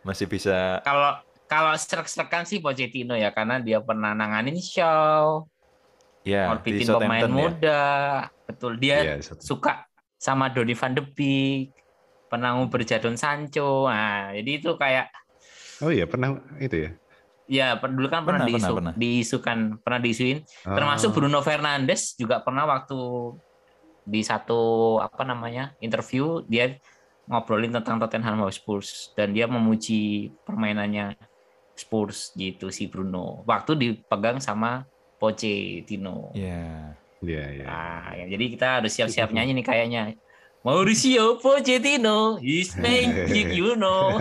Masih 0.00 0.24
bisa 0.24 0.80
Kalau 0.80 1.20
kalau 1.50 1.74
serak-serakan 1.74 2.46
sih 2.46 2.62
Pochettino 2.62 3.18
ya 3.18 3.34
karena 3.34 3.58
dia 3.58 3.82
pernah 3.82 4.14
nanganin 4.14 4.54
show, 4.62 5.50
ya 6.22 6.46
di 6.46 6.46
ngorbitin 6.46 6.86
pemain 6.86 7.26
Southampton 7.26 7.30
ya. 7.34 7.34
muda, 7.34 7.82
betul 8.46 8.72
dia 8.78 9.18
satu- 9.18 9.42
suka 9.42 9.82
sama 10.14 10.46
Donny 10.54 10.78
van 10.78 10.94
de 10.94 11.02
Beek, 11.02 11.74
pernah 12.30 12.54
nguber 12.54 12.86
Jadon 12.86 13.18
Sancho. 13.18 13.90
Nah, 13.90 14.30
jadi 14.30 14.50
itu 14.62 14.70
kayak 14.78 15.10
Oh 15.82 15.90
iya, 15.90 16.04
pernah 16.06 16.38
itu 16.60 16.76
ya? 16.76 16.90
ya 17.50 17.74
dulu 17.82 18.06
kan 18.06 18.22
pernah, 18.22 18.44
Pernah, 18.44 18.48
diisu, 18.52 18.62
pernah, 18.62 18.76
pernah. 18.78 18.94
diisukan, 18.94 19.58
pernah 19.82 20.00
diisuin. 20.04 20.38
Termasuk 20.62 21.08
Oh, 21.10 21.14
Bruno 21.18 21.40
Fernandes 21.42 22.14
juga 22.14 22.38
pernah 22.46 22.62
waktu 22.68 23.00
di 24.06 24.20
satu 24.22 24.96
apa 25.02 25.26
namanya 25.26 25.74
interview 25.82 26.46
dia 26.46 26.78
ngobrolin 27.26 27.74
tentang 27.74 27.98
Tottenham 27.98 28.42
Hotspur 28.44 28.82
dan 29.18 29.32
dia 29.34 29.46
memuji 29.50 30.30
permainannya 30.42 31.14
Spurs 31.80 32.36
gitu 32.36 32.68
si 32.68 32.86
Bruno. 32.86 33.40
Waktu 33.48 33.72
dipegang 33.74 34.36
sama 34.38 34.84
Pochettino. 35.16 36.32
Ya. 36.36 36.92
Iya, 37.20 37.44
iya. 37.52 37.64
Nah, 37.68 38.08
ya, 38.16 38.24
jadi 38.32 38.44
kita 38.48 38.66
harus 38.80 38.92
siap-siap 38.92 39.28
nyanyi 39.32 39.60
nih 39.60 39.66
kayaknya. 39.66 40.02
Mauricio 40.60 41.40
Pochettino, 41.40 42.36
his 42.40 42.76
magic 42.76 43.48
you 43.52 43.72
know. 43.76 44.20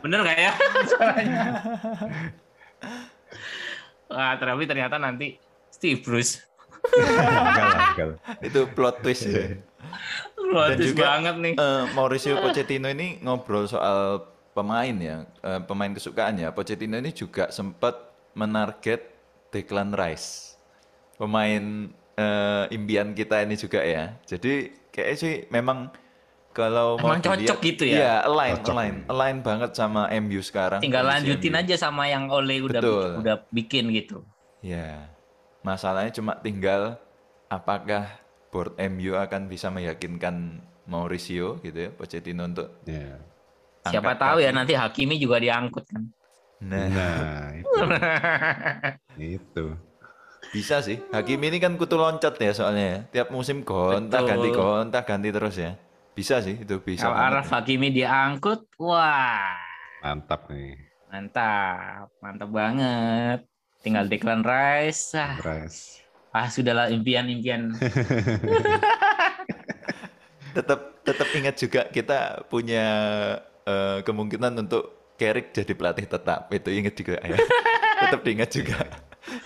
Bener 0.00 0.18
nggak 0.24 0.38
ya? 0.40 0.52
suaranya? 0.88 1.40
Wah, 4.10 4.34
tapi 4.40 4.64
ternyata 4.64 4.96
nanti 4.96 5.36
Steve 5.68 6.00
Bruce. 6.00 6.40
enggak 6.80 7.68
enggak. 7.94 8.08
Itu 8.48 8.60
plot 8.72 9.04
twist 9.04 9.28
ya. 9.28 9.60
Rotis 10.40 10.92
juga- 10.92 11.04
banget 11.16 11.34
nih. 11.38 11.54
Eh, 11.54 11.84
Mauricio 11.92 12.40
Pochettino 12.40 12.88
ini 12.90 13.20
ngobrol 13.22 13.68
soal 13.68 14.24
pemain 14.50 14.94
ya, 14.94 15.16
eh, 15.40 15.60
pemain 15.62 15.90
kesukaannya. 15.90 16.50
Pochettino 16.50 16.96
ini 16.96 17.10
juga 17.10 17.48
sempat 17.48 17.96
menarget 18.32 19.02
Declan 19.48 19.90
Rice, 19.90 20.54
pemain 21.16 21.90
eh, 22.14 22.64
impian 22.70 23.10
kita 23.10 23.40
ini 23.40 23.54
juga 23.54 23.80
ya. 23.80 24.14
Jadi 24.22 24.68
kayaknya 24.88 25.16
sih 25.16 25.34
memang 25.48 25.88
kalau 26.50 26.98
mau 26.98 27.14
Emang 27.14 27.22
cocok 27.22 27.38
dilihat- 27.38 27.62
gitu 27.64 27.84
ya? 27.86 27.94
Iya, 27.96 28.14
align, 28.26 28.54
Cocok. 28.58 28.70
align, 28.70 28.94
align 29.06 29.38
banget 29.40 29.70
sama 29.72 30.10
MU 30.10 30.40
sekarang. 30.40 30.82
Tinggal 30.82 31.06
lanjutin 31.06 31.54
MU. 31.54 31.60
aja 31.62 31.74
sama 31.78 32.06
yang 32.06 32.26
Ole 32.28 32.58
udah 32.60 32.82
Betul. 32.82 33.08
udah 33.22 33.36
bikin 33.48 33.88
gitu. 33.94 34.26
Ya, 34.60 35.08
masalahnya 35.62 36.12
cuma 36.12 36.36
tinggal 36.36 36.98
apakah 37.46 38.10
board 38.50 38.74
MU 38.76 39.14
akan 39.14 39.46
bisa 39.46 39.70
meyakinkan 39.70 40.60
Mauricio 40.84 41.62
gitu 41.62 41.78
ya, 41.78 41.90
Pochettino 41.94 42.44
untuk 42.44 42.68
Iya. 43.82 43.90
Siapa 43.90 44.12
angkat 44.12 44.20
tahu 44.20 44.36
kaki. 44.36 44.44
ya 44.44 44.50
nanti 44.52 44.72
Hakimi 44.74 45.14
juga 45.16 45.36
diangkut 45.38 45.84
kan. 45.86 46.02
Nah, 46.60 46.84
Nah, 46.86 47.44
itu. 47.56 47.80
itu. 49.40 49.66
bisa 50.50 50.82
sih. 50.82 50.98
Hakimi 51.08 51.48
ini 51.48 51.58
kan 51.58 51.72
kutu 51.74 51.94
loncat 51.94 52.34
ya 52.36 52.52
soalnya 52.52 52.84
ya. 52.84 52.98
Tiap 53.10 53.28
musim 53.30 53.62
gonta 53.62 54.20
Betul. 54.20 54.28
ganti 54.28 54.48
gonta 54.50 54.98
ganti 55.00 55.28
terus 55.30 55.56
ya. 55.56 55.72
Bisa 56.12 56.42
sih 56.42 56.58
itu 56.58 56.76
bisa. 56.78 57.06
Kalau 57.06 57.16
Araf 57.16 57.46
ya. 57.46 57.52
Hakimi 57.56 57.88
diangkut, 57.88 58.68
wah 58.76 59.56
Mantap 60.00 60.48
nih. 60.48 60.76
mantap, 61.06 62.06
mantap 62.20 62.50
banget. 62.50 63.40
Tinggal 63.80 64.06
Declan 64.06 64.44
Rice, 64.44 65.16
ah, 65.16 65.40
Pres. 65.40 66.04
ah 66.30 66.46
sudahlah 66.46 66.86
impian-impian. 66.88 67.72
Tetap 70.50 70.80
tetap 71.00 71.28
ingat 71.32 71.54
juga 71.56 71.86
kita 71.86 72.42
punya 72.46 72.84
eh, 73.70 73.98
kemungkinan 74.02 74.52
untuk 74.66 75.14
Carrick 75.14 75.54
jadi 75.54 75.72
pelatih 75.78 76.10
tetap. 76.10 76.50
Itu 76.50 76.74
ingat 76.74 76.94
juga 76.98 77.22
ya. 77.22 77.38
tetap 78.02 78.20
diingat 78.26 78.50
juga. 78.50 78.78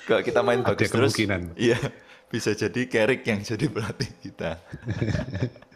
Kalau 0.09 0.23
kita 0.23 0.41
main 0.41 0.63
Ada 0.63 0.71
bagus 0.73 0.89
terus, 0.89 1.15
iya 1.59 1.79
bisa 2.31 2.51
jadi 2.51 2.91
Carrick 2.91 3.23
yang 3.27 3.43
jadi 3.43 3.67
pelatih 3.71 4.11
kita. 4.23 4.59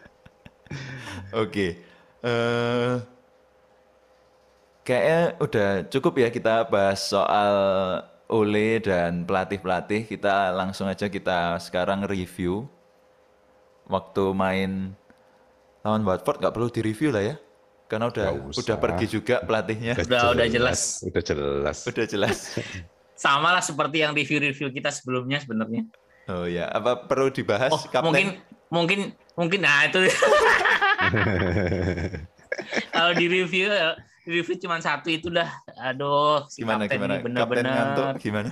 Oke, 1.43 1.79
eh 2.25 2.93
kayaknya 4.83 5.21
udah 5.37 5.69
cukup 5.87 6.13
ya 6.19 6.29
kita 6.33 6.65
bahas 6.67 6.99
soal 7.05 7.53
Ole 8.29 8.83
dan 8.83 9.25
pelatih-pelatih. 9.25 10.05
Kita 10.05 10.53
langsung 10.53 10.85
aja 10.91 11.09
kita 11.09 11.57
sekarang 11.63 12.05
review 12.05 12.69
waktu 13.89 14.23
main 14.37 14.93
lawan 15.81 16.03
Watford 16.05 16.43
nggak 16.43 16.53
perlu 16.53 16.69
direview 16.69 17.09
lah 17.09 17.23
ya. 17.23 17.35
Karena 17.89 18.05
udah 18.07 18.53
udah 18.53 18.77
pergi 18.77 19.05
juga 19.09 19.41
pelatihnya. 19.41 19.97
Udah- 19.97 20.29
udah 20.31 20.47
jelas. 20.47 21.01
Udah 21.01 21.23
jelas. 21.25 21.77
Udah 21.89 22.05
jelas. 22.05 22.37
Sama 23.25 23.51
lah 23.51 23.59
seperti 23.59 23.99
yang 23.99 24.13
review-review 24.13 24.69
kita 24.71 24.93
sebelumnya 24.93 25.41
sebenarnya. 25.41 25.89
Oh 26.29 26.45
ya, 26.45 26.69
apa 26.69 27.09
perlu 27.09 27.33
dibahas 27.33 27.73
Oh, 27.73 27.81
kapten? 27.89 28.05
mungkin 28.05 28.27
mungkin 28.69 28.99
mungkin 29.33 29.59
nah 29.65 29.89
itu 29.89 30.05
kalau 32.93 33.11
di 33.17 33.25
review 33.25 33.73
di 34.23 34.29
review 34.29 34.55
cuma 34.61 34.77
satu 34.77 35.09
itu 35.09 35.33
dah. 35.33 35.49
Aduh, 35.81 36.45
si 36.45 36.61
gimana 36.61 36.85
kapten 36.85 37.01
gimana? 37.01 37.13
ini 37.17 37.23
bener-bener. 37.25 37.65
ngantuk 37.65 38.07
gimana? 38.21 38.49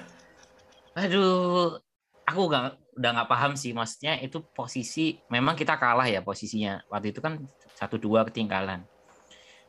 Aduh, 0.98 1.78
aku 2.26 2.42
nggak 2.50 2.64
udah 2.98 3.10
nggak 3.14 3.30
paham 3.30 3.54
sih. 3.54 3.72
Maksudnya 3.72 4.18
itu 4.20 4.42
posisi 4.52 5.22
memang 5.30 5.54
kita 5.54 5.78
kalah 5.78 6.10
ya 6.10 6.26
posisinya. 6.26 6.82
Waktu 6.90 7.14
itu 7.14 7.22
kan 7.22 7.38
satu 7.78 8.02
dua 8.02 8.26
ketinggalan. 8.26 8.82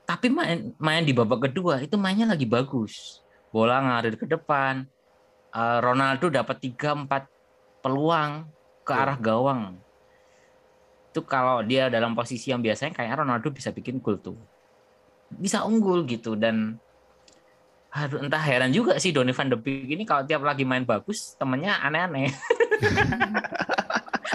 Tapi 0.09 0.33
main 0.33 0.73
main 0.81 1.05
di 1.05 1.13
babak 1.13 1.53
kedua 1.53 1.85
itu 1.85 2.01
mainnya 2.01 2.25
lagi 2.25 2.49
bagus. 2.49 3.21
Bola 3.53 3.77
ngalir 3.85 4.17
ke 4.17 4.25
depan. 4.25 4.89
Eh, 5.53 5.79
Ronaldo 5.85 6.33
dapat 6.33 6.57
tiga 6.65 6.97
empat 6.97 7.29
peluang 7.85 8.49
ke 8.89 8.93
arah 8.97 9.21
gawang. 9.21 9.77
Itu 11.13 11.21
kalau 11.29 11.61
dia 11.61 11.93
dalam 11.93 12.17
posisi 12.17 12.49
yang 12.49 12.65
biasanya 12.65 12.97
kayaknya 12.97 13.21
Ronaldo 13.21 13.53
bisa 13.53 13.69
bikin 13.69 14.01
gol 14.01 14.17
tuh. 14.17 14.41
Bisa 15.29 15.69
unggul 15.69 16.09
gitu 16.09 16.33
dan 16.41 16.81
Aduh, 17.89 18.21
entah 18.21 18.45
heran 18.45 18.69
juga 18.69 19.01
sih 19.01 19.17
Donny 19.17 19.33
van 19.33 19.49
de 19.49 19.57
Beek 19.57 19.89
ini 19.89 20.05
kalau 20.05 20.21
tiap 20.29 20.45
lagi 20.45 20.61
main 20.69 20.85
bagus 20.85 21.33
temennya 21.41 21.81
aneh-aneh. 21.81 22.29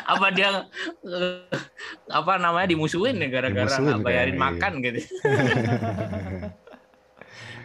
apa 0.02 0.28
dia 0.34 0.66
apa 2.10 2.34
namanya 2.42 2.68
dimusuhin 2.70 3.22
ya 3.22 3.30
gara-gara 3.30 3.70
nggak 3.70 4.02
bayarin 4.02 4.36
kayaknya, 4.36 4.42
makan 4.42 4.74
gitu. 4.82 5.00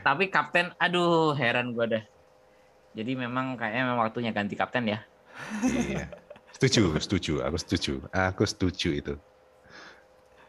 Tapi 0.07 0.25
kapten, 0.33 0.73
aduh 0.81 1.37
heran 1.37 1.77
gua 1.77 1.87
dah. 1.89 2.05
Jadi 2.97 3.13
memang 3.15 3.61
kayaknya 3.61 3.93
memang 3.93 4.09
waktunya 4.09 4.33
ganti 4.33 4.57
kapten 4.57 4.89
ya. 4.89 5.05
iya. 5.69 6.09
Setuju, 6.59 6.99
setuju. 6.99 7.33
Aku 7.47 7.57
setuju. 7.61 7.93
Aku 8.11 8.43
setuju 8.43 8.91
itu. 8.91 9.15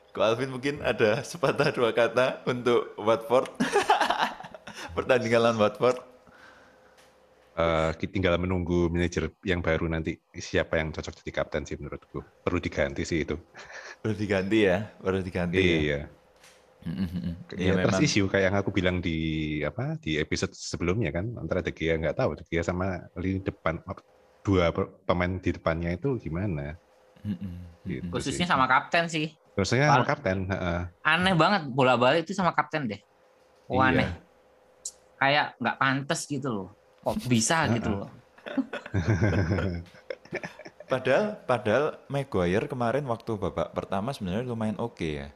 Ko 0.10 0.26
Alvin 0.26 0.50
mungkin 0.50 0.82
ada 0.82 1.22
sepatah 1.22 1.70
dua 1.70 1.94
kata 1.94 2.42
untuk 2.50 2.98
Watford. 2.98 3.54
Pertandingan 4.98 5.46
lawan 5.46 5.62
Watford. 5.62 6.09
Eh, 7.60 7.92
kita 8.00 8.12
tinggal 8.16 8.40
menunggu 8.40 8.88
manajer 8.88 9.36
yang 9.44 9.60
baru 9.60 9.92
nanti 9.92 10.16
siapa 10.32 10.80
yang 10.80 10.96
cocok 10.96 11.12
jadi 11.20 11.32
kapten 11.44 11.68
sih 11.68 11.76
menurutku. 11.76 12.24
Perlu 12.40 12.60
diganti 12.64 13.04
sih 13.04 13.28
itu. 13.28 13.36
Perlu 14.00 14.16
diganti 14.16 14.58
ya, 14.64 14.88
perlu 14.96 15.20
diganti. 15.20 15.60
ya. 15.60 15.68
Iya. 15.68 16.00
Mm-mm-mm. 16.80 17.36
Ya, 17.60 17.60
Iya 17.60 17.74
trust 17.84 18.00
memang. 18.00 18.08
issue 18.08 18.28
kayak 18.32 18.46
yang 18.48 18.56
aku 18.56 18.72
bilang 18.72 19.04
di 19.04 19.18
apa 19.68 20.00
di 20.00 20.16
episode 20.16 20.56
sebelumnya 20.56 21.12
kan 21.12 21.28
antara 21.36 21.60
De 21.60 21.76
Gea 21.76 22.00
nggak 22.00 22.16
tahu 22.16 22.40
De 22.40 22.48
Gea 22.48 22.64
sama 22.64 23.04
lini 23.20 23.44
depan 23.44 23.84
dua 24.40 24.72
pemain 25.04 25.36
di 25.44 25.52
depannya 25.52 26.00
itu 26.00 26.16
gimana 26.16 26.80
gitu 27.84 28.08
Khususnya 28.16 28.48
sih. 28.48 28.52
sama 28.56 28.72
kapten 28.72 29.12
sih. 29.12 29.36
Terusnya 29.52 29.92
sama 29.92 30.08
kapten 30.08 30.48
heeh. 30.48 30.82
Aneh 31.04 31.36
banget 31.36 31.68
bola 31.68 32.00
balik 32.00 32.24
itu 32.24 32.32
sama 32.32 32.56
kapten 32.56 32.88
deh. 32.88 33.02
Oh, 33.68 33.84
Iya. 33.84 33.92
aneh. 33.92 34.10
Kayak 35.20 35.46
nggak 35.60 35.76
pantas 35.84 36.24
gitu 36.32 36.48
loh. 36.48 36.79
Kok 37.00 37.16
bisa 37.26 37.68
gitu 37.70 37.90
loh. 37.96 38.10
Padahal 40.90 41.38
padahal 41.46 41.86
Maguire 42.10 42.66
kemarin 42.66 43.06
waktu 43.06 43.38
babak 43.38 43.78
pertama 43.78 44.10
sebenarnya 44.10 44.50
lumayan 44.50 44.78
oke 44.82 45.06
ya. 45.06 45.30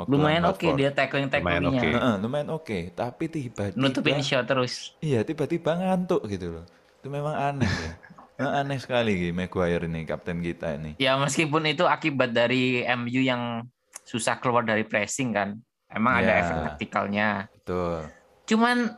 Waktu 0.00 0.08
Lumayan 0.08 0.48
oke 0.48 0.64
Watford. 0.64 0.80
dia 0.80 0.90
tackling 0.96 1.28
Lumayan 1.28 1.44
tacklingnya. 1.60 1.76
oke. 1.76 1.88
Heeh, 1.92 2.14
lumayan 2.16 2.48
oke, 2.48 2.78
tapi 2.96 3.24
tiba-tiba 3.28 3.76
Nutupin 3.76 4.24
shot 4.24 4.48
terus. 4.48 4.96
Iya, 5.04 5.20
tiba-tiba 5.20 5.76
ngantuk 5.76 6.24
gitu 6.24 6.56
loh. 6.56 6.64
Itu 6.96 7.12
memang 7.12 7.36
aneh 7.36 7.68
ya. 7.68 7.92
Nah, 8.40 8.64
aneh 8.64 8.80
sekali 8.80 9.20
Gi, 9.20 9.36
Maguire 9.36 9.84
ini 9.84 10.08
kapten 10.08 10.40
kita 10.40 10.80
ini. 10.80 10.96
Ya 10.96 11.20
meskipun 11.20 11.60
itu 11.68 11.84
akibat 11.84 12.32
dari 12.32 12.80
MU 12.88 13.20
yang 13.20 13.68
susah 14.08 14.40
keluar 14.40 14.64
dari 14.64 14.88
pressing 14.88 15.36
kan. 15.36 15.60
Emang 15.92 16.24
ada 16.24 16.32
Ya. 16.32 16.40
efek 16.40 16.56
taktikalnya. 16.64 17.28
Betul. 17.52 18.08
Cuman 18.48 18.96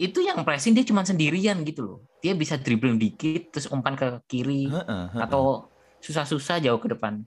itu 0.00 0.24
yang 0.24 0.40
pressing 0.40 0.72
dia 0.72 0.80
cuma 0.82 1.04
sendirian 1.04 1.60
gitu 1.60 1.84
loh. 1.84 1.98
Dia 2.18 2.32
bisa 2.32 2.56
dribbling 2.56 2.96
dikit 2.96 3.52
terus 3.52 3.68
umpan 3.68 3.92
ke 3.92 4.16
kiri 4.24 4.64
Heeh, 4.66 5.04
heeh. 5.12 5.20
atau 5.20 5.68
susah-susah 6.00 6.56
jauh 6.58 6.80
ke 6.80 6.88
depan. 6.88 7.20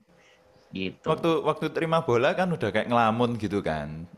Gitu. 0.74 1.06
waktu 1.06 1.30
waktu 1.46 1.70
terima 1.70 2.02
bola 2.02 2.34
kan 2.34 2.50
udah 2.50 2.66
kayak 2.68 2.90
ngelamun 2.90 3.38
gitu 3.38 3.62
kan. 3.62 4.10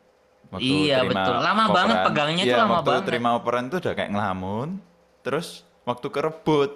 Iya, 0.56 1.04
betul. 1.04 1.36
Lama 1.36 1.68
banget 1.68 1.96
pegangnya 2.00 2.42
tuh 2.42 2.48
Iya, 2.48 2.62
lama 2.64 2.74
waktu 2.80 2.88
banget. 2.88 3.04
terima 3.04 3.28
operan 3.36 3.64
tuh 3.68 3.78
udah 3.84 3.92
kayak 3.92 4.10
ngelamun. 4.16 4.68
Terus 5.20 5.46
waktu 5.84 6.06
kerebut 6.08 6.70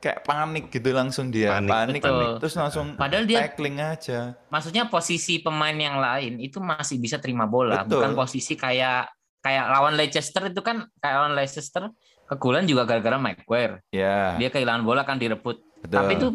kayak 0.00 0.24
panik 0.24 0.70
gitu 0.70 0.88
langsung 0.92 1.28
dia 1.28 1.60
Panik. 1.60 1.68
panik, 1.68 2.00
Betul. 2.00 2.32
terus 2.40 2.54
langsung 2.54 2.86
Padahal 2.96 3.24
dia- 3.28 3.44
tackling 3.44 3.76
aja. 3.76 4.20
Maksudnya 4.48 4.88
posisi 4.88 5.36
pemain 5.36 5.74
yang 5.74 6.00
lain 6.00 6.40
itu 6.40 6.56
masih 6.56 6.96
bisa 6.96 7.20
terima 7.20 7.44
bola, 7.44 7.84
Betul. 7.84 8.00
bukan 8.00 8.12
posisi 8.14 8.54
kayak 8.54 9.10
kayak 9.46 9.64
lawan 9.70 9.94
Leicester 9.94 10.42
itu 10.50 10.58
kan 10.58 10.90
kayak 10.98 11.14
lawan 11.14 11.32
Leicester 11.38 11.94
kegulan 12.26 12.66
juga 12.66 12.82
gara-gara 12.82 13.14
Maguire. 13.22 13.86
Ya, 13.94 14.34
Dia 14.34 14.50
kehilangan 14.50 14.82
bola 14.82 15.06
kan 15.06 15.14
direbut. 15.14 15.62
betul. 15.78 15.94
Tapi 15.94 16.18
itu 16.18 16.26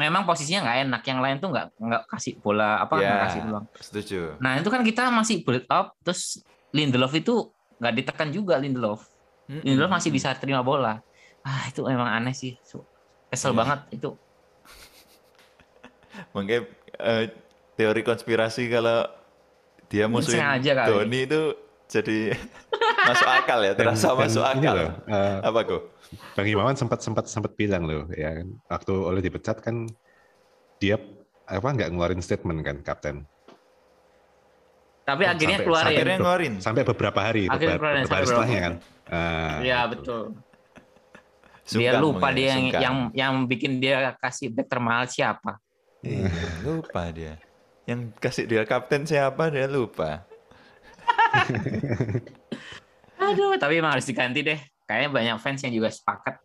memang 0.00 0.24
posisinya 0.24 0.64
nggak 0.64 0.78
enak. 0.88 1.02
Yang 1.04 1.18
lain 1.20 1.36
tuh 1.36 1.48
nggak 1.52 1.66
nggak 1.76 2.02
kasih 2.08 2.32
bola 2.40 2.80
apa 2.80 2.94
ya, 2.96 3.04
nggak 3.04 3.20
kasih 3.28 3.40
peluang. 3.44 3.64
setuju. 3.76 4.20
Nah 4.40 4.52
itu 4.56 4.68
kan 4.72 4.80
kita 4.80 5.02
masih 5.12 5.44
build 5.44 5.68
up, 5.68 5.92
terus 6.00 6.40
Lindelof 6.72 7.12
itu 7.12 7.52
nggak 7.76 7.94
ditekan 8.00 8.28
juga 8.32 8.56
Lindelof. 8.56 9.04
Mm-mm. 9.52 9.60
Lindelof 9.68 9.92
masih 9.92 10.08
bisa 10.08 10.32
terima 10.40 10.64
bola. 10.64 11.04
Ah 11.44 11.68
itu 11.68 11.84
emang 11.84 12.08
aneh 12.08 12.32
sih. 12.32 12.56
Kesel 13.28 13.52
Iya. 13.52 13.58
banget 13.60 13.80
itu. 13.92 14.10
Makanya 16.32 16.60
eh, 16.98 17.24
teori 17.76 18.00
konspirasi 18.00 18.66
kalau 18.72 19.04
dia 19.88 20.08
musuhin. 20.08 20.40
Doni 20.88 21.24
itu 21.24 21.40
jadi 21.88 22.36
masuk 23.08 23.24
akal 23.26 23.58
ya, 23.60 23.72
terasa 23.72 24.06
Dan- 24.06 24.14
dan 24.14 24.22
masuk 24.22 24.44
ini 24.44 24.60
akal. 24.62 24.76
loh, 24.76 24.90
eh, 25.08 25.36
Apa 25.42 25.60
kok? 25.64 25.82
Bang 26.34 26.46
Imawan 26.46 26.72
sempat 26.74 27.00
sempat 27.00 27.24
sempat 27.26 27.52
bilang 27.54 27.84
loh 27.84 28.04
ya 28.10 28.32
kan 28.34 28.48
waktu 28.66 28.92
oleh 28.94 29.20
dipecat 29.20 29.58
kan 29.58 29.88
dia 30.78 30.96
apa 31.44 31.64
nggak 31.66 31.88
ngeluarin 31.90 32.20
statement 32.20 32.60
kan 32.60 32.76
kapten 32.82 33.16
Tapi 35.02 35.22
Oh, 35.22 35.30
akhirnya 35.30 35.48
sampai- 35.54 35.64
keluarin. 35.64 35.80
sampai- 35.80 35.96
Akhirnya 35.96 36.16
ngeluarin. 36.18 36.54
sampai 36.60 36.82
beberapa 36.82 37.20
hari 37.22 37.42
Akhirnya 37.42 37.56
beberapa, 37.56 37.76
keluarin, 37.78 38.02
beberapa 38.02 38.14
hari 38.14 38.26
setelahnya 38.26 38.60
kan 38.60 38.74
Iya 39.58 39.78
gitu. 39.78 39.90
betul. 39.90 40.22
dia 41.66 41.68
Sungkan 41.90 42.00
lupa 42.02 42.18
mungkin, 42.22 42.32
dia 42.34 42.44
yang 42.46 42.60
sungkan. 42.62 42.80
yang 42.80 42.96
yang 43.14 43.32
bikin 43.44 43.72
dia 43.76 43.96
kasih 44.14 44.48
back 44.48 44.66
termahal 44.66 45.04
siapa. 45.04 45.52
Iya, 46.00 46.28
lupa 46.62 47.02
dia. 47.10 47.36
Yang 47.84 48.00
kasih 48.16 48.44
dia 48.44 48.62
kapten 48.62 49.04
siapa 49.04 49.48
dia 49.48 49.64
lupa. 49.66 50.27
Aduh, 53.28 53.58
tapi 53.58 53.78
emang 53.78 53.98
harus 53.98 54.06
diganti 54.06 54.40
deh. 54.46 54.58
Kayaknya 54.88 55.08
banyak 55.12 55.36
fans 55.42 55.60
yang 55.66 55.74
juga 55.74 55.92
sepakat. 55.92 56.40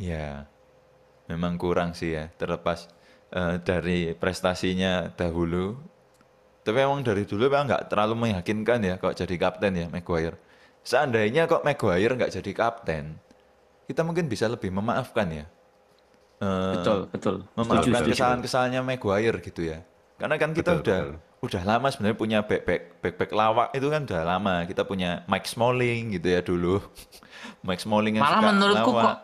Ya, 0.00 0.48
memang 1.28 1.56
kurang 1.60 1.92
sih 1.96 2.16
ya, 2.16 2.28
terlepas 2.36 2.88
eh, 3.32 3.56
dari 3.62 4.12
prestasinya 4.16 5.08
dahulu. 5.12 5.76
Tapi 6.60 6.76
emang 6.84 7.00
dari 7.00 7.24
dulu 7.24 7.48
memang 7.48 7.68
nggak 7.72 7.88
terlalu 7.88 8.14
meyakinkan 8.28 8.84
ya 8.84 8.94
kok 9.00 9.16
jadi 9.16 9.34
kapten 9.40 9.72
ya 9.76 9.86
Maguire. 9.88 10.36
Seandainya 10.84 11.48
kok 11.48 11.64
Maguire 11.64 12.12
nggak 12.16 12.32
jadi 12.40 12.52
kapten, 12.52 13.16
kita 13.88 14.04
mungkin 14.04 14.28
bisa 14.28 14.48
lebih 14.48 14.68
memaafkan 14.72 15.28
ya. 15.32 15.44
Eh, 16.40 16.72
Betul, 16.76 16.98
betul. 17.12 17.34
memaafkan 17.56 18.00
kesalahan-kesalahannya 18.04 18.80
Maguire 18.84 19.38
gitu 19.44 19.64
ya. 19.64 19.84
Karena 20.20 20.36
kan 20.36 20.50
kita 20.52 20.76
Betul, 20.76 20.84
udah 20.84 21.00
betul. 21.00 21.16
udah 21.40 21.62
lama 21.64 21.86
sebenarnya 21.88 22.18
punya 22.18 22.38
back 22.44 22.62
back 22.62 22.82
back 23.00 23.14
back 23.16 23.30
lawak 23.32 23.72
itu 23.72 23.86
kan 23.88 24.04
udah 24.04 24.22
lama. 24.22 24.54
Kita 24.64 24.84
punya 24.84 25.24
Mike 25.24 25.48
Smalling 25.48 26.12
gitu 26.12 26.28
ya 26.28 26.40
dulu. 26.40 26.76
Mike 27.66 27.80
Smalling 27.80 28.14
yang 28.14 28.24
Malah 28.24 28.36
suka 28.36 28.48
menurutku 28.52 28.90
lawak. 28.92 29.02
kok 29.02 29.16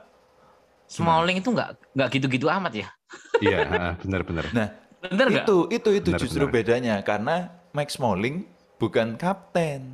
Smalling 0.89 1.37
itu 1.39 1.49
nggak 1.51 1.69
nggak 1.93 2.09
gitu-gitu 2.11 2.47
amat 2.49 2.73
ya. 2.75 2.89
iya 3.45 3.59
benar-benar 3.97 4.45
Nah, 4.51 4.69
nggak? 5.05 5.45
itu 5.45 5.57
itu 5.71 5.89
itu 5.95 6.09
Benar, 6.11 6.21
justru 6.21 6.43
benar. 6.43 6.55
bedanya 6.57 6.95
karena 7.01 7.37
Mike 7.71 7.93
Smalling 7.93 8.49
bukan 8.77 9.15
kapten, 9.17 9.93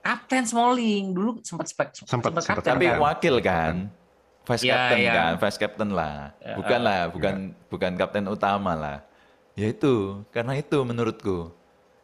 Kapten 0.00 0.48
Smalling 0.48 1.12
dulu 1.12 1.44
sempat 1.44 1.68
spek 1.68 1.88
Sempat- 1.92 2.32
sempat 2.32 2.44
kapten 2.64 2.72
tapi 2.72 2.86
kan? 2.88 2.98
wakil 2.98 3.34
kan. 3.40 3.74
Vice 4.40 4.64
Iya, 4.64 4.72
captain 4.72 4.98
iya. 4.98 5.12
kan, 5.12 5.32
vice 5.36 5.58
captain 5.60 5.90
lah. 5.92 6.16
Ya, 6.40 6.54
bukan 6.56 6.80
lah, 6.80 6.98
iya. 6.98 7.12
bukan 7.12 7.34
bukan 7.68 7.92
kapten 7.94 8.24
utama 8.26 8.72
lah. 8.72 8.96
Ya 9.60 9.68
itu, 9.68 10.24
karena 10.32 10.56
itu 10.56 10.80
menurutku. 10.80 11.52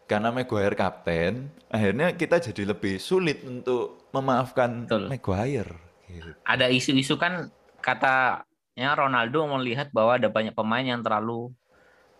Karena 0.04 0.28
Maguire 0.28 0.76
kapten, 0.76 1.48
akhirnya 1.72 2.12
kita 2.12 2.36
jadi 2.36 2.76
lebih 2.76 3.00
sulit 3.00 3.40
untuk 3.48 4.06
memaafkan 4.12 4.84
Betul. 4.84 5.08
Maguire. 5.08 5.72
Gitu. 6.04 6.36
Ada 6.44 6.68
isu-isu 6.68 7.16
kan 7.16 7.48
katanya 7.80 8.92
Ronaldo 8.92 9.48
melihat 9.56 9.88
bahwa 9.88 10.20
ada 10.20 10.28
banyak 10.28 10.52
pemain 10.52 10.84
yang 10.84 11.00
terlalu 11.00 11.48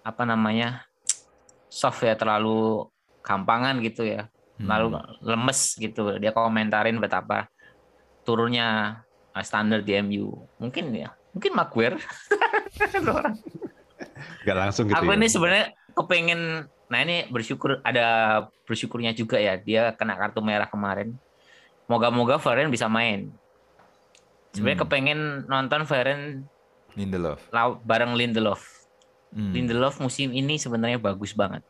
apa 0.01 0.25
namanya 0.25 0.89
soft 1.69 2.01
ya, 2.01 2.17
terlalu 2.17 2.89
gampangan 3.21 3.77
gitu 3.85 4.09
ya. 4.09 4.33
Lalu 4.57 4.97
Hmm. 4.97 5.05
lemes 5.21 5.77
gitu. 5.77 6.17
Dia 6.17 6.33
komentarin 6.33 6.97
betapa 6.97 7.45
turunnya 8.25 8.99
standar 9.45 9.85
di 9.85 10.01
MU. 10.01 10.49
Mungkin 10.57 10.97
ya, 10.97 11.13
mungkin 11.37 11.53
Maguire. 11.53 12.01
Orang. 13.05 13.37
Nggak 14.45 14.57
langsung 14.57 14.85
gitu 14.89 14.97
Aku 14.97 15.13
ya. 15.13 15.17
ini 15.19 15.27
sebenarnya 15.29 15.67
kepengen, 15.93 16.41
nah 16.89 16.99
ini 17.01 17.29
bersyukur 17.29 17.81
ada 17.85 18.07
bersyukurnya 18.65 19.13
juga 19.13 19.37
ya. 19.41 19.57
Dia 19.61 19.93
kena 19.95 20.17
kartu 20.17 20.41
merah 20.41 20.69
kemarin. 20.69 21.15
Moga-moga 21.87 22.41
Varane 22.43 22.73
bisa 22.73 22.91
main. 22.91 23.31
Sebenarnya 24.51 24.79
Hmm. 24.81 24.85
kepengen 24.89 25.21
nonton 25.47 25.83
Varane 25.87 26.49
Lindelof. 26.97 27.41
bareng 27.85 28.17
Lindelof. 28.17 28.65
Hmm. 29.37 29.53
Lindelof 29.53 30.01
musim 30.01 30.33
ini 30.33 30.57
sebenarnya 30.57 30.97
bagus 30.97 31.37
banget. 31.37 31.61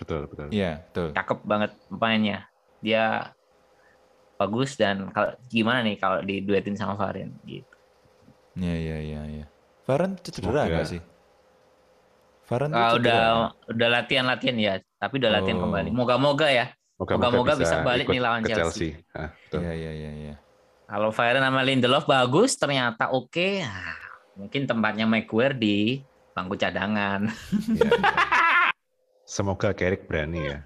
Betul, 0.00 0.26
betul. 0.26 0.48
Iya, 0.50 0.82
betul. 0.90 1.12
Cakep 1.12 1.38
banget 1.44 1.70
mainnya. 1.92 2.48
Dia 2.80 3.30
bagus 4.34 4.74
dan 4.74 5.12
kalau 5.14 5.36
gimana 5.46 5.84
nih 5.86 5.96
kalau 6.00 6.18
diduetin 6.24 6.74
sama 6.74 6.98
Varane 6.98 7.36
gitu. 7.46 7.68
Iya, 8.58 8.74
iya, 8.74 8.96
iya, 8.98 9.20
iya. 9.28 9.46
Varane 9.84 10.16
cedera 10.24 10.66
nggak 10.66 10.88
sih? 10.88 11.00
Varane 12.44 12.70
tuh 12.70 12.78
Ah, 12.78 12.90
udah 12.92 13.20
nggak? 13.20 13.72
udah 13.72 13.88
latihan-latihan 13.90 14.56
ya, 14.56 14.72
tapi 14.94 15.14
udah 15.16 15.30
latihan 15.32 15.58
Oh. 15.58 15.62
kembali. 15.64 15.88
Moga-moga 15.90 16.46
ya. 16.46 16.66
Moga-moga 16.94 17.52
bisa 17.54 17.80
balik 17.80 18.06
ikut 18.06 18.14
nih 18.14 18.22
lawan 18.22 18.40
ke 18.40 18.52
Chelsea. 18.52 19.00
Ah, 19.10 19.32
betul. 19.34 19.60
Iya, 19.60 19.72
iya, 19.72 19.92
iya, 19.92 20.10
iya. 20.14 20.34
Kalau 20.84 21.10
Varane 21.10 21.40
sama 21.42 21.60
Lindelof 21.60 22.04
bagus, 22.04 22.54
ternyata 22.54 23.08
oke. 23.08 23.48
Nah, 23.58 23.96
mungkin 24.36 24.62
tempatnya 24.64 25.04
Maguire 25.04 25.54
di 25.54 26.04
bangku 26.30 26.54
cadangan. 26.54 27.26
Iya. 27.26 27.90
Semoga 29.26 29.72
Carrick 29.72 30.04
berani 30.04 30.40
ya. 30.44 30.58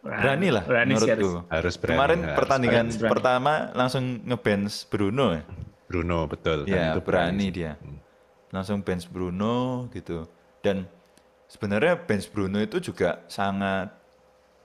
Berani 0.00 0.48
lah 0.48 0.64
Berani 0.64 0.92
sih 0.94 1.08
harus. 1.08 1.20
menurutku. 1.20 1.48
Harus 1.50 1.74
berani. 1.76 1.92
Kemarin 1.94 2.20
harus 2.22 2.36
pertandingan 2.36 2.84
berani. 2.84 2.98
Berani. 2.98 3.10
pertama 3.10 3.52
langsung 3.74 4.04
ngebench 4.22 4.76
Bruno 4.86 5.26
ya. 5.32 5.42
Bruno 5.84 6.18
betul. 6.24 6.58
Iya, 6.64 6.94
itu 6.94 7.00
berani 7.00 7.46
sih. 7.48 7.52
dia. 7.52 7.72
Hmm. 7.74 7.98
Langsung 8.50 8.78
bench 8.80 9.06
Bruno 9.06 9.54
gitu. 9.90 10.28
Dan 10.60 10.84
sebenarnya 11.48 11.98
bench 11.98 12.30
Bruno 12.30 12.60
itu 12.62 12.78
juga 12.78 13.24
sangat 13.26 13.90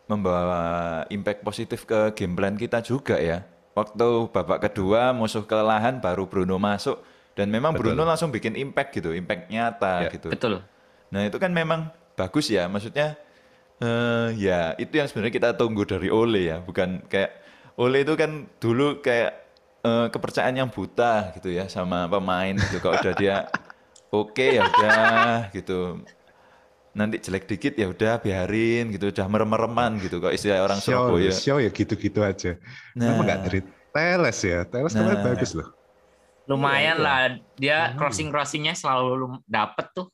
membawa 0.06 1.04
impact 1.10 1.42
positif 1.42 1.84
ke 1.90 2.14
game 2.14 2.38
plan 2.38 2.54
kita 2.54 2.82
juga 2.86 3.18
ya. 3.18 3.42
Waktu 3.76 4.32
babak 4.32 4.72
kedua 4.72 5.12
musuh 5.12 5.44
kelelahan 5.44 6.00
baru 6.00 6.30
Bruno 6.30 6.56
masuk 6.62 7.02
dan 7.36 7.52
memang 7.52 7.76
Betul. 7.76 7.92
Bruno 7.92 8.08
langsung 8.08 8.32
bikin 8.32 8.56
impact 8.56 8.96
gitu, 8.96 9.12
impact 9.12 9.52
nyata 9.52 10.08
Ya, 10.08 10.10
gitu. 10.14 10.32
Betul. 10.32 10.64
Nah 11.12 11.28
itu 11.28 11.36
kan 11.42 11.52
memang 11.52 11.92
bagus 12.16 12.48
ya, 12.48 12.72
maksudnya 12.72 13.20
eh 13.84 14.32
ya 14.40 14.72
itu 14.80 14.96
yang 14.96 15.08
sebenarnya 15.12 15.34
kita 15.36 15.50
tunggu 15.60 15.84
dari 15.84 16.08
Ole 16.08 16.48
ya, 16.48 16.64
bukan 16.64 17.04
kayak 17.12 17.44
Ole 17.76 18.08
itu 18.08 18.16
kan 18.16 18.48
dulu 18.64 19.04
kayak 19.04 19.36
eh, 19.84 20.08
kepercayaan 20.08 20.56
yang 20.56 20.70
buta 20.72 21.36
gitu 21.36 21.52
ya 21.52 21.68
sama 21.68 22.08
pemain 22.08 22.56
gitu. 22.56 22.80
Kalau 22.80 22.96
udah 22.96 23.14
dia 23.20 23.36
oke 24.10 24.46
ya 24.46 24.64
udah 24.64 25.50
gitu, 25.50 26.02
nanti 26.92 27.20
jelek 27.20 27.46
dikit 27.46 27.74
ya 27.74 27.88
udah 27.88 28.18
biarin 28.18 28.90
gitu, 28.90 29.10
udah 29.10 29.26
merem-mereman 29.26 29.98
gitu. 30.00 30.18
Kalau 30.18 30.32
istilah 30.32 30.62
orang 30.62 30.80
Show, 30.80 31.12
Surabaya. 31.12 31.32
show 31.32 31.58
ya 31.58 31.70
gitu-gitu 31.70 32.20
aja. 32.22 32.56
Kenapa 32.94 33.12
Nah. 33.12 33.24
nggak 33.24 33.40
dari 33.44 33.60
Teles 33.92 34.40
ya? 34.40 34.60
Teles 34.64 34.92
kemarin 34.92 35.20
Nah. 35.20 35.26
bagus 35.26 35.52
loh. 35.54 35.70
Lumayan 36.46 37.00
Iya, 37.00 37.04
lah 37.04 37.20
dia 37.56 37.78
Hmm. 37.90 37.98
crossing-crossingnya 37.98 38.74
selalu 38.74 39.12
lum- 39.18 39.44
dapet 39.44 39.90
tuh. 39.92 40.08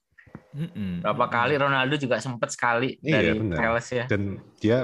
Mm-mm, 0.51 0.99
Berapa 0.99 1.27
kali 1.27 1.55
Ronaldo 1.55 1.95
juga 1.95 2.19
sempet 2.19 2.51
sekali 2.51 2.99
Iya, 2.99 3.19
dari 3.23 3.29
benar. 3.39 3.57
Telles 3.57 3.87
ya. 3.87 4.05
Dan 4.07 4.21
dia 4.59 4.83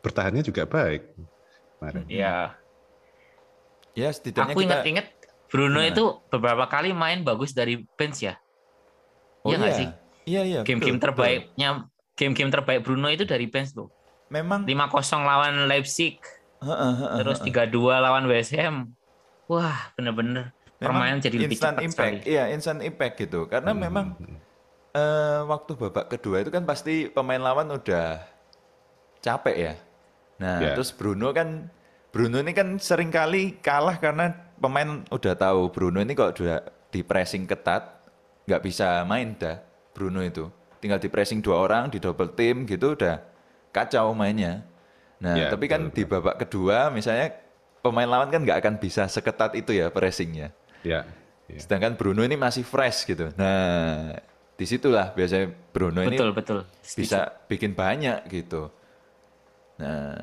bertahannya 0.00 0.40
juga 0.40 0.64
baik 0.64 1.02
kemarin. 1.76 2.04
Iya. 2.06 2.36
Ya 3.92 4.08
setidaknya 4.12 4.52
Aku 4.52 4.60
kita. 4.60 4.68
inget-inget 4.76 5.06
Bruno 5.48 5.80
Gimana? 5.80 5.88
itu 5.88 6.04
beberapa 6.28 6.64
kali 6.66 6.92
main 6.92 7.22
bagus 7.22 7.50
dari 7.50 7.80
bench 7.96 8.24
ya. 8.24 8.36
Oh 9.46 9.54
Iya 9.54 9.56
nggak 9.62 9.74
sih? 9.78 9.88
Iya 10.26 10.40
iya. 10.42 10.60
Game-game 10.66 10.98
terbaiknya 10.98 11.86
game-game 12.18 12.50
terbaik 12.50 12.80
Bruno 12.82 13.06
itu 13.06 13.22
dari 13.22 13.46
bench 13.46 13.70
tuh. 13.70 13.86
Memang 14.26 14.66
5-0 14.66 15.22
lawan 15.22 15.70
Leipzig, 15.70 16.18
Heeh, 16.58 16.92
heeh, 16.98 17.18
terus 17.22 17.38
heeh. 17.38 17.46
3-2 17.54 18.02
lawan 18.02 18.26
West 18.26 18.50
Ham. 18.58 18.90
Wah, 19.46 19.94
bener-bener 19.94 20.50
permainan 20.82 21.22
jadi 21.22 21.38
lebih 21.38 21.54
instant 21.54 21.78
cepat 21.78 21.86
impact, 21.86 22.14
sekali. 22.18 22.32
iya 22.34 22.44
instant 22.50 22.80
impact 22.82 23.14
gitu. 23.22 23.46
Karena 23.46 23.70
Hmm. 23.70 23.80
memang 23.86 24.06
eh, 24.96 25.40
waktu 25.46 25.76
babak 25.78 26.10
kedua 26.10 26.42
itu 26.42 26.50
kan 26.50 26.64
pasti 26.66 27.06
pemain 27.06 27.38
lawan 27.38 27.70
udah 27.70 28.18
capek 29.22 29.56
ya. 29.56 29.74
Nah, 30.42 30.58
Ya. 30.60 30.72
terus 30.74 30.90
Bruno 30.90 31.30
kan 31.30 31.70
Bruno 32.10 32.40
ini 32.40 32.52
kan 32.56 32.80
sering 32.80 33.12
kali 33.12 33.60
kalah 33.60 34.00
karena 34.00 34.32
pemain 34.56 35.04
udah 35.12 35.34
tahu 35.36 35.68
Bruno 35.68 36.00
ini 36.00 36.16
kok 36.16 36.40
udah 36.40 36.64
di 36.88 37.04
pressing 37.04 37.44
ketat 37.44 37.95
nggak 38.46 38.62
bisa 38.62 39.02
main 39.04 39.34
dah 39.34 39.58
Bruno 39.92 40.22
itu. 40.22 40.46
Tinggal 40.78 41.02
di 41.02 41.10
pressing 41.10 41.42
dua 41.42 41.60
orang, 41.66 41.90
di 41.90 41.98
double 41.98 42.30
team 42.32 42.64
gitu 42.64 42.94
udah 42.94 43.20
kacau 43.74 44.14
mainnya. 44.14 44.62
Nah, 45.18 45.34
Ya, 45.34 45.46
tapi 45.50 45.66
kan 45.66 45.90
betul, 45.90 45.96
di 45.96 46.02
babak 46.06 46.36
kedua 46.46 46.88
misalnya 46.92 47.32
pemain 47.80 48.08
lawan 48.08 48.28
kan 48.30 48.40
nggak 48.44 48.58
akan 48.62 48.74
bisa 48.78 49.08
seketat 49.10 49.56
itu 49.58 49.74
ya 49.74 49.90
pressingnya. 49.90 50.54
Ya. 50.86 51.02
ya. 51.50 51.58
Sedangkan 51.58 51.98
Bruno 51.98 52.22
ini 52.22 52.38
masih 52.38 52.62
fresh 52.62 53.08
gitu. 53.08 53.32
Nah, 53.34 54.14
di 54.56 54.64
situlah 54.64 55.12
biasanya 55.12 55.52
Bruno 55.74 56.00
ini 56.04 56.16
Betul, 56.16 56.30
betul. 56.32 56.58
Setuju. 56.80 57.00
bisa 57.02 57.20
bikin 57.50 57.72
banyak 57.76 58.24
gitu. 58.30 58.70
Nah, 59.76 60.16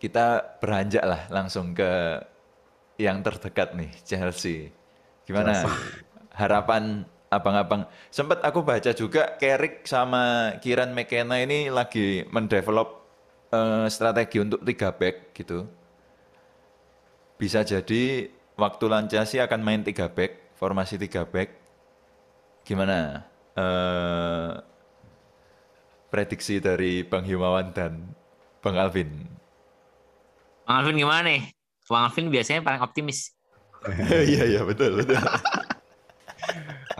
kita 0.00 0.58
beranjak 0.58 1.04
lah 1.04 1.22
langsung 1.30 1.76
ke 1.76 2.20
yang 3.00 3.22
terdekat 3.24 3.74
nih, 3.74 3.90
Chelsea. 4.04 4.70
Gimana 5.24 5.64
harapan 6.36 7.04
abang-abang? 7.32 7.88
Sempat 8.12 8.44
aku 8.44 8.60
baca 8.64 8.92
juga 8.92 9.36
Carrick 9.40 9.84
sama 9.88 10.56
Kieran 10.60 10.92
McKenna 10.96 11.40
ini 11.40 11.68
lagi 11.72 12.24
mendevelop 12.28 12.88
eh, 13.52 13.86
strategi 13.88 14.38
untuk 14.42 14.60
tiga 14.64 14.92
back 14.92 15.32
gitu. 15.36 15.68
Bisa 17.40 17.66
jadi 17.66 18.30
waktu 18.54 18.84
Chelsea 19.10 19.42
akan 19.42 19.60
main 19.66 19.82
tiga 19.82 20.06
back, 20.06 20.54
formasi 20.56 20.94
tiga 21.00 21.26
back. 21.26 21.50
Gimana? 22.62 23.26
Eh, 23.58 24.50
prediksi 26.12 26.60
dari 26.60 27.02
Bang 27.02 27.24
Himawan 27.24 27.72
dan 27.72 28.12
Bang 28.60 28.76
Alvin. 28.78 29.08
Bang 30.66 30.76
Alvin 30.84 30.96
gimana 31.00 31.22
nih? 31.26 31.42
Bang 31.88 32.02
Alvin 32.06 32.26
biasanya 32.30 32.60
paling 32.66 32.82
optimis. 32.84 33.32
Iya 34.30 34.42
iya 34.46 34.60
betul 34.62 35.02
betul. 35.02 35.18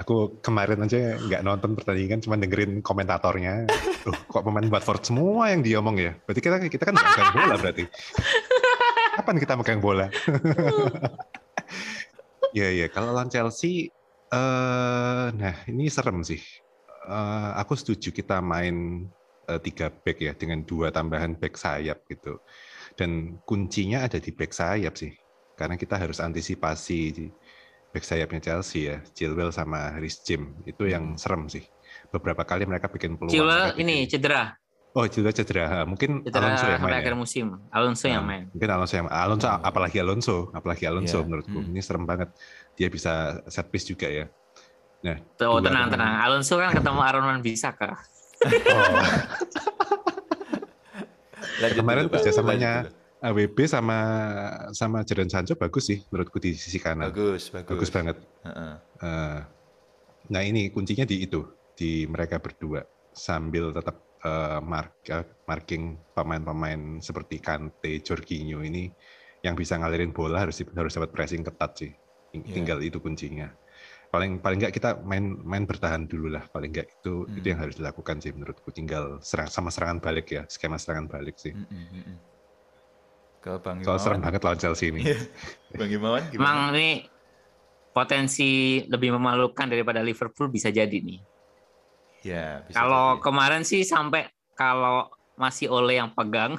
Aku 0.00 0.40
kemarin 0.40 0.80
aja 0.82 1.20
nggak 1.20 1.42
nonton 1.44 1.76
pertandingan, 1.76 2.24
cuma 2.24 2.40
dengerin 2.40 2.80
komentatornya. 2.80 3.68
Loh, 4.08 4.18
kok 4.30 4.42
pemain 4.42 4.66
Watford 4.66 5.02
semua 5.04 5.52
yang 5.52 5.60
diomong 5.60 5.96
ya? 6.00 6.12
Berarti 6.24 6.40
kita 6.40 6.56
kita 6.66 6.84
kan 6.88 6.94
megang 6.96 7.30
bola 7.36 7.54
berarti. 7.60 7.84
Kapan 9.12 9.36
kita 9.36 9.54
megang 9.58 9.80
bola? 9.80 10.06
Iya 12.52 12.68
iya. 12.68 12.86
Kalau 12.92 13.16
lawan 13.16 13.32
Chelsea, 13.32 13.88
eh, 14.28 15.26
nah 15.32 15.56
ini 15.64 15.88
serem 15.88 16.20
sih. 16.20 16.40
Eh, 17.08 17.50
aku 17.56 17.72
setuju 17.74 18.12
kita 18.12 18.44
main 18.44 19.08
eh, 19.48 19.60
tiga 19.64 19.88
back 19.88 20.20
ya 20.20 20.32
dengan 20.36 20.60
dua 20.62 20.92
tambahan 20.92 21.32
back 21.40 21.56
sayap 21.56 22.04
gitu. 22.12 22.38
Dan 22.92 23.40
kuncinya 23.48 24.04
ada 24.04 24.20
di 24.20 24.30
back 24.36 24.52
sayap 24.52 25.00
sih, 25.00 25.16
karena 25.56 25.80
kita 25.80 25.96
harus 25.96 26.20
antisipasi 26.20 27.32
back 27.92 28.02
sayapnya 28.02 28.40
Chelsea 28.40 28.88
ya, 28.88 29.04
Chilwell 29.12 29.52
sama 29.52 29.92
Rhys 29.96 30.24
James 30.24 30.56
itu 30.64 30.88
yang 30.88 31.14
serem 31.14 31.46
sih. 31.46 31.62
Beberapa 32.08 32.42
kali 32.42 32.64
mereka 32.64 32.88
bikin 32.88 33.14
peluang. 33.14 33.28
Chilwell 33.30 33.62
mereka 33.68 33.78
ini 33.78 33.94
bikin- 34.02 34.10
cedera. 34.10 34.42
Oh 34.92 35.04
Chilwell 35.04 35.32
cedera, 35.32 35.84
mungkin 35.84 36.20
Cedera 36.20 36.52
Alonso 36.52 36.66
yang 36.68 36.82
main. 36.82 37.00
akhir 37.00 37.12
ya? 37.12 37.16
musim. 37.16 37.46
Alonso 37.68 38.06
yang 38.08 38.24
Nah, 38.24 38.28
main. 38.28 38.42
Mungkin 38.52 38.70
Alonso 38.70 38.94
yang 38.94 39.08
Alonso 39.08 39.48
apalagi 39.48 39.96
Alonso, 39.98 40.36
apalagi 40.52 40.84
Alonso 40.84 41.16
Iya. 41.16 41.24
menurutku 41.24 41.58
Hmm. 41.58 41.68
ini 41.68 41.80
serem 41.80 42.04
banget. 42.04 42.28
Dia 42.76 42.88
bisa 42.88 43.12
set 43.48 43.68
piece 43.68 43.88
juga 43.88 44.08
ya. 44.08 44.28
Nah, 45.02 45.16
Oh, 45.42 45.58
tenang, 45.58 45.88
tenang. 45.88 46.12
Alonso 46.20 46.56
kan 46.56 46.72
ketemu 46.72 47.00
Aaron 47.04 47.24
Wan 47.24 47.40
Bisaka. 47.40 47.96
Oh, 48.44 48.48
Lanjut 51.58 51.78
Kemarin 51.78 52.06
kerjasamanya. 52.08 52.72
AWB 53.22 53.54
sama 53.70 53.98
sama 54.74 55.06
Jadon 55.06 55.30
Sancho 55.30 55.54
bagus 55.54 55.86
sih 55.86 56.02
menurutku 56.10 56.42
di 56.42 56.58
sisi 56.58 56.82
kanan. 56.82 57.06
Bagus 57.14 57.54
bagus. 57.54 57.70
Bagus 57.70 57.90
banget. 57.94 58.16
Heeh. 58.42 58.74
Eh, 58.98 59.38
nah 60.26 60.42
ini 60.42 60.74
kuncinya 60.74 61.06
di 61.06 61.22
itu 61.22 61.46
di 61.78 62.02
mereka 62.10 62.42
berdua 62.42 62.82
sambil 63.14 63.70
tetap 63.70 64.02
eh, 64.26 64.58
mark, 64.58 65.06
eh, 65.06 65.22
marking 65.46 65.98
pemain-pemain 66.14 66.98
seperti 66.98 67.38
Kante, 67.38 68.02
Jorginho 68.02 68.58
ini 68.62 68.90
yang 69.42 69.54
bisa 69.54 69.78
ngalirin 69.78 70.10
bola 70.10 70.42
harus 70.42 70.58
harus 70.58 70.92
dapat 70.94 71.10
pressing 71.14 71.46
ketat 71.46 71.72
sih. 71.78 71.92
Iya. 72.34 72.54
Tinggal 72.58 72.78
itu 72.82 72.98
kuncinya. 72.98 73.50
paling 74.12 74.44
paling 74.44 74.60
nggak 74.60 74.76
kita 74.76 75.00
main 75.08 75.40
main 75.40 75.64
bertahan 75.64 76.04
dulu 76.04 76.28
lah 76.28 76.44
paling 76.52 76.68
nggak 76.68 77.00
itu 77.00 77.24
Hmm. 77.24 77.32
itu 77.32 77.46
yang 77.48 77.64
harus 77.64 77.80
dilakukan 77.80 78.20
sih 78.20 78.28
menurutku 78.36 78.68
tinggal 78.68 79.16
serang 79.24 79.48
sama 79.48 79.72
serangan 79.72 80.04
balik 80.04 80.28
ya 80.28 80.44
skema 80.52 80.76
serangan 80.76 81.08
balik 81.08 81.40
sih 81.40 81.56
Mm, 81.56 81.64
mm, 81.64 81.88
mm, 81.96 82.16
Kalau 83.42 83.58
Bang 83.58 83.82
soal 83.82 83.98
serem 83.98 84.16
Imawan, 84.16 84.24
banget 84.24 84.40
lawan 84.46 84.58
Chelsea 84.58 84.86
ini 84.88 85.02
Iya. 85.02 85.18
Bang 85.74 85.90
Imawan 85.90 86.22
gimana? 86.30 86.38
Emang 86.38 86.58
ini 86.72 86.88
potensi 87.90 88.50
lebih 88.86 89.18
memalukan 89.18 89.66
daripada 89.66 90.00
Liverpool 90.00 90.48
bisa 90.48 90.70
jadi 90.70 90.94
nih. 90.94 91.20
Ya, 92.22 92.62
bisa 92.64 92.78
Kalau 92.78 93.18
jadi. 93.18 93.22
kemarin 93.26 93.62
sih 93.66 93.82
sampai 93.82 94.30
kalau 94.54 95.10
masih 95.34 95.66
Ole 95.66 95.98
yang 95.98 96.14
pegang, 96.14 96.54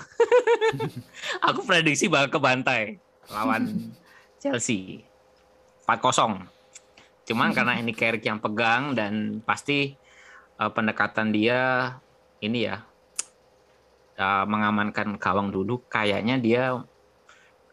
aku 1.47 1.63
prediksi 1.63 2.11
bakal 2.11 2.37
kebantai 2.37 2.99
lawan 3.31 3.63
Chelsea 4.43 5.07
4-0. 5.87 6.43
Cuman 7.23 7.49
karena 7.55 7.79
ini 7.79 7.95
Carrick 7.95 8.27
yang 8.27 8.43
pegang 8.43 8.91
dan 8.91 9.39
pasti 9.41 9.95
eh, 10.59 10.71
pendekatan 10.75 11.31
dia 11.31 11.95
ini 12.43 12.67
ya 12.67 12.83
eh, 14.17 14.45
mengamankan 14.45 15.17
gawang 15.17 15.49
dulu, 15.49 15.85
kayaknya 15.89 16.37
dia 16.37 16.63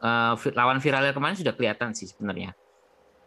eh, 0.00 0.34
vi- 0.40 0.56
lawan 0.56 0.80
Villarreal 0.80 1.12
kemarin 1.12 1.36
sudah 1.36 1.52
kelihatan 1.52 1.92
sih 1.92 2.08
sebenarnya. 2.08 2.56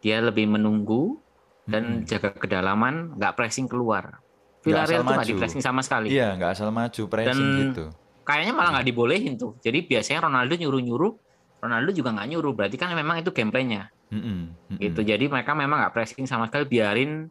Dia 0.04 0.20
lebih 0.20 0.50
menunggu 0.50 1.22
dan 1.64 2.04
Mm-mm. 2.04 2.08
jaga 2.08 2.36
kedalaman, 2.36 3.16
nggak 3.16 3.32
pressing 3.40 3.64
keluar. 3.64 4.20
Villarreal 4.60 5.04
tuh 5.04 5.12
nggak 5.16 5.28
di 5.28 5.36
pressing 5.36 5.62
sama 5.64 5.80
sekali. 5.80 6.12
Iya, 6.12 6.36
nggak 6.36 6.50
asal 6.56 6.68
maju 6.72 7.02
pressing 7.08 7.36
Dan- 7.36 7.60
gitu. 7.72 7.84
Kayaknya 8.24 8.52
malah 8.56 8.70
nggak 8.80 8.88
dibolehin 8.88 9.36
tuh. 9.36 9.60
Jadi 9.60 9.84
biasanya 9.84 10.24
Ronaldo 10.24 10.56
nyuruh-nyuruh, 10.56 11.12
Ronaldo 11.60 11.92
juga 11.92 12.16
nggak 12.16 12.28
nyuruh. 12.32 12.52
Berarti 12.56 12.76
kan 12.80 12.88
memang 12.96 13.20
itu 13.20 13.28
gameplaynya. 13.28 13.92
Mm-mm, 14.08 14.56
mm-mm. 14.56 14.78
Gitu. 14.80 15.00
Jadi 15.04 15.24
mereka 15.28 15.52
memang 15.52 15.84
nggak 15.84 15.92
pressing 15.92 16.24
sama 16.24 16.48
sekali, 16.48 16.64
biarin 16.64 17.28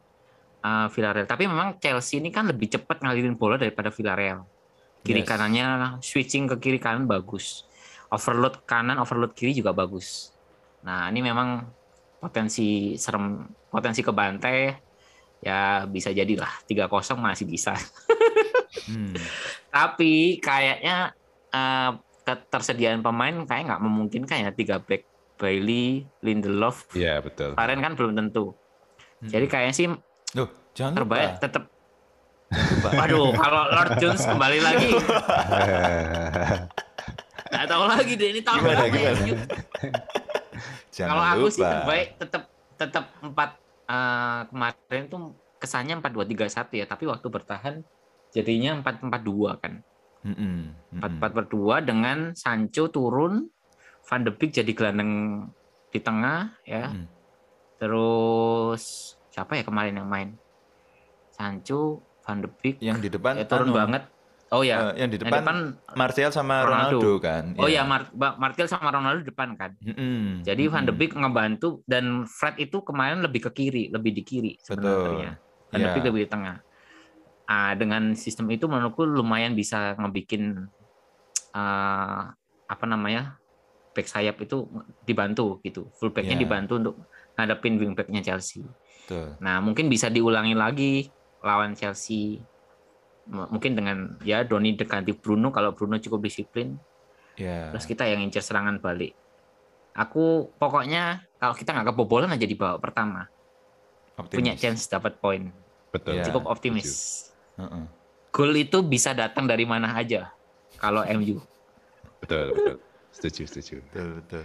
uh, 0.62 0.86
Villarreal. 0.94 1.26
Tapi 1.26 1.50
memang 1.50 1.82
Chelsea 1.82 2.22
ini 2.22 2.30
kan 2.30 2.46
lebih 2.46 2.70
cepat 2.70 3.02
ngalirin 3.02 3.34
bola 3.34 3.58
daripada 3.58 3.90
Villarreal. 3.90 4.46
Kiri 5.04 5.20
Yes. 5.20 5.28
kanannya 5.28 5.66
switching 6.00 6.48
ke 6.48 6.56
kiri 6.58 6.78
kanan 6.80 7.04
bagus. 7.04 7.68
Overload 8.08 8.64
kanan, 8.64 8.96
overload 8.96 9.36
kiri 9.36 9.52
juga 9.52 9.76
bagus. 9.76 10.32
Nah 10.80 11.12
ini 11.12 11.20
memang 11.20 11.68
potensi 12.16 12.96
serem, 12.96 13.44
potensi 13.68 14.00
kebantai 14.00 14.72
ya 15.44 15.84
bisa 15.84 16.08
jadilah 16.08 16.64
3-0 16.64 16.88
masih 17.20 17.46
bisa. 17.46 17.76
Hmm. 18.84 19.14
Tapi 19.70 20.42
kayaknya 20.42 21.14
eh, 21.48 21.90
ketersediaan 22.26 23.00
pemain 23.00 23.46
kayak 23.46 23.70
nggak 23.70 23.82
memungkinkan 23.86 24.44
ya 24.44 24.50
tiga 24.50 24.82
back 24.82 25.06
Bailey, 25.38 26.04
Lindelof, 26.20 26.90
Iya 26.92 27.22
betul 27.22 27.54
Varen 27.54 27.78
kan 27.78 27.94
belum 27.94 28.18
tentu. 28.18 28.52
Mm-mm. 29.22 29.30
Jadi 29.30 29.46
kayaknya 29.46 29.74
sih 29.74 29.86
Loh, 30.34 30.50
jangan 30.74 30.94
terbaik 31.00 31.38
lupa. 31.38 31.42
tetap. 31.42 31.64
Waduh, 32.84 33.32
kalau 33.34 33.62
Lord 33.72 33.92
Jones 33.98 34.22
kembali 34.22 34.58
lagi, 34.60 34.90
nggak 37.50 37.66
tahu 37.66 37.84
lagi 37.88 38.12
deh 38.14 38.28
ini 38.34 38.40
tahun 38.44 38.58
Gimana, 38.60 38.76
berapa 38.84 38.96
ya, 38.98 39.12
gimana? 39.18 39.56
Kalau 40.94 41.24
aku 41.24 41.46
lupa. 41.48 41.54
sih 41.54 41.62
terbaik 41.64 42.08
tetap 42.20 42.42
tetap 42.78 43.04
empat 43.24 43.50
eh, 43.88 44.40
kemarin 44.52 45.02
tuh 45.10 45.20
kesannya 45.58 45.94
empat 45.98 46.12
dua 46.12 46.24
tiga 46.28 46.46
satu 46.46 46.76
ya, 46.78 46.84
tapi 46.86 47.08
waktu 47.08 47.26
bertahan 47.26 47.82
jadinya 48.30 48.78
empat 48.78 49.02
empat 49.02 49.22
dua 49.24 49.58
kan. 49.58 49.82
Empat 50.24 51.10
empat 51.20 51.32
berdua 51.36 51.84
dengan 51.84 52.32
Sancho 52.32 52.88
turun, 52.88 53.44
Van 54.08 54.24
de 54.24 54.32
Beek 54.32 54.56
jadi 54.56 54.72
gelandang 54.72 55.44
di 55.92 56.00
tengah 56.00 56.56
ya. 56.64 56.88
Mm. 56.88 57.06
Terus 57.76 59.14
siapa 59.28 59.60
ya 59.60 59.68
kemarin 59.68 60.00
yang 60.00 60.08
main? 60.08 60.32
Sancho, 61.28 62.00
Van 62.24 62.40
de 62.40 62.48
Beek, 62.48 62.80
Yang 62.80 62.98
di 63.04 63.08
depan 63.12 63.36
ya, 63.36 63.44
turun 63.44 63.68
anu, 63.68 63.76
banget. 63.76 64.02
Oh 64.48 64.62
ya, 64.62 64.94
yang 64.94 65.10
di 65.10 65.18
yang 65.18 65.26
depan, 65.26 65.40
depan 65.42 65.58
Martial 65.92 66.30
sama 66.30 66.62
Ronaldo. 66.62 67.00
Ronaldo, 67.02 67.12
kan. 67.18 67.44
oh 67.58 67.66
Iya. 67.66 67.82
ya 67.82 67.82
Mar 67.84 68.02
Martial 68.38 68.68
sama 68.70 68.88
Ronaldo 68.88 69.26
depan 69.26 69.56
kan. 69.58 69.74
Mm-mm, 69.82 70.40
Jadi 70.42 70.62
Van 70.68 70.86
de. 70.86 70.94
Beek 70.94 71.12
ngebantu 71.12 71.82
dan 71.84 72.22
Fred 72.24 72.56
itu 72.56 72.80
kemarin 72.80 73.18
lebih 73.20 73.44
ke 73.44 73.50
kiri, 73.52 73.90
lebih 73.90 74.14
di 74.14 74.22
kiri 74.22 74.52
sebenarnya. 74.58 75.36
Van 75.68 75.76
de 75.76 75.84
Iya. 75.84 75.92
Beek 75.92 76.04
lebih 76.06 76.22
di 76.22 76.30
tengah. 76.30 76.56
Ah, 77.44 77.74
dengan 77.74 78.14
sistem 78.14 78.48
itu 78.48 78.64
menurutku 78.64 79.02
lumayan 79.02 79.52
bisa 79.52 79.98
ngebikin 79.98 80.64
ah, 81.52 82.32
apa 82.64 82.84
namanya 82.86 83.36
back 83.92 84.06
sayap 84.06 84.38
itu 84.38 84.66
dibantu 85.02 85.58
gitu, 85.60 85.90
fullbacknya 85.94 86.34
Iya. 86.34 86.42
dibantu 86.42 86.72
untuk 86.78 86.94
ngadepin 87.34 87.74
wingbacknya 87.76 88.22
Chelsea. 88.22 88.62
Betul. 89.04 89.34
Nah 89.38 89.58
mungkin 89.58 89.86
bisa 89.86 90.08
diulangi 90.08 90.54
lagi 90.54 91.10
lawan 91.44 91.76
Chelsea, 91.76 92.40
mungkin 93.28 93.76
dengan 93.76 94.16
ya 94.20 94.40
Doni 94.42 94.72
dekanti 94.72 95.12
Bruno 95.12 95.52
kalau 95.52 95.76
Bruno 95.76 96.00
cukup 96.00 96.24
disiplin, 96.24 96.72
Ya. 97.34 97.68
terus 97.70 97.84
kita 97.84 98.06
yang 98.06 98.22
incer 98.22 98.40
serangan 98.40 98.78
balik. 98.78 99.12
Aku 99.92 100.48
pokoknya 100.54 101.20
kalau 101.36 101.52
kita 101.52 101.70
nggak 101.70 101.92
kebobolan 101.92 102.30
aja 102.30 102.46
di 102.46 102.56
babak 102.56 102.80
pertama, 102.80 103.28
punya 104.30 104.54
optimis. 104.54 104.58
chance 104.58 104.88
dapat 104.88 105.18
poin, 105.18 105.52
betul 105.90 106.16
Iya. 106.16 106.24
cukup 106.26 106.48
optimis. 106.48 106.88
Heeh. 107.54 107.84
Gol 108.30 108.50
itu 108.56 108.82
bisa 108.82 109.14
datang 109.14 109.46
dari 109.46 109.62
mana 109.62 109.94
aja 109.94 110.32
kalau 110.74 111.06
MU. 111.06 111.38
betul 112.18 112.50
betul 112.50 112.76
setuju 113.12 113.42
setuju 113.44 113.76
Betul, 113.84 114.08
betul. 114.18 114.44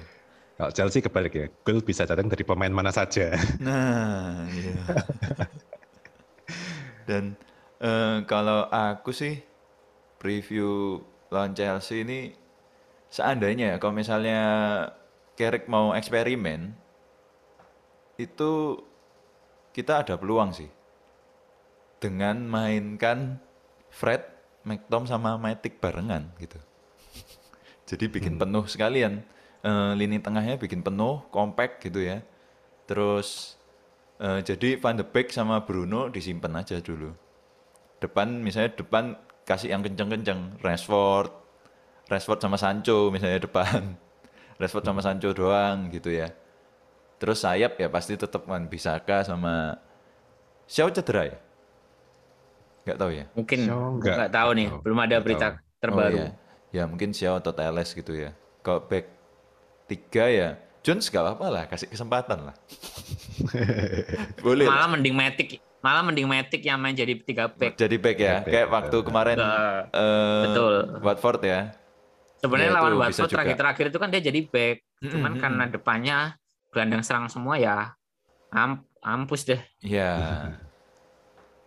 kalau 0.53 0.71
Chelsea 0.75 0.99
kebalik 0.99 1.31
ya 1.33 1.47
gol 1.63 1.79
bisa 1.79 2.03
datang 2.03 2.27
dari 2.27 2.43
pemain 2.43 2.69
mana 2.69 2.91
saja 2.91 3.33
Nah, 3.57 4.43
iya. 4.51 4.75
Dan 7.09 7.33
eh, 7.81 8.21
kalau 8.29 8.69
aku 8.69 9.09
sih 9.09 9.41
preview 10.21 11.01
lawan 11.33 11.57
Chelsea 11.57 12.05
ini 12.05 12.29
seandainya 13.09 13.73
ya 13.73 13.77
kalau 13.81 13.97
misalnya 13.97 14.41
Carrick 15.33 15.65
mau 15.65 15.97
eksperimen 15.97 16.77
itu 18.21 18.77
kita 19.73 20.05
ada 20.05 20.21
peluang 20.21 20.53
sih 20.53 20.69
dengan 21.97 22.45
mainkan 22.45 23.41
Fred, 23.89 24.21
McTom 24.69 25.09
sama 25.09 25.41
Matic 25.41 25.81
barengan 25.81 26.29
gitu. 26.37 26.61
Jadi 27.89 28.05
bikin 28.05 28.37
penuh 28.37 28.69
sekalian 28.69 29.25
Eh, 29.59 29.91
lini 29.99 30.23
tengahnya 30.23 30.55
bikin 30.55 30.79
penuh, 30.79 31.19
compact 31.35 31.83
gitu 31.83 31.99
ya. 31.99 32.23
Terus 32.87 33.58
eh, 34.19 34.39
jadi 34.43 34.69
Van 34.81 34.95
de 34.99 35.05
Beek 35.05 35.31
sama 35.31 35.63
Bruno 35.67 36.09
disimpan 36.11 36.53
aja 36.61 36.77
dulu. 36.79 37.11
Depan 38.03 38.27
misalnya 38.45 38.71
depan 38.79 39.17
kasih 39.49 39.73
yang 39.75 39.81
kenceng-kenceng, 39.85 40.59
Rashford, 40.63 41.31
Rashford 42.11 42.39
sama 42.43 42.57
Sancho 42.59 43.09
misalnya 43.13 43.39
depan. 43.43 43.95
Rashford 44.61 44.85
sama 44.87 45.01
Sancho 45.05 45.31
doang 45.35 45.89
gitu 45.93 46.11
ya. 46.11 46.29
Terus 47.19 47.43
sayap 47.43 47.79
ya 47.79 47.87
pasti 47.91 48.15
tetap 48.15 48.47
Wan 48.47 48.67
Bisaka 48.71 49.23
sama 49.27 49.77
Xiao 50.69 50.89
cedera 50.93 51.23
ya? 51.35 51.37
Nggak 52.85 52.97
tahu 52.99 53.11
ya? 53.11 53.25
Mungkin 53.35 53.59
nggak- 53.99 54.17
nggak 54.17 54.31
tahu 54.33 54.49
nih, 54.57 54.67
tahu. 54.71 54.79
belum 54.83 54.99
ada 54.99 55.15
Nggak 55.17 55.23
berita 55.25 55.47
tahu. 55.51 55.79
terbaru. 55.81 56.15
Oh, 56.15 56.21
iya. 56.23 56.29
Ya 56.69 56.83
mungkin 56.85 57.09
Xiao 57.15 57.35
atau 57.41 57.51
Teles 57.53 57.89
gitu 57.93 58.13
ya. 58.13 58.31
Kalau 58.61 58.81
back 58.85 59.05
tiga 59.89 60.25
ya, 60.29 60.49
Jones 60.89 61.05
gak 61.05 61.21
apa-apa 61.21 61.45
lah, 61.53 61.63
kasih 61.69 61.85
kesempatan 61.85 62.49
lah. 62.49 62.55
Boleh. 64.45 64.65
lah. 64.65 64.73
Malah 64.73 64.87
mending 64.89 65.13
Matic, 65.13 65.61
malah 65.79 66.01
mending 66.01 66.25
Matic 66.25 66.61
yang 66.65 66.81
main 66.81 66.97
jadi 66.97 67.13
tiga 67.21 67.45
back. 67.45 67.77
Jadi 67.77 67.95
back 68.01 68.17
ya, 68.17 68.41
Back, 68.41 68.49
kayak 68.49 68.67
waktu 68.73 68.97
kemarin 69.05 69.37
eh, 69.37 70.41
betul. 70.49 70.73
Watford 71.05 71.41
ya. 71.45 71.59
Sebenarnya 72.41 72.71
Ya, 72.71 72.77
lawan 72.79 72.93
Watford 72.97 73.29
terakhir-terakhir 73.29 73.85
itu 73.93 73.99
kan 74.01 74.09
dia 74.09 74.21
jadi 74.23 74.39
back. 74.41 74.81
Cuman 75.05 75.37
mm-mm. 75.37 75.43
karena 75.43 75.63
depannya 75.69 76.17
gelandang 76.73 77.03
serang 77.05 77.29
semua 77.29 77.55
ya 77.55 77.93
am- 78.49 78.81
ampus 78.99 79.45
deh. 79.45 79.61
Ya. 79.79 80.17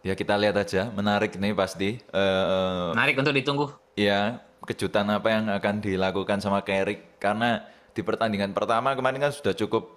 Ya 0.02 0.18
kita 0.18 0.34
lihat 0.34 0.58
aja, 0.58 0.90
menarik 0.90 1.38
nih 1.38 1.54
pasti. 1.54 2.02
Eh, 2.02 2.88
Menarik 2.90 3.14
untuk 3.14 3.30
ditunggu. 3.30 3.70
ya 3.94 4.42
kejutan 4.66 5.06
apa 5.10 5.28
yang 5.30 5.46
akan 5.46 5.78
dilakukan 5.78 6.38
sama 6.38 6.62
Carrick 6.62 7.18
karena 7.18 7.62
di 7.92 8.00
pertandingan 8.00 8.56
pertama 8.56 8.96
kemarin 8.96 9.28
kan 9.28 9.32
sudah 9.32 9.52
cukup 9.52 9.88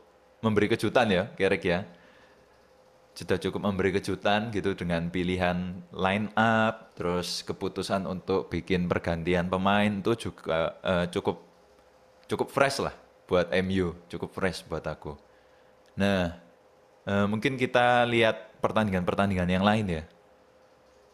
memberi 0.44 0.68
kejutan 0.68 1.08
ya 1.08 1.24
Carrick 1.40 1.64
ya. 1.64 1.88
Sudah 3.16 3.40
cukup 3.40 3.64
memberi 3.64 3.96
kejutan 3.96 4.52
gitu 4.52 4.76
dengan 4.76 5.08
pilihan 5.08 5.80
line 5.96 6.28
up 6.36 6.92
terus 7.00 7.48
keputusan 7.48 8.04
untuk 8.04 8.52
bikin 8.52 8.92
pergantian 8.92 9.48
pemain 9.48 9.88
itu 9.88 10.30
juga 10.30 10.76
eh, 10.84 11.08
cukup 11.08 11.40
cukup 12.28 12.52
fresh 12.52 12.84
lah 12.84 12.92
buat 13.26 13.56
MU 13.64 13.96
cukup 14.12 14.36
fresh 14.36 14.68
buat 14.68 14.84
aku. 14.84 15.16
Nah 15.96 16.36
eh, 17.08 17.26
mungkin 17.32 17.56
kita 17.56 18.04
lihat 18.04 18.60
pertandingan-pertandingan 18.60 19.48
yang 19.48 19.64
lain 19.64 19.88
ya. 19.88 20.04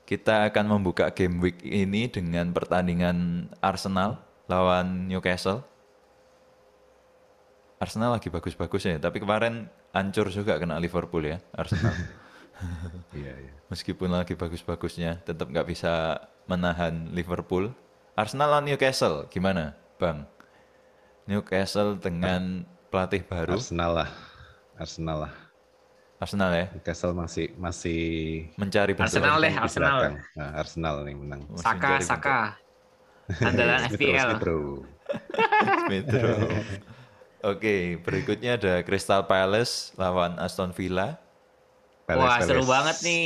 Kita 0.09 0.49
akan 0.49 0.65
membuka 0.81 1.13
game 1.13 1.37
week 1.37 1.61
ini 1.61 2.09
dengan 2.09 2.49
pertandingan 2.49 3.47
Arsenal 3.61 4.19
lawan 4.49 5.05
Newcastle. 5.05 5.70
Arsenal 7.81 8.13
lagi 8.13 8.29
bagus-bagusnya, 8.29 9.01
tapi 9.01 9.17
kemarin 9.17 9.65
hancur 9.89 10.29
juga 10.29 10.61
kena 10.61 10.77
Liverpool 10.77 11.25
ya 11.25 11.41
Arsenal. 11.57 11.93
Iya, 13.09 13.33
iya. 13.41 13.53
Meskipun 13.73 14.13
lagi 14.13 14.37
bagus-bagusnya, 14.37 15.17
tetap 15.25 15.49
nggak 15.49 15.65
bisa 15.65 16.21
menahan 16.45 17.09
Liverpool. 17.09 17.73
Arsenal 18.13 18.53
lawan 18.53 18.69
Newcastle, 18.69 19.25
gimana, 19.33 19.73
Bang? 19.97 20.29
Newcastle 21.25 21.97
dengan 21.97 22.61
pelatih 22.93 23.25
baru, 23.25 23.57
Arsenal 23.57 24.05
lah. 24.05 24.09
Arsenal 24.77 25.25
lah. 25.25 25.33
Arsenal 26.21 26.53
ya, 26.53 26.65
Newcastle 26.69 27.17
masih 27.17 27.49
masih 27.57 28.01
mencari 28.61 28.93
bentuk 28.93 29.09
Arsenal 29.09 29.41
deh, 29.41 29.53
Arsenal. 29.57 29.97
Nah, 30.37 30.49
Arsenal 30.53 30.95
nih 31.01 31.15
menang. 31.17 31.41
Masih 31.49 31.65
Saka, 31.65 31.91
Saka. 31.97 32.39
Andalan 33.41 33.81
Smith 33.89 34.05
Rowe, 34.05 34.21
FPL. 34.21 34.29
Smith 35.89 36.13
Rowe. 36.13 36.45
Oke, 37.41 37.97
berikutnya 37.97 38.53
ada 38.53 38.85
Crystal 38.85 39.25
Palace 39.25 39.97
lawan 39.97 40.37
Aston 40.37 40.69
Villa. 40.71 41.17
Palace, 42.05 42.21
Wah, 42.21 42.37
seru 42.39 42.61
Palace. 42.61 42.69
banget 42.69 42.97
nih. 43.01 43.23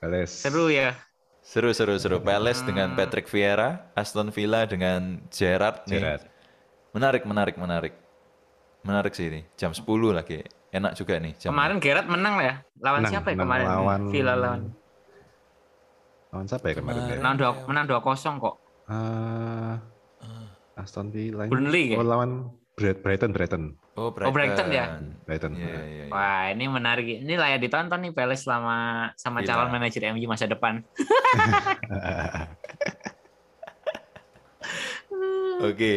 Palace. 0.00 0.32
Seru 0.32 0.66
ya. 0.68 0.96
Seru, 1.42 1.70
seru, 1.74 1.98
seru. 1.98 2.16
Palace 2.18 2.62
dengan 2.62 2.94
Patrick 2.94 3.28
Vieira, 3.28 3.92
Aston 3.92 4.30
Villa 4.30 4.64
dengan 4.64 5.20
Gerrard. 5.28 5.84
nih. 5.84 6.00
Gerrard. 6.00 6.22
Menarik, 6.92 7.22
menarik, 7.24 7.56
menarik. 7.56 7.94
Menarik 8.82 9.12
sih 9.12 9.28
ini. 9.28 9.40
Jam 9.54 9.70
10 9.70 9.84
lagi. 10.12 10.40
Enak 10.72 10.96
juga 10.96 11.20
nih. 11.20 11.36
Jam 11.36 11.52
Kemarin 11.52 11.76
Gerrard 11.76 12.08
menang 12.08 12.34
lah 12.40 12.44
ya. 12.46 12.54
Lawan 12.80 13.00
Menang, 13.00 13.12
siapa 13.12 13.28
ya 13.28 13.34
menang 13.34 13.44
kemarin? 13.44 13.66
lawan- 13.68 14.08
Villa 14.08 14.34
lawan. 14.34 14.60
Lawan 16.32 16.46
siapa 16.48 16.66
ya 16.66 16.74
kemarin? 16.74 17.00
ya? 17.02 17.16
Menang 17.20 17.34
dua, 17.36 17.50
menang 17.68 17.84
2-0 17.86 18.34
kok. 18.40 18.54
Eh, 18.88 19.74
Aston 20.74 21.12
Villa. 21.12 21.44
Burnley 21.46 21.92
ya? 21.92 21.96
Oh, 22.00 22.06
lawan 22.06 22.48
Brighton, 22.72 23.30
Brighton. 23.30 23.76
Oh, 23.94 24.08
Oh, 24.08 24.32
Brighton 24.32 24.72
ya? 24.72 24.96
Brighton. 25.28 25.52
Iya, 25.54 25.84
iya, 25.84 25.86
iya. 25.86 26.04
Wah, 26.08 26.48
ini 26.48 26.64
menarik. 26.66 27.04
Ini 27.20 27.36
layak 27.36 27.60
ditonton 27.60 28.00
nih 28.00 28.10
Palace 28.10 28.42
selama 28.42 28.76
sama 29.14 29.40
Villa. 29.40 29.48
calon 29.60 29.68
manajer 29.70 30.08
MU 30.10 30.24
masa 30.24 30.48
depan. 30.48 30.80
Oke. 35.62 35.94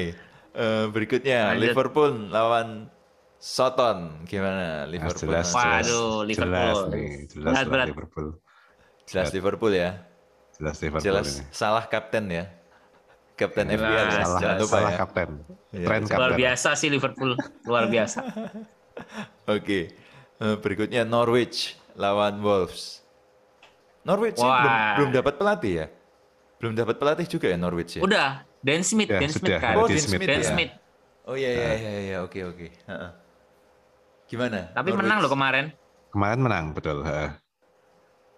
Eh, 0.55 0.85
berikutnya 0.87 1.51
Lanjut. 1.51 1.61
Liverpool 1.63 2.11
lawan 2.29 2.87
Soton. 3.35 4.23
Gimana 4.25 4.85
Liverpool? 4.85 5.31
jelas, 5.31 5.51
lawan- 5.51 5.83
Waduh, 5.83 6.15
jelas, 6.23 6.27
Liverpool. 6.27 6.55
Jelas 6.55 6.79
nih, 6.91 7.09
jelas 7.27 7.53
Berat, 7.53 7.67
berat. 7.67 7.87
Liverpool. 7.87 8.27
Jelas 9.05 9.29
Liverpool 9.31 9.73
ya. 9.73 9.89
Jelas 10.55 10.77
Liverpool 10.79 11.05
Jelas 11.05 11.27
ini. 11.29 11.43
salah 11.51 11.83
kapten 11.85 12.25
ya. 12.27 12.45
Kapten 13.35 13.67
Jelas, 13.67 13.83
FPL 13.83 14.07
ya. 14.15 14.23
Salah, 14.23 14.41
lupa 14.55 14.79
salah 14.79 14.91
ya. 14.91 14.97
kapten. 14.99 15.29
Tren 15.83 16.01
jelas. 16.03 16.15
Luar 16.15 16.31
kapten. 16.31 16.39
biasa 16.39 16.69
sih 16.79 16.87
Liverpool. 16.87 17.31
Luar 17.67 17.85
biasa. 17.91 18.19
Oke. 19.55 19.79
Eh, 20.35 20.55
berikutnya 20.59 21.03
Norwich 21.07 21.75
lawan 21.95 22.39
Wolves. 22.39 23.03
Norwich 24.05 24.37
sih 24.37 24.45
Wah. 24.45 24.61
belum 24.61 24.75
belum 24.95 25.09
dapat 25.11 25.33
pelatih 25.35 25.73
ya. 25.83 25.85
Belum 26.61 26.73
dapat 26.75 26.95
pelatih 27.01 27.27
juga 27.27 27.47
ya 27.51 27.57
Norwich 27.59 27.99
ya. 27.99 28.01
Udah, 28.03 28.29
Dan 28.63 28.81
Smith, 28.87 29.11
Ya, 29.11 29.19
Dan 29.19 29.31
Smith 29.31 29.51
sudah. 29.51 29.59
kan. 29.59 29.75
Oh, 29.77 29.87
Dan 29.87 29.97
Dan 29.97 29.99
Smith 29.99 30.21
Smith, 30.21 30.29
Dan 30.29 30.41
ya. 30.41 30.47
Smith. 30.47 30.71
Oh 31.25 31.35
iya 31.35 31.49
iya 31.51 31.69
iya 31.75 31.91
iya 32.05 32.17
oke 32.23 32.39
oke. 32.45 32.67
Heeh. 32.69 33.09
Gimana? 34.29 34.69
Tapi 34.73 34.89
Norwich? 34.89 35.01
menang 35.05 35.17
loh 35.21 35.31
kemarin. 35.31 35.65
Kemarin 36.13 36.39
menang, 36.41 36.65
betul. 36.73 37.03
ha. 37.05 37.37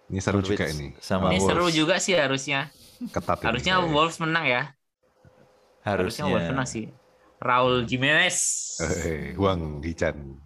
Ini 0.08 0.20
seru 0.24 0.40
Norwich 0.40 0.56
juga 0.56 0.64
ini. 0.72 0.96
sama 1.00 1.28
Ini 1.28 1.38
Wolves. 1.40 1.48
seru 1.52 1.66
juga 1.70 1.94
sih 2.00 2.16
harusnya. 2.16 2.72
Ketat 3.12 3.44
ini. 3.44 3.46
Harusnya 3.46 3.74
Eh, 3.78 3.88
Wolves 3.92 4.18
menang 4.20 4.44
ya. 4.48 4.62
Harusnya. 5.88 6.24
Harusnya 6.24 6.26
Wolves 6.28 6.48
menang 6.52 6.68
sih. 6.68 6.84
Raul 7.38 7.86
Jimenez. 7.86 8.38
eh, 9.06 9.32
Wang 9.38 9.78
Hichan. 9.80 10.36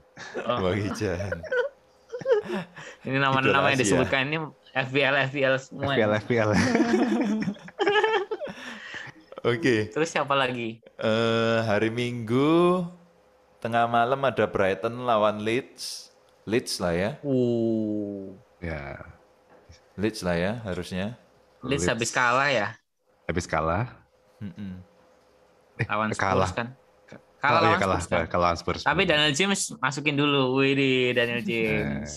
Oh, 0.44 0.68
Wah 0.68 0.76
Ijan. 0.76 1.40
ini 3.02 3.16
nama-nama 3.16 3.72
yang 3.72 3.80
disebutkan 3.80 4.28
ini 4.28 4.38
FPL 4.76 5.16
FPL 5.32 5.54
semua. 5.58 5.96
FPL, 5.96 6.12
FPL. 6.22 6.50
Oke. 9.50 9.90
Terus 9.90 10.08
siapa 10.12 10.36
lagi? 10.36 10.78
Eh, 11.00 11.58
hari 11.66 11.90
Minggu 11.90 12.84
tengah 13.58 13.88
malam 13.90 14.20
ada 14.22 14.44
Brighton 14.46 15.02
lawan 15.02 15.42
Leeds. 15.42 16.12
Leeds 16.46 16.78
lah 16.78 16.94
ya. 16.94 17.10
Uh, 17.24 18.36
ya, 18.62 19.00
Leeds 19.98 20.20
lah 20.22 20.36
ya 20.38 20.52
harusnya. 20.62 21.18
Leeds 21.64 21.86
Leeds. 21.86 21.90
habis 21.90 22.10
kalah 22.14 22.50
ya 22.52 22.68
habis 23.32 23.48
kalah. 23.48 23.88
Mm-mm. 24.42 24.82
Lawan 25.84 26.10
Spurs 26.10 26.20
kalah. 26.20 26.50
kan. 26.52 26.68
Kalah 27.38 27.50
oh, 27.52 27.60
iya, 27.60 27.66
lawan 27.68 27.80
kalah, 27.80 27.98
Spurs 27.98 28.08
kan. 28.08 28.26
kalah 28.28 28.44
lawan 28.44 28.56
Spurs. 28.56 28.82
Tapi 28.82 29.02
Daniel 29.02 29.32
James 29.32 29.60
masukin 29.76 30.14
dulu. 30.14 30.56
Wih, 30.56 31.10
Daniel 31.10 31.38
Eh, 31.38 31.44
James. 31.44 32.12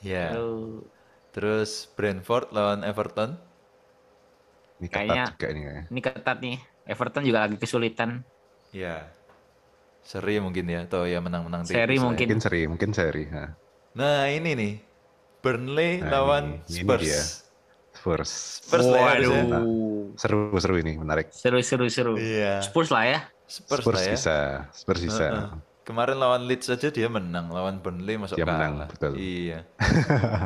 Ya. 0.00 0.30
Aduh. 0.30 0.86
Terus 1.30 1.90
Brentford 1.92 2.48
lawan 2.50 2.80
Everton. 2.80 3.36
ini 4.76 4.86
ketat 4.86 5.00
Kayaknya- 5.02 5.28
juga 5.32 5.46
ini 5.48 5.60
kayaknya. 5.62 5.84
Ini 5.88 6.00
ketat 6.00 6.36
nih. 6.38 6.56
Everton 6.86 7.22
juga 7.24 7.38
lagi 7.42 7.56
kesulitan. 7.56 8.10
Ya. 8.70 9.08
Seri 10.00 10.38
mungkin 10.38 10.64
ya 10.64 10.84
atau 10.84 11.02
ya 11.02 11.18
menang-menang 11.18 11.64
tipis 11.64 11.74
Seri 11.74 11.96
ya. 11.96 12.02
mungkin. 12.04 12.26
Mungkin 12.28 12.40
seri, 12.40 12.60
mungkin 12.68 12.90
seri. 12.92 13.24
ha. 13.32 13.56
Nah, 13.94 14.28
ini 14.28 14.52
nih. 14.52 14.74
Burnley 15.40 15.98
Nah, 15.98 16.10
lawan 16.12 16.44
ini- 16.44 16.62
ini 16.68 16.78
Spurs. 16.78 17.02
dia. 17.02 17.22
Spurs. 18.06 18.62
Spurs 18.62 18.86
lah 18.86 19.18
ya. 19.18 19.42
Seru, 20.14 20.54
seru 20.62 20.78
ini, 20.78 20.94
menarik. 20.94 21.34
Seru, 21.34 21.58
seru, 21.58 21.90
seru. 21.90 22.14
Iya. 22.14 22.62
Spurs 22.62 22.94
lah 22.94 23.02
ya. 23.02 23.20
Spurs, 23.50 23.82
Spurs 23.82 23.98
lah 23.98 24.02
ya. 24.06 24.12
bisa, 24.14 24.36
Spurs 24.70 25.00
bisa. 25.02 25.26
Heeh. 25.26 25.48
Kemarin 25.82 26.18
lawan 26.18 26.46
Leeds 26.46 26.70
saja 26.70 26.90
dia 26.90 27.10
menang, 27.10 27.50
lawan 27.50 27.82
Burnley 27.82 28.14
masuk 28.14 28.38
Dia 28.38 28.46
kalah. 28.46 28.58
menang, 28.58 28.72
betul. 28.86 29.12
Iya. 29.18 29.66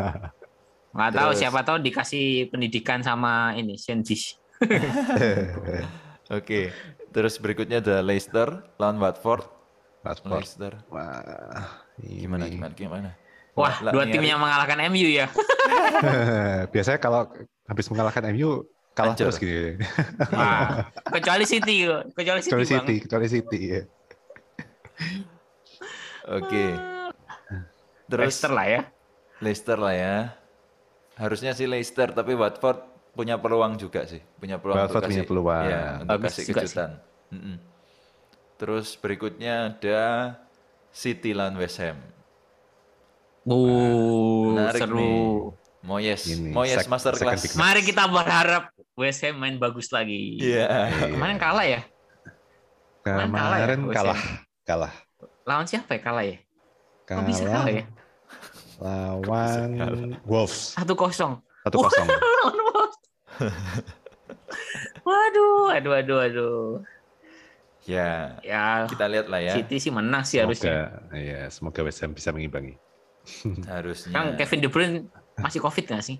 Nggak 0.97 1.11
tahu 1.17 1.31
siapa 1.37 1.61
tahu 1.61 1.77
dikasih 1.85 2.49
pendidikan 2.49 3.05
sama 3.05 3.53
ini 3.57 3.77
Senjis. 3.77 4.41
Oke. 6.37 6.73
Terus 7.13 7.37
berikutnya 7.37 7.85
ada 7.85 8.01
Leicester 8.01 8.65
lawan 8.81 8.97
Watford. 9.01 9.45
Watford. 10.01 10.41
Leicester. 10.45 10.73
Wah, 10.89 11.85
Gimana 12.01 12.49
gimana 12.49 12.73
gimana? 12.73 13.11
Wah, 13.53 13.75
dua 13.83 14.05
Niari- 14.05 14.13
tim 14.13 14.23
yang 14.23 14.39
mengalahkan 14.39 14.79
MU 14.89 15.09
ya. 15.09 15.27
Biasanya 16.73 16.99
kalau 16.99 17.27
habis 17.65 17.87
mengalahkan 17.87 18.23
MU 18.31 18.63
kalah 18.93 19.13
Hancur. 19.13 19.27
terus 19.27 19.37
gini. 19.37 19.79
Wah, 20.31 20.87
kecuali 21.15 21.45
City, 21.45 21.87
kecuali 22.13 22.41
City, 22.41 22.51
Kecuali 22.51 22.65
Bang. 22.65 22.73
City, 22.81 22.95
kecuali 23.01 23.27
City 23.27 23.61
ya. 23.69 23.83
Oke. 26.31 26.65
Terus 28.07 28.27
Leicester 28.29 28.51
lah 28.51 28.67
ya. 28.67 28.81
Leicester 29.41 29.77
lah 29.77 29.95
ya. 29.95 30.17
Harusnya 31.17 31.53
sih 31.53 31.67
Leicester 31.67 32.11
tapi 32.11 32.33
Watford 32.33 32.81
punya 33.13 33.37
peluang 33.37 33.77
juga 33.77 34.05
sih. 34.05 34.21
Punya 34.37 34.57
peluang 34.57 34.79
Watford 34.81 35.01
untuk 35.01 35.11
punya 35.11 35.19
kasih, 35.19 35.29
peluang. 35.29 35.65
ya, 35.65 35.83
untuk 35.97 36.09
Bagus 36.11 36.31
kasih 36.31 36.45
juga 36.45 36.55
sih. 36.55 36.67
kejutan. 36.67 36.91
Mm-mm. 37.31 37.57
Terus 38.57 38.89
berikutnya 38.95 39.55
ada 39.71 40.01
City 40.91 41.33
lawan 41.33 41.57
West 41.57 41.79
Ham. 41.79 41.97
Uh, 43.43 44.53
Menarik 44.53 44.81
seru. 44.81 44.97
nih. 44.97 45.19
Moyes, 45.81 46.23
Ini, 46.29 46.53
Moyes 46.53 46.77
sec- 46.77 46.93
masterclass. 46.93 47.57
Mari 47.57 47.81
kita 47.81 48.05
berharap 48.05 48.69
West 48.93 49.25
Ham 49.25 49.41
main 49.41 49.57
bagus 49.57 49.89
lagi. 49.89 50.37
Iya. 50.37 50.93
Kemarin 51.09 51.41
kalah 51.41 51.65
ya? 51.65 51.81
Kemarin 53.01 53.33
kalah 53.33 53.57
ya, 53.57 53.65
Kemarin 53.65 53.81
kalah, 53.89 54.19
Ham? 54.21 54.37
kalah. 54.63 54.93
Lawan 55.49 55.65
siapa 55.65 55.97
ya 55.97 56.01
kalah 56.01 56.25
ya? 56.27 56.37
Kok 57.09 57.25
bisa 57.25 57.43
Kalah 57.43 57.55
kalah 57.57 57.73
ya? 57.73 57.85
lawan 58.81 59.71
Wolves 60.25 60.73
Satu 60.73 60.93
kosong. 60.95 61.41
satu 61.65 61.77
kosong. 61.81 62.07
Lawan 62.41 62.57
Wolves. 62.63 62.99
Waduh, 65.01 65.73
aduh, 65.73 65.93
aduh, 65.97 66.19
aduh. 66.21 66.61
Ya, 67.89 68.37
Ya, 68.41 68.85
kita 68.85 69.09
lihat 69.09 69.27
lah 69.27 69.41
ya. 69.41 69.57
City 69.57 69.81
sih 69.81 69.89
menang 69.89 70.23
sih 70.23 70.39
harusnya. 70.39 70.93
Semoga, 70.93 71.17
ya, 71.17 71.41
semoga 71.49 71.81
West 71.83 72.05
Ham 72.05 72.13
bisa 72.13 72.31
mengimbangi. 72.31 72.77
Harusnya. 73.73 74.13
Kang 74.13 74.29
Kevin 74.35 74.61
De 74.61 74.69
Bruyne 74.69 74.97
masih 75.37 75.59
COVID 75.59 75.85
nggak 75.87 76.03
sih? 76.03 76.17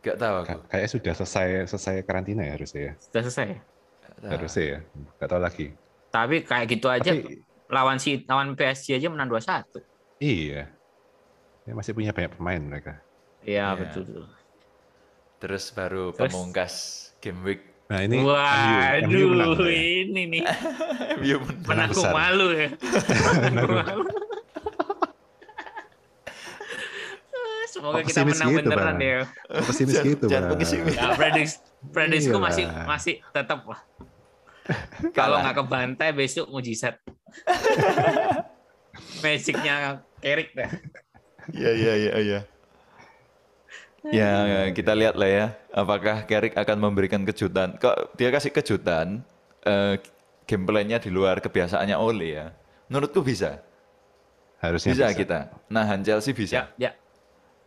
Gak 0.00 0.16
tahu 0.16 0.34
aku. 0.38 0.48
Ka- 0.48 0.64
Kayaknya 0.68 0.90
sudah 0.90 1.12
selesai 1.14 1.46
selesai 1.68 1.94
karantina 2.02 2.42
ya 2.42 2.52
harusnya 2.54 2.80
ya. 2.82 2.92
Sudah 2.98 3.22
selesai. 3.22 3.46
ya? 3.46 3.58
Harusnya 4.26 4.64
ya. 4.64 4.78
Gak 5.16 5.28
tahu 5.28 5.40
lagi. 5.40 5.66
Tapi 6.08 6.36
kayak 6.42 6.66
gitu 6.68 6.86
aja 6.86 7.10
Tapi 7.12 7.44
lawan 7.68 7.96
si 7.96 8.24
lawan 8.24 8.52
PSG 8.52 8.96
aja 8.96 9.06
menang 9.06 9.28
2-1. 9.28 9.62
iya. 10.18 10.72
Ya, 11.62 11.72
masih 11.72 11.92
punya 11.92 12.10
banyak 12.10 12.32
pemain 12.34 12.58
mereka. 12.58 12.98
Iya, 13.40 13.70
Iya. 13.70 13.78
betul. 13.78 14.24
Terus 15.38 15.64
baru 15.70 16.10
Terus? 16.10 16.32
pemungkas 16.32 16.74
game 17.18 17.40
week. 17.42 17.60
Nah 17.86 18.00
ini 18.00 18.16
MU, 18.16 18.26
MU 18.26 18.32
Waduh, 18.32 19.28
menang. 19.28 19.52
ya. 19.60 19.74
ini 20.00 20.22
nih 20.28 20.42
MU 21.20 21.36
menang. 21.64 21.90
malu 22.10 22.48
ya. 22.50 22.68
Menangku 23.44 23.74
malu. 23.76 24.04
Semoga 27.80 28.04
kita 28.04 28.20
pesimis 28.20 28.36
menang 28.36 28.48
gitu, 28.52 28.68
beneran 28.68 28.92
Bang. 28.92 29.00
ya. 29.00 29.20
Pesimis 29.64 29.96
gitu. 30.04 30.24
jangan 30.28 30.48
Bang. 30.52 30.60
pesimis. 30.60 30.92
Ya, 30.94 31.08
prediksi 31.16 31.56
prediksiku 31.80 32.36
Iyalah. 32.36 32.46
masih 32.52 32.64
masih 32.84 33.14
tetap 33.32 33.60
lah. 33.64 33.80
Kalau 35.16 35.40
nggak 35.40 35.56
kebantai 35.64 36.12
besok 36.12 36.52
mujizat. 36.52 37.00
magicnya 39.24 40.04
Carrick 40.20 40.52
dah. 40.52 40.68
Iya 41.56 41.70
iya 41.72 41.92
iya 41.96 42.14
iya. 42.20 42.40
Ya 44.00 44.32
kita 44.72 44.96
lihat 44.96 45.12
lah 45.16 45.28
ya, 45.28 45.46
apakah 45.76 46.24
Carrick 46.24 46.56
akan 46.56 46.76
memberikan 46.80 47.20
kejutan. 47.24 47.76
Kok 47.76 48.16
dia 48.16 48.32
kasih 48.32 48.48
kejutan, 48.48 49.20
eh, 49.64 50.00
gameplaynya 50.48 50.96
di 51.00 51.12
luar 51.12 51.40
kebiasaannya 51.44 51.96
Ole 52.00 52.28
ya. 52.32 52.46
Menurutku 52.88 53.20
bisa, 53.20 53.60
Harusnya 54.60 54.96
bisa 54.96 55.12
kita. 55.12 55.52
Nahan 55.68 56.00
Chelsea 56.00 56.32
Ya, 56.32 56.36
bisa. 56.36 56.60
ya. 56.80 56.90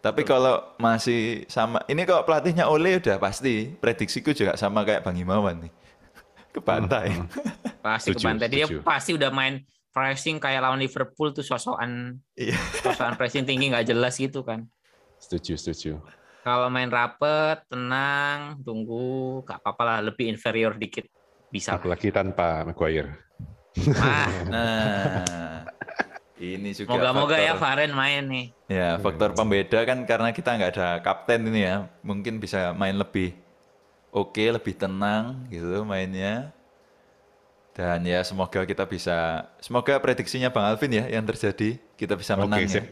Tapi 0.04 0.28
kalau 0.28 0.60
masih 0.76 1.48
sama, 1.48 1.80
ini 1.88 2.04
kalau 2.04 2.28
pelatihnya 2.28 2.68
Ole 2.68 3.00
udah 3.00 3.16
pasti, 3.24 3.72
prediksiku 3.72 4.36
juga 4.36 4.60
sama 4.60 4.84
kayak 4.84 5.08
Bang 5.08 5.16
Himawan 5.16 5.64
nih. 5.64 5.72
Ke 6.54 6.60
pantai. 6.60 7.16
Pasti 7.80 8.12
ke 8.12 8.20
pantai. 8.20 8.52
Dia 8.52 8.68
setuju. 8.68 8.84
pasti 8.84 9.16
udah 9.16 9.32
main 9.32 9.64
pressing 9.96 10.38
kayak 10.44 10.62
lawan 10.62 10.78
Liverpool 10.84 11.32
tuh 11.32 11.42
sosokan 11.42 12.20
Iya. 12.36 12.60
sosokan 12.84 13.16
pressing 13.16 13.48
tinggi 13.48 13.72
nggak 13.72 13.88
jelas 13.90 14.20
gitu 14.20 14.44
kan. 14.44 14.68
Setuju, 15.18 15.56
setuju. 15.56 15.92
Kalau 16.44 16.68
main 16.68 16.92
rapet, 16.92 17.64
tenang, 17.72 18.60
tunggu, 18.60 19.40
gak 19.48 19.64
apa-apa 19.64 19.84
lah, 19.88 19.98
lebih 20.04 20.28
inferior 20.28 20.76
dikit. 20.76 21.08
Bisa. 21.48 21.80
Apalagi 21.80 22.12
tanpa 22.12 22.68
Maguire. 22.68 23.24
Ah, 23.96 24.28
Nah, 24.52 25.64
ini 26.42 26.74
juga 26.74 26.98
moga-moga 26.98 27.38
ya 27.38 27.54
faktor- 27.54 27.62
Varen 27.62 27.92
main 27.94 28.24
nih. 28.26 28.46
Ya, 28.66 28.98
faktor 28.98 29.38
pembeda 29.38 29.80
kan 29.86 30.02
karena 30.08 30.30
kita 30.34 30.50
nggak 30.58 30.72
ada 30.74 30.90
kapten 31.06 31.46
ini 31.50 31.62
ya, 31.68 31.86
mungkin 32.02 32.42
bisa 32.42 32.74
main 32.74 32.98
lebih 32.98 33.38
oke, 34.10 34.42
lebih 34.42 34.74
tenang 34.74 35.46
gitu 35.54 35.86
mainnya. 35.86 36.50
Dan 37.74 38.06
ya 38.06 38.22
semoga 38.22 38.62
kita 38.70 38.86
bisa, 38.86 39.50
semoga 39.58 39.98
prediksinya 39.98 40.54
Bang 40.54 40.70
Alvin 40.70 40.94
ya 40.94 41.10
yang 41.10 41.26
terjadi, 41.26 41.82
kita 41.98 42.14
bisa 42.14 42.38
menang 42.38 42.66
Oke, 42.66 42.70
ya. 42.70 42.84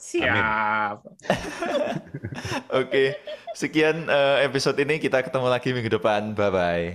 Siap. 0.00 0.96
Oke, 2.80 3.16
sekian 3.52 4.08
eh, 4.08 4.48
episode 4.48 4.76
ini 4.80 4.96
kita 4.96 5.20
ketemu 5.20 5.48
lagi 5.48 5.72
minggu 5.72 5.92
depan. 6.00 6.32
Bye 6.32 6.52
bye. 6.52 6.86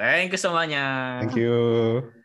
Thank 0.00 0.32
you 0.32 0.40
semuanya. 0.40 1.18
Thank 1.20 1.36
you. 1.36 2.17